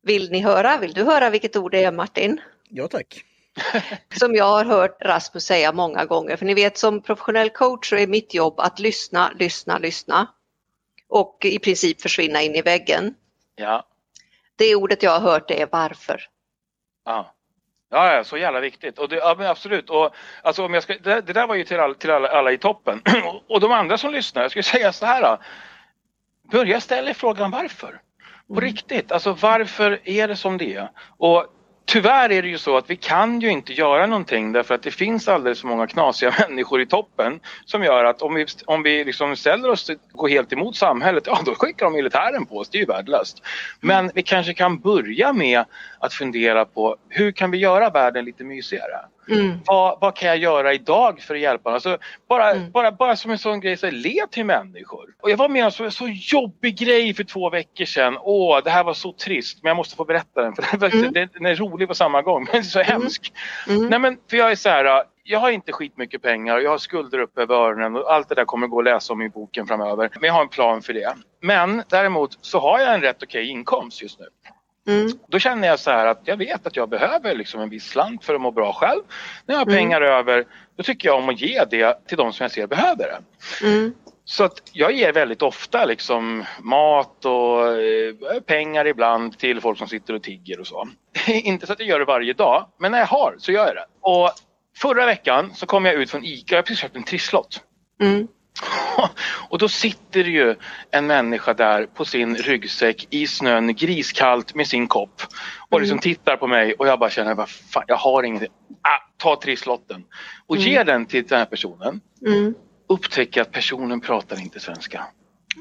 Vill 0.01 0.31
ni 0.31 0.39
höra? 0.39 0.77
Vill 0.77 0.93
du 0.93 1.03
höra 1.03 1.29
vilket 1.29 1.55
ord 1.55 1.71
det 1.71 1.83
är 1.83 1.91
Martin? 1.91 2.41
Ja 2.69 2.87
tack. 2.87 3.25
Som 4.19 4.35
jag 4.35 4.45
har 4.45 4.65
hört 4.65 4.97
Rasmus 5.01 5.45
säga 5.45 5.73
många 5.73 6.05
gånger. 6.05 6.37
För 6.37 6.45
ni 6.45 6.53
vet 6.53 6.77
som 6.77 7.01
professionell 7.01 7.49
coach 7.49 7.89
så 7.89 7.95
är 7.95 8.07
mitt 8.07 8.33
jobb 8.33 8.59
att 8.59 8.79
lyssna, 8.79 9.31
lyssna, 9.39 9.77
lyssna. 9.77 10.27
Och 11.07 11.45
i 11.45 11.59
princip 11.59 12.01
försvinna 12.01 12.41
in 12.41 12.55
i 12.55 12.61
väggen. 12.61 13.15
Ja. 13.55 13.87
Det 14.55 14.75
ordet 14.75 15.03
jag 15.03 15.11
har 15.11 15.31
hört 15.31 15.51
är 15.51 15.67
varför. 15.71 16.21
Ja. 17.05 17.33
Ja, 17.93 18.13
ja, 18.13 18.23
så 18.23 18.37
jävla 18.37 18.59
viktigt. 18.59 18.99
Och 18.99 19.09
det, 19.09 19.15
ja, 19.15 19.35
men 19.37 19.47
absolut. 19.47 19.89
Och, 19.89 20.15
alltså, 20.41 20.65
om 20.65 20.73
jag 20.73 20.83
ska, 20.83 20.93
det, 20.93 21.21
det 21.21 21.33
där 21.33 21.47
var 21.47 21.55
ju 21.55 21.63
till, 21.63 21.79
all, 21.79 21.95
till 21.95 22.11
alla, 22.11 22.27
alla 22.27 22.51
i 22.51 22.57
toppen. 22.57 23.01
och, 23.25 23.43
och 23.51 23.59
de 23.59 23.71
andra 23.71 23.97
som 23.97 24.11
lyssnar, 24.11 24.41
jag 24.41 24.51
skulle 24.51 24.63
säga 24.77 24.93
så 24.93 25.05
här. 25.05 25.21
Då. 25.21 25.37
Börja 26.51 26.79
ställa 26.81 27.13
frågan 27.13 27.51
varför. 27.51 27.99
På 28.47 28.53
Mm. 28.53 28.65
riktigt, 28.65 29.11
alltså 29.11 29.37
varför 29.41 29.99
är 30.03 30.27
det 30.27 30.35
som 30.35 30.57
det 30.57 30.75
är? 30.75 30.89
Och 31.17 31.45
tyvärr 31.85 32.31
är 32.31 32.41
det 32.41 32.47
ju 32.47 32.57
så 32.57 32.77
att 32.77 32.89
vi 32.89 32.95
kan 32.95 33.41
ju 33.41 33.49
inte 33.49 33.73
göra 33.73 34.05
någonting 34.07 34.51
därför 34.51 34.75
att 34.75 34.83
det 34.83 34.91
finns 34.91 35.27
alldeles 35.27 35.61
för 35.61 35.67
många 35.67 35.87
knasiga 35.87 36.33
människor 36.49 36.81
i 36.81 36.85
toppen 36.85 37.39
som 37.65 37.83
gör 37.83 38.05
att 38.05 38.21
om 38.21 38.33
vi, 38.33 38.45
om 38.65 38.83
vi 38.83 39.03
liksom 39.03 39.35
ställer 39.35 39.69
oss 39.69 39.91
går 40.11 40.27
helt 40.29 40.53
emot 40.53 40.75
samhället, 40.75 41.23
ja 41.27 41.39
då 41.45 41.55
skickar 41.55 41.85
de 41.85 41.93
militären 41.93 42.45
på 42.45 42.57
oss, 42.57 42.69
det 42.69 42.77
är 42.77 42.79
ju 42.79 42.85
värdelöst. 42.85 43.43
Men 43.79 44.11
vi 44.15 44.23
kanske 44.23 44.53
kan 44.53 44.79
börja 44.79 45.33
med 45.33 45.65
att 46.05 46.13
fundera 46.13 46.65
på 46.65 46.95
hur 47.09 47.31
kan 47.31 47.51
vi 47.51 47.57
göra 47.57 47.89
världen 47.89 48.25
lite 48.25 48.43
mysigare? 48.43 48.99
Mm. 49.29 49.51
Vad, 49.65 49.97
vad 50.01 50.15
kan 50.15 50.27
jag 50.27 50.37
göra 50.37 50.73
idag 50.73 51.21
för 51.21 51.35
att 51.35 51.41
hjälpa? 51.41 51.71
Alltså, 51.71 51.97
bara, 52.29 52.51
Mm. 52.51 52.71
bara, 52.71 52.91
bara 52.91 53.15
som 53.15 53.31
en 53.31 53.37
sån 53.37 53.59
grej, 53.59 53.77
så 53.77 53.85
här, 53.85 53.93
le 53.93 54.27
till 54.31 54.45
människor. 54.45 55.05
Och 55.21 55.31
jag 55.31 55.37
var 55.37 55.49
med 55.49 55.63
om 55.65 55.85
en 55.85 55.91
så, 55.91 56.07
jobbig 56.07 56.77
grej 56.77 57.13
för 57.13 57.23
två 57.23 57.49
veckor 57.49 57.85
sedan. 57.85 58.17
Åh, 58.21 58.59
det 58.63 58.69
här 58.69 58.83
var 58.83 58.93
så 58.93 59.13
trist, 59.13 59.59
men 59.63 59.69
jag 59.69 59.77
måste 59.77 59.95
få 59.95 60.05
berätta 60.05 60.41
den. 60.41 60.55
För 60.55 60.61
den, 60.71 60.79
var- 60.79 60.93
Mm. 60.93 61.13
den, 61.13 61.29
den 61.33 61.45
är 61.45 61.55
rolig 61.55 61.87
på 61.87 61.95
samma 61.95 62.21
gång, 62.21 62.47
men 62.53 62.63
så 62.63 62.79
hemsk. 62.81 63.33
Mm. 63.69 63.87
Nej 63.87 63.99
men, 63.99 64.17
för 64.29 64.37
jag 64.37 64.51
är 64.51 64.55
så 64.55 64.69
här, 64.69 65.03
jag 65.23 65.39
har 65.39 65.49
inte 65.51 65.71
skitmycket 65.71 66.21
pengar, 66.21 66.59
jag 66.59 66.71
har 66.71 66.77
skulder 66.77 67.19
upp 67.19 67.37
över 67.37 67.55
öronen 67.55 67.95
och 67.95 68.13
allt 68.13 68.29
det 68.29 68.35
där 68.35 68.45
kommer 68.45 68.67
gå 68.67 68.79
att 68.79 68.85
läsa 68.85 69.13
om 69.13 69.21
i 69.21 69.29
boken 69.29 69.67
framöver. 69.67 70.09
Men 70.19 70.27
jag 70.27 70.33
har 70.33 70.41
en 70.41 70.49
plan 70.49 70.81
för 70.81 70.93
det. 70.93 71.13
Men 71.41 71.83
däremot 71.89 72.37
så 72.41 72.59
har 72.59 72.79
jag 72.79 72.93
en 72.93 73.01
rätt 73.01 73.23
okej 73.23 73.47
inkomst 73.49 74.01
just 74.01 74.19
nu. 74.19 74.25
Mm. 74.87 75.11
Då 75.27 75.39
känner 75.39 75.67
jag 75.67 75.79
så 75.79 75.91
här 75.91 76.05
att 76.05 76.21
jag 76.25 76.37
vet 76.37 76.67
att 76.67 76.75
jag 76.75 76.89
behöver 76.89 77.35
liksom 77.35 77.61
en 77.61 77.69
viss 77.69 77.85
slant 77.89 78.25
för 78.25 78.35
att 78.35 78.41
må 78.41 78.51
bra 78.51 78.73
själv. 78.73 79.01
När 79.45 79.55
jag 79.55 79.59
har 79.59 79.65
Mm. 79.65 79.75
pengar 79.75 80.01
över, 80.01 80.45
då 80.77 80.83
tycker 80.83 81.07
jag 81.07 81.17
om 81.17 81.29
att 81.29 81.41
ge 81.41 81.63
det 81.65 82.07
till 82.07 82.17
de 82.17 82.33
som 82.33 82.43
jag 82.43 82.51
ser 82.51 82.67
behöver 82.67 83.03
det. 83.03 83.19
Mm. 83.67 83.93
Så 84.25 84.43
att 84.43 84.61
jag 84.71 84.91
ger 84.91 85.13
väldigt 85.13 85.41
ofta 85.41 85.85
liksom 85.85 86.45
mat 86.61 87.25
och 87.25 87.67
eh, 87.67 88.39
pengar 88.45 88.87
ibland 88.87 89.37
till 89.37 89.61
folk 89.61 89.77
som 89.77 89.87
sitter 89.87 90.13
och 90.13 90.23
tigger 90.23 90.59
och 90.59 90.67
så. 90.67 90.87
Inte 91.27 91.67
så 91.67 91.73
att 91.73 91.79
jag 91.79 91.89
gör 91.89 91.99
det 91.99 92.05
varje 92.05 92.33
dag, 92.33 92.67
men 92.79 92.91
när 92.91 92.99
jag 92.99 93.07
har 93.07 93.35
så 93.37 93.51
gör 93.51 93.65
jag 93.65 93.75
det. 93.75 93.85
Och 94.01 94.31
förra 94.77 95.05
veckan 95.05 95.51
så 95.55 95.65
kom 95.65 95.85
jag 95.85 95.95
ut 95.95 96.11
från 96.11 96.25
ICA, 96.25 96.55
jag 96.55 96.57
har 96.57 96.63
precis 96.63 96.79
köpt 96.79 96.95
en 96.95 97.03
trisslott. 97.03 97.61
Mm. 98.61 99.09
Och 99.49 99.57
då 99.57 99.67
sitter 99.69 100.23
ju 100.23 100.55
en 100.91 101.07
människa 101.07 101.53
där 101.53 101.85
på 101.85 102.05
sin 102.05 102.35
ryggsäck 102.35 103.07
i 103.09 103.27
snön 103.27 103.75
griskallt 103.75 104.55
med 104.55 104.67
sin 104.67 104.87
kopp 104.87 105.21
och 105.69 105.81
liksom 105.81 105.99
tittar 105.99 106.37
på 106.37 106.47
mig 106.47 106.73
och 106.73 106.87
jag 106.87 106.99
bara 106.99 107.09
känner 107.09 107.35
vad 107.35 107.49
fan, 107.49 107.83
jag 107.87 107.95
har 107.95 108.23
ingenting. 108.23 108.49
Ah, 108.81 108.99
ta 109.17 109.35
trisslotten 109.41 110.03
och 110.47 110.55
Mm. 110.55 110.67
ge 110.67 110.83
den 110.83 111.05
till 111.05 111.27
den 111.27 111.37
här 111.39 111.45
personen. 111.45 112.01
Mm. 112.27 112.53
Upptäcker 112.89 113.41
att 113.41 113.51
personen 113.51 114.01
pratar 114.01 114.39
inte 114.41 114.59
svenska. 114.59 115.05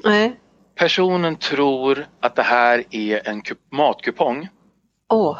Nej. 0.03 0.39
Personen 0.75 1.35
tror 1.35 2.05
att 2.21 2.35
det 2.35 2.43
här 2.43 2.83
är 2.89 3.27
en 3.27 3.41
kup- 3.41 3.57
matkupong. 3.71 4.47
Åh. 5.09 5.39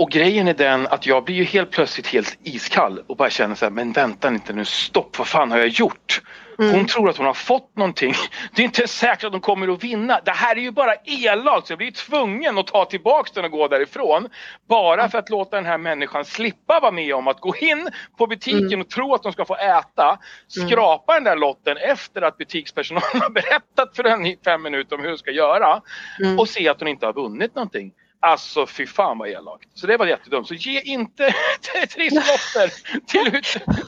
Och 0.00 0.10
grejen 0.10 0.48
är 0.48 0.54
den 0.54 0.86
att 0.86 1.06
jag 1.06 1.24
blir 1.24 1.34
ju 1.34 1.44
helt 1.44 1.70
plötsligt 1.70 2.06
helt 2.06 2.38
iskall 2.42 3.02
och 3.06 3.16
bara 3.16 3.30
känner 3.30 3.54
så 3.54 3.64
här, 3.64 3.70
men 3.70 3.92
vänta 3.92 4.28
inte 4.28 4.52
nu, 4.52 4.64
stopp, 4.64 5.18
vad 5.18 5.26
fan 5.26 5.50
har 5.50 5.58
jag 5.58 5.68
gjort? 5.68 6.22
Mm. 6.58 6.74
Hon 6.74 6.86
tror 6.86 7.10
att 7.10 7.16
hon 7.16 7.26
har 7.26 7.34
fått 7.34 7.76
någonting. 7.76 8.14
Det 8.54 8.62
är 8.62 8.64
inte 8.64 8.88
säkert 8.88 9.24
att 9.24 9.32
de 9.32 9.40
kommer 9.40 9.68
att 9.68 9.84
vinna. 9.84 10.20
Det 10.24 10.30
här 10.30 10.56
är 10.56 10.60
ju 10.60 10.70
bara 10.70 10.94
elakt 11.04 11.66
så 11.66 11.72
jag 11.72 11.78
blir 11.78 11.90
tvungen 11.90 12.58
att 12.58 12.66
ta 12.66 12.84
tillbaks 12.84 13.32
den 13.32 13.44
och 13.44 13.50
gå 13.50 13.68
därifrån. 13.68 14.28
Bara 14.68 15.08
för 15.08 15.18
att 15.18 15.30
låta 15.30 15.56
den 15.56 15.66
här 15.66 15.78
människan 15.78 16.24
slippa 16.24 16.80
vara 16.80 16.92
med 16.92 17.14
om 17.14 17.28
att 17.28 17.40
gå 17.40 17.56
in 17.56 17.88
på 18.18 18.26
butiken 18.26 18.66
Mm. 18.66 18.80
och 18.80 18.88
tro 18.88 19.14
att 19.14 19.22
de 19.22 19.32
ska 19.32 19.44
få 19.44 19.56
äta. 19.56 20.18
Skrapa 20.48 21.14
den 21.14 21.24
där 21.24 21.36
lotten 21.36 21.76
efter 21.76 22.22
att 22.22 22.38
butikspersonalen 22.38 23.10
har 23.20 23.30
berättat 23.30 23.96
för 23.96 24.02
den 24.02 24.26
i 24.26 24.38
fem 24.44 24.62
minuter 24.62 24.96
om 24.96 25.02
hur 25.02 25.08
hon 25.08 25.18
ska 25.18 25.30
göra. 25.30 25.80
Mm. 26.24 26.38
Och 26.38 26.48
se 26.48 26.68
att 26.68 26.80
hon 26.80 26.88
inte 26.88 27.06
har 27.06 27.12
vunnit 27.12 27.54
någonting. 27.54 27.92
Alltså 28.22 28.66
fy 28.66 28.86
fan 28.86 29.18
vad 29.18 29.28
elakt. 29.28 29.68
Så 29.74 29.86
det 29.86 29.96
var 29.96 30.06
jättedumt. 30.06 30.48
Så 30.48 30.54
ge 30.54 30.80
inte 30.80 31.34
trisslotter 31.94 32.72
till, 33.06 33.42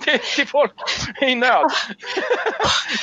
till, 0.04 0.18
till 0.36 0.46
folk 0.46 0.72
i 1.20 1.34
nöd. 1.34 1.70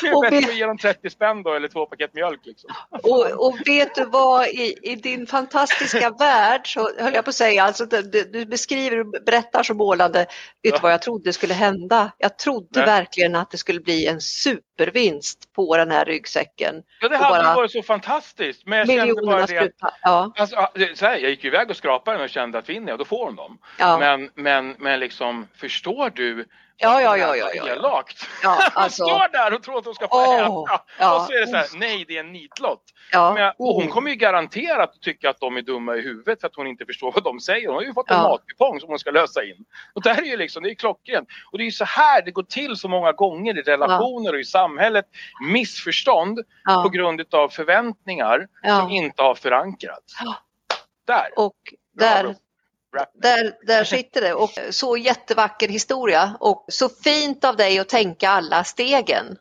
Det 0.01 0.07
är 0.07 0.21
bättre 0.31 0.37
att 0.51 0.55
ge 0.57 0.65
dem 0.65 0.77
30 0.77 1.09
spänn 1.09 1.43
då 1.43 1.53
eller 1.53 1.67
två 1.67 1.85
paket 1.85 2.13
mjölk. 2.13 2.39
Liksom. 2.43 2.69
Och, 3.03 3.47
och 3.47 3.57
vet 3.65 3.95
du 3.95 4.05
vad, 4.05 4.47
i, 4.47 4.75
i 4.83 4.95
din 4.95 5.27
fantastiska 5.27 6.09
värld 6.19 6.73
så 6.73 6.91
höll 6.99 7.13
jag 7.13 7.25
på 7.25 7.29
att 7.29 7.35
säga, 7.35 7.63
alltså, 7.63 7.85
du, 7.85 8.01
du- 8.01 8.45
beskriver 8.45 8.99
och 8.99 9.11
berättar 9.25 9.63
så 9.63 9.73
målande, 9.73 10.19
vet 10.19 10.27
du 10.63 10.69
Ja. 10.69 10.79
vad 10.83 10.91
jag 10.93 11.01
trodde 11.01 11.33
skulle 11.33 11.53
hända? 11.53 12.11
Jag 12.17 12.37
trodde 12.37 12.79
Nej. 12.79 12.85
verkligen 12.85 13.35
att 13.35 13.51
det 13.51 13.57
skulle 13.57 13.79
bli 13.79 14.07
en 14.07 14.21
supervinst 14.21 15.53
på 15.55 15.77
den 15.77 15.91
här 15.91 16.05
ryggsäcken. 16.05 16.75
Ja 17.01 17.09
det 17.09 17.17
hade 17.17 17.43
bara- 17.43 17.55
varit 17.55 17.71
så 17.71 17.83
fantastiskt. 17.83 18.65
Men 18.65 18.77
jag 18.79 18.87
kände 18.87 19.21
bara 19.25 19.45
det. 19.45 19.71
Ja, 20.01 20.33
Alltså, 20.37 20.67
så 20.95 21.05
här, 21.05 21.18
jag 21.21 21.29
gick 21.29 21.43
ju 21.43 21.49
iväg 21.49 21.69
och 21.69 21.75
skrapade 21.77 22.17
den 22.17 22.23
och 22.23 22.29
kände 22.29 22.57
att 22.57 22.69
vinner 22.69 22.89
jag 22.91 22.99
då 22.99 23.05
får 23.05 23.25
hon 23.25 23.35
dem. 23.35 23.57
ja, 23.77 23.97
Men, 23.99 24.29
men, 24.35 24.75
men 24.79 24.99
liksom 24.99 25.47
förstår 25.55 26.09
du? 26.09 26.45
ja, 26.81 27.01
ja, 27.01 27.17
ja, 27.17 27.35
ja, 27.35 27.49
ja. 27.55 27.67
Elakt. 27.67 28.27
ja 28.43 28.57
alltså, 28.73 29.03
står 29.05 29.31
där 29.31 29.53
och 29.53 29.63
tror 29.63 29.77
att 29.77 29.85
hon 29.85 29.95
ska 29.95 30.07
få 30.07 30.15
Åh, 30.17 30.35
äta. 30.39 30.83
ja. 30.99 31.15
Och 31.15 31.21
så 31.21 31.33
är 31.33 31.39
det 31.39 31.47
så 31.47 31.55
här, 31.55 31.67
nej 31.75 32.05
det 32.07 32.15
är 32.15 32.19
en 32.19 32.31
nitlott. 32.31 32.83
ja. 33.11 33.33
Men, 33.33 33.53
och 33.57 33.73
hon 33.75 33.87
kommer 33.87 34.09
ju 34.09 34.15
garanterat 34.15 35.01
tycka 35.01 35.29
att 35.29 35.39
de 35.39 35.57
är 35.57 35.61
dumma 35.61 35.95
i 35.95 36.01
huvudet 36.01 36.39
för 36.41 36.47
att 36.47 36.55
hon 36.55 36.67
inte 36.67 36.85
förstår 36.85 37.11
vad 37.11 37.23
de 37.23 37.39
säger. 37.39 37.67
Hon 37.67 37.75
har 37.75 37.81
ju 37.83 37.93
fått 37.93 38.11
en 38.11 38.17
Ja. 38.17 38.23
matkupong 38.29 38.79
som 38.79 38.89
hon 38.89 38.99
ska 38.99 39.11
lösa 39.11 39.43
in. 39.43 39.65
Och 39.93 40.03
det 40.03 40.09
här 40.13 40.21
är 40.21 40.25
ju 40.27 40.37
liksom, 40.37 40.63
det 40.63 40.69
är 40.69 40.75
klockrent. 40.75 41.27
Och 41.51 41.57
det 41.57 41.63
är 41.63 41.65
ju 41.65 41.71
så 41.71 41.85
här 41.85 42.21
det 42.21 42.31
går 42.31 42.43
till 42.43 42.75
så 42.75 42.87
många 42.87 43.11
gånger 43.11 43.57
i 43.57 43.61
relationer 43.61 44.33
och 44.33 44.39
i 44.39 44.43
samhället. 44.45 45.05
Missförstånd 45.51 46.39
på 46.83 46.89
grund 46.89 47.33
av 47.33 47.49
förväntningar 47.49 48.47
som 48.79 48.89
inte 48.89 49.21
har 49.23 49.35
förankrats. 49.35 50.13
Där! 51.09 51.29
Och 51.35 51.55
där, 51.93 52.35
bra. 52.91 53.05
Där, 53.13 53.57
där 53.67 53.83
sitter 53.83 54.21
det 54.21 54.33
och 54.33 54.51
så 54.69 54.97
jättevacker 54.97 55.67
historia 55.67 56.37
och 56.39 56.65
så 56.67 56.89
fint 56.89 57.43
av 57.45 57.57
dig 57.57 57.79
att 57.79 57.89
tänka 57.89 58.29
alla 58.29 58.63
stegen. 58.63 59.37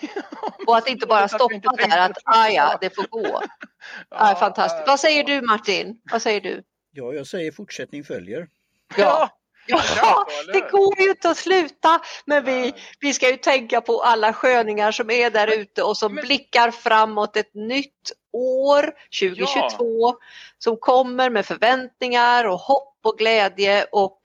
Och 0.66 0.76
att 0.76 0.88
inte 0.88 1.06
bara 1.06 1.28
stoppa 1.28 1.76
där 1.76 1.98
att 1.98 2.18
ah, 2.24 2.48
ja, 2.48 2.78
det. 2.80 2.94
får 2.94 3.06
gå. 3.10 3.42
Ja, 4.10 4.36
fantastiskt. 4.40 4.86
Vad 4.86 5.00
säger 5.00 5.24
du 5.24 5.40
Martin? 5.40 6.00
Vad 6.12 6.22
säger 6.22 6.40
du? 6.40 6.62
Ja, 6.92 7.12
jag 7.12 7.26
säger 7.26 7.52
fortsättning 7.52 8.04
följer. 8.04 8.48
Ja, 8.96 9.28
Ja, 9.70 10.26
eller 10.40 10.52
det 10.52 10.70
går 10.70 11.00
ju 11.00 11.10
inte 11.10 11.30
att 11.30 11.36
sluta. 11.36 12.00
Men 12.24 12.44
vi, 12.44 12.72
vi 13.00 13.12
ska 13.12 13.30
ju 13.30 13.36
tänka 13.36 13.80
på 13.80 14.02
alla 14.02 14.32
sköningar 14.32 14.92
som 14.92 15.10
är 15.10 15.30
där 15.30 15.46
ute 15.46 15.82
och 15.82 15.96
som 15.96 16.14
Men- 16.14 16.24
blickar 16.24 16.70
framåt 16.70 17.36
ett 17.36 17.54
nytt 17.54 18.12
år 18.32 18.92
2022 19.20 20.14
som 20.58 20.76
kommer 20.76 21.30
med 21.30 21.46
förväntningar 21.46 22.44
och 22.44 22.58
hopp 22.60 22.96
och 23.04 23.18
glädje 23.18 23.86
och 23.92 24.20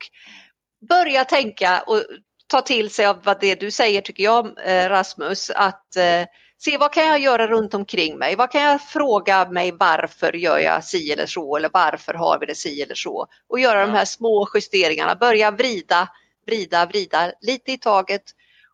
börja 0.90 1.26
tänka 1.26 1.84
och 1.88 2.04
ta 2.48 2.62
till 2.62 2.90
sig 2.90 3.06
av 3.06 3.24
vad 3.24 3.40
det 3.40 3.56
du 3.56 3.72
säger 3.72 4.02
tycker 4.02 4.24
jag 4.24 4.46
eh, 4.66 4.90
Rasmus, 4.90 5.50
att 5.50 5.96
eh, 5.96 6.26
se 6.58 6.78
vad 6.78 6.94
kan 6.94 7.06
jag 7.08 7.20
göra 7.20 7.48
runt 7.48 7.74
omkring 7.74 8.18
mig? 8.18 8.36
Vad 8.36 8.52
kan 8.52 8.62
jag 8.62 8.82
fråga 8.82 9.50
mig 9.50 9.72
varför 9.80 10.34
gör 10.34 10.60
jag 10.60 10.84
si 10.84 11.12
eller 11.12 11.26
så 11.26 11.58
eller 11.58 11.70
varför 11.74 12.14
har 12.14 12.40
vi 12.40 12.46
det 12.46 12.56
si 12.56 12.82
eller 12.82 12.96
så? 12.96 13.28
Och 13.50 13.60
göra 13.60 13.80
ja. 13.80 13.86
de 13.86 13.92
här 13.92 14.06
små 14.06 14.48
justeringarna, 14.54 15.16
börja 15.16 15.52
vrida, 15.52 16.10
vrida, 16.48 16.86
vrida 16.86 17.32
lite 17.42 17.72
i 17.72 17.78
taget 17.78 18.24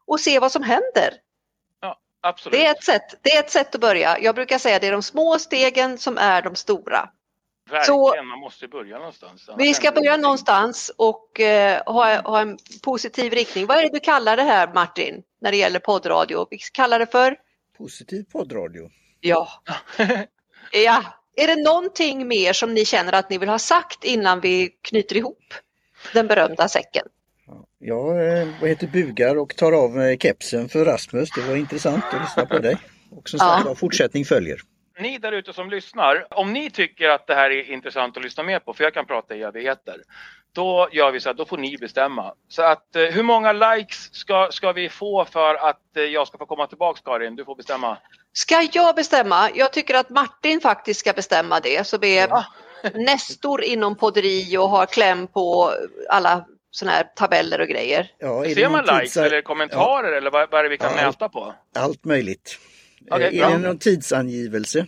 och 0.07 0.19
se 0.19 0.39
vad 0.39 0.51
som 0.51 0.63
händer. 0.63 1.13
Ja, 1.81 1.99
absolut. 2.21 2.59
Det 2.59 2.65
är, 2.65 2.71
ett 2.71 2.83
sätt, 2.83 3.19
det 3.21 3.29
är 3.35 3.39
ett 3.39 3.51
sätt 3.51 3.75
att 3.75 3.81
börja. 3.81 4.19
Jag 4.19 4.35
brukar 4.35 4.57
säga 4.57 4.75
att 4.75 4.81
det 4.81 4.87
är 4.87 4.91
de 4.91 5.03
små 5.03 5.39
stegen 5.39 5.97
som 5.97 6.17
är 6.17 6.41
de 6.41 6.55
stora. 6.55 7.09
Verkligen, 7.71 7.85
så, 7.85 8.23
man 8.23 8.39
måste 8.39 8.67
börja 8.67 8.97
någonstans. 8.97 9.49
Vi 9.57 9.73
ska 9.73 9.91
börja 9.91 10.17
någonstans 10.17 10.91
och 10.97 11.39
eh, 11.39 11.83
ha, 11.85 12.21
ha 12.21 12.41
en 12.41 12.57
positiv 12.83 13.33
riktning. 13.33 13.65
Vad 13.65 13.77
är 13.77 13.81
det 13.81 13.89
du 13.93 13.99
kallar 13.99 14.37
det 14.37 14.43
här 14.43 14.73
Martin, 14.73 15.23
när 15.41 15.51
det 15.51 15.57
gäller 15.57 15.79
poddradio? 15.79 16.47
Vi 16.49 16.57
kallar 16.57 16.99
det 16.99 17.05
för? 17.05 17.35
Positiv 17.77 18.23
poddradio. 18.31 18.89
Ja. 19.19 19.47
ja. 20.71 21.03
Är 21.35 21.47
det 21.47 21.63
någonting 21.63 22.27
mer 22.27 22.53
som 22.53 22.73
ni 22.73 22.85
känner 22.85 23.13
att 23.13 23.29
ni 23.29 23.37
vill 23.37 23.49
ha 23.49 23.59
sagt 23.59 24.03
innan 24.03 24.39
vi 24.39 24.69
knyter 24.81 25.17
ihop 25.17 25.53
den 26.13 26.27
berömda 26.27 26.67
säcken? 26.67 27.05
Jag 27.79 28.39
eh, 28.39 28.47
vad 28.61 28.69
heter 28.69 28.87
bugar 28.87 29.37
och 29.37 29.55
tar 29.55 29.71
av 29.71 30.01
eh, 30.01 30.17
kepsen 30.17 30.69
för 30.69 30.85
Rasmus. 30.85 31.29
Det 31.35 31.41
var 31.41 31.55
intressant 31.55 32.03
att 32.11 32.21
lyssna 32.21 32.45
på 32.45 32.59
dig. 32.59 32.77
Och 33.11 33.29
som 33.29 33.39
sagt 33.39 33.65
ja. 33.65 33.75
fortsättning 33.75 34.25
följer 34.25 34.61
ni 35.01 35.17
där 35.17 35.31
ute 35.31 35.53
som 35.53 35.69
lyssnar, 35.69 36.27
om 36.29 36.53
ni 36.53 36.69
tycker 36.69 37.09
att 37.09 37.27
det 37.27 37.35
här 37.35 37.49
är 37.49 37.71
intressant 37.71 38.17
att 38.17 38.23
lyssna 38.23 38.43
mer 38.43 38.59
på, 38.59 38.73
för 38.73 38.83
jag 38.83 38.93
kan 38.93 39.05
prata 39.05 39.35
i 39.35 39.41
evigheter, 39.41 39.95
då 40.53 40.89
gör 40.91 41.11
vi 41.11 41.19
så 41.19 41.29
att 41.29 41.37
då 41.37 41.45
får 41.45 41.57
ni 41.57 41.77
bestämma. 41.77 42.33
Så 42.47 42.61
att 42.61 42.95
eh, 42.95 43.03
hur 43.03 43.23
många 43.23 43.53
likes 43.53 44.13
ska, 44.13 44.47
ska 44.51 44.71
vi 44.71 44.89
få 44.89 45.25
för 45.25 45.55
att 45.55 45.97
eh, 45.97 46.03
jag 46.03 46.27
ska 46.27 46.37
få 46.37 46.45
komma 46.45 46.67
tillbaks 46.67 47.01
Karin? 47.01 47.35
Du 47.35 47.45
får 47.45 47.55
bestämma. 47.55 47.97
Ska 48.33 48.67
jag 48.73 48.95
bestämma? 48.95 49.49
Jag 49.55 49.73
tycker 49.73 49.95
att 49.95 50.09
Martin 50.09 50.61
faktiskt 50.61 50.99
ska 50.99 51.13
bestämma 51.13 51.59
det, 51.59 51.87
så 51.87 51.97
vi 51.97 52.19
är 52.19 52.27
ja. 52.27 52.45
nästor 52.93 53.63
inom 53.63 53.95
podderi 53.95 54.57
och 54.57 54.69
har 54.69 54.85
kläm 54.85 55.27
på 55.27 55.71
alla 56.09 56.45
sådana 56.71 56.97
här 56.97 57.03
tabeller 57.15 57.61
och 57.61 57.67
grejer. 57.67 58.11
Ja, 58.17 58.43
Ser 58.43 58.69
man 58.69 58.85
likes 58.85 59.17
eller 59.17 59.41
kommentarer 59.41 60.11
ja. 60.11 60.17
eller 60.17 60.31
vad, 60.31 60.51
vad 60.51 60.59
är 60.59 60.63
det 60.63 60.69
vi 60.69 60.77
kan 60.77 60.91
ja, 60.97 61.05
mäta 61.05 61.29
på? 61.29 61.53
Allt 61.75 62.05
möjligt. 62.05 62.57
Okay, 63.09 63.39
är 63.39 63.49
det 63.49 63.57
någon 63.57 63.77
tidsangivelse? 63.77 64.87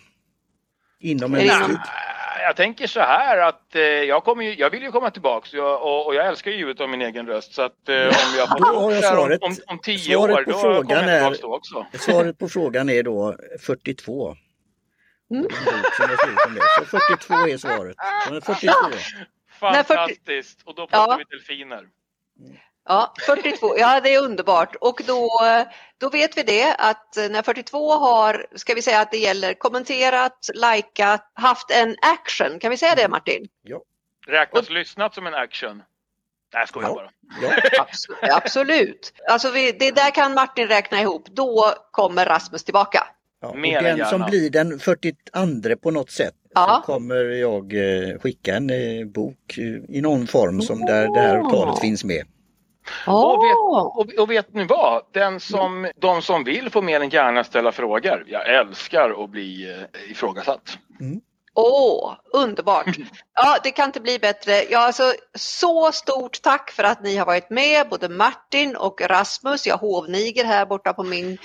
Inom 0.99 1.35
en 1.35 1.41
viss 1.41 1.67
tid? 1.67 1.77
Jag 2.43 2.55
tänker 2.55 2.87
så 2.87 2.99
här 2.99 3.37
att 3.37 3.75
eh, 3.75 3.81
jag, 3.81 4.23
kommer 4.23 4.43
ju, 4.43 4.55
jag 4.55 4.69
vill 4.69 4.83
ju 4.83 4.91
komma 4.91 5.11
tillbaks 5.11 5.53
jag, 5.53 5.81
och, 5.81 6.07
och, 6.07 6.15
jag 6.15 6.27
älskar 6.27 6.51
ju 6.51 6.57
ljudet 6.57 6.81
av 6.81 6.89
min 6.89 7.01
egen 7.01 7.27
röst 7.27 7.53
så 7.53 7.61
att 7.61 7.89
eh, 7.89 7.95
om 7.95 8.37
jag 8.37 8.49
får 8.49 8.73
då 8.73 8.79
har 8.79 8.91
jag 8.91 9.03
svaret, 9.03 9.41
om, 9.41 9.55
om 9.67 9.79
tio 9.79 9.97
svaret 9.97 10.35
år 10.35 10.43
på 10.43 10.51
då 10.51 10.83
kommer 10.83 10.93
jag 10.93 11.33
tillbaks 11.33 11.39
då 11.39 11.55
också. 11.55 11.85
Svaret 11.99 12.37
på 12.37 12.49
frågan 12.49 12.89
är 12.89 13.03
då 13.03 13.37
42. 13.59 14.35
Mm. 15.31 15.47
Så 16.79 16.85
42 16.85 17.33
är 17.33 17.57
svaret. 17.57 17.95
42. 18.43 18.73
Fantastiskt! 19.59 20.61
Och 20.65 20.75
då 20.75 20.87
pratar 20.87 21.13
ja. 21.13 21.17
vi 21.17 21.37
delfiner. 21.37 21.87
Ja, 22.85 23.13
42, 23.25 23.77
ja 23.77 23.99
det 24.03 24.13
är 24.15 24.23
underbart 24.23 24.75
och 24.75 25.01
då, 25.07 25.29
då 25.97 26.09
vet 26.09 26.37
vi 26.37 26.43
det 26.43 26.75
att 26.77 27.15
när 27.15 27.41
42 27.41 27.91
har, 27.91 28.45
ska 28.55 28.73
vi 28.73 28.81
säga 28.81 29.01
att 29.01 29.11
det 29.11 29.17
gäller 29.17 29.53
kommenterat, 29.53 30.49
likat, 30.53 31.31
haft 31.33 31.71
en 31.71 31.95
action, 32.01 32.59
kan 32.59 32.71
vi 32.71 32.77
säga 32.77 32.95
det 32.95 33.07
Martin? 33.07 33.47
Ja. 33.61 33.81
Räknas 34.27 34.67
och, 34.67 34.73
lyssnat 34.73 35.15
som 35.15 35.27
en 35.27 35.33
action? 35.33 35.77
Nej, 35.77 36.61
jag 36.61 36.67
skojar 36.67 36.89
ja. 36.89 36.95
bara. 36.95 37.09
Ja. 38.21 38.35
Absolut. 38.37 39.13
Alltså 39.29 39.51
vi, 39.51 39.71
det 39.71 39.91
där 39.91 40.11
kan 40.11 40.33
Martin 40.33 40.67
räkna 40.67 41.01
ihop, 41.01 41.27
då 41.29 41.73
kommer 41.91 42.25
Rasmus 42.25 42.63
tillbaka. 42.63 43.07
Ja, 43.41 43.49
och 43.49 43.83
den 43.83 44.05
som 44.05 44.21
blir 44.21 44.49
den 44.49 44.79
42 44.79 45.75
på 45.81 45.91
något 45.91 46.11
sätt 46.11 46.33
ja. 46.53 46.83
så 46.85 46.93
kommer 46.93 47.15
jag 47.15 47.73
eh, 47.73 48.19
skicka 48.19 48.55
en 48.55 48.69
eh, 48.69 49.05
bok 49.07 49.57
i 49.89 50.01
någon 50.01 50.27
form 50.27 50.61
som 50.61 50.79
där 50.79 51.07
det 51.13 51.19
här 51.19 51.49
talet 51.49 51.79
finns 51.79 52.03
med. 52.03 52.25
Oh. 53.07 53.33
Och, 53.33 53.43
vet, 53.43 53.57
och, 53.57 54.19
och, 54.19 54.31
vet 54.31 54.53
ni 54.53 54.65
vad? 54.65 55.01
Den 55.11 55.39
som, 55.39 55.91
de 55.95 56.21
som 56.21 56.43
vill 56.43 56.69
får 56.69 56.81
mer 56.81 57.01
än 57.01 57.09
gärna 57.09 57.43
ställa 57.43 57.71
frågor. 57.71 58.25
Jag 58.27 58.49
älskar 58.49 59.23
att 59.23 59.29
bli 59.29 59.71
eh, 59.71 60.11
ifrågasatt. 60.11 60.77
Mm. 60.99 61.21
Åh, 61.55 62.05
oh, 62.05 62.15
underbart! 62.33 62.95
Ja, 63.35 63.57
det 63.63 63.71
kan 63.71 63.85
inte 63.85 63.99
bli 63.99 64.19
bättre. 64.19 64.63
Ja, 64.69 64.79
alltså, 64.79 65.13
så 65.35 65.91
stort 65.91 66.41
tack 66.41 66.71
för 66.71 66.83
att 66.83 67.03
ni 67.03 67.17
har 67.17 67.25
varit 67.25 67.49
med, 67.49 67.89
både 67.89 68.09
Martin 68.09 68.75
och 68.75 69.01
Rasmus. 69.01 69.67
Jag 69.67 69.77
hovniger 69.77 70.43
här 70.43 70.65
borta 70.65 70.93
på 70.93 71.03
min, 71.03 71.37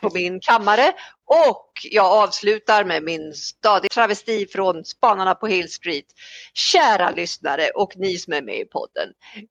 på 0.00 0.10
min 0.14 0.40
kammare. 0.40 0.92
Och 1.26 1.72
jag 1.90 2.06
avslutar 2.06 2.84
med 2.84 3.02
min 3.02 3.34
stadig 3.34 3.90
travesti 3.90 4.46
från 4.46 4.84
Spanarna 4.84 5.34
på 5.34 5.46
Hill 5.46 5.72
Street. 5.72 6.06
Kära 6.54 7.10
lyssnare 7.10 7.70
och 7.74 7.92
ni 7.96 8.18
som 8.18 8.32
är 8.32 8.42
med 8.42 8.60
i 8.60 8.64
podden. 8.64 9.08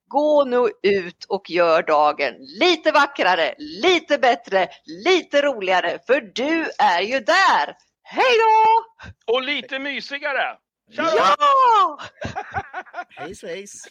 Gå 0.08 0.44
nu 0.44 0.70
ut 0.92 1.26
och 1.30 1.50
gör 1.50 1.84
dagen 1.84 2.34
lite 2.60 2.92
vackrare, 2.92 3.56
lite 3.58 4.18
bättre, 4.18 4.68
lite 5.06 5.42
roligare, 5.42 6.00
för 6.08 6.22
du 6.22 6.70
är 6.78 7.02
ju 7.02 7.20
där! 7.20 7.76
Hej 8.08 8.38
då! 8.38 8.86
Och 9.34 9.42
lite 9.44 9.80
mysigare! 9.80 10.58
Tja 10.96 11.14
Ja! 11.18 12.00
hej 13.10 13.36
svejs! 13.36 13.88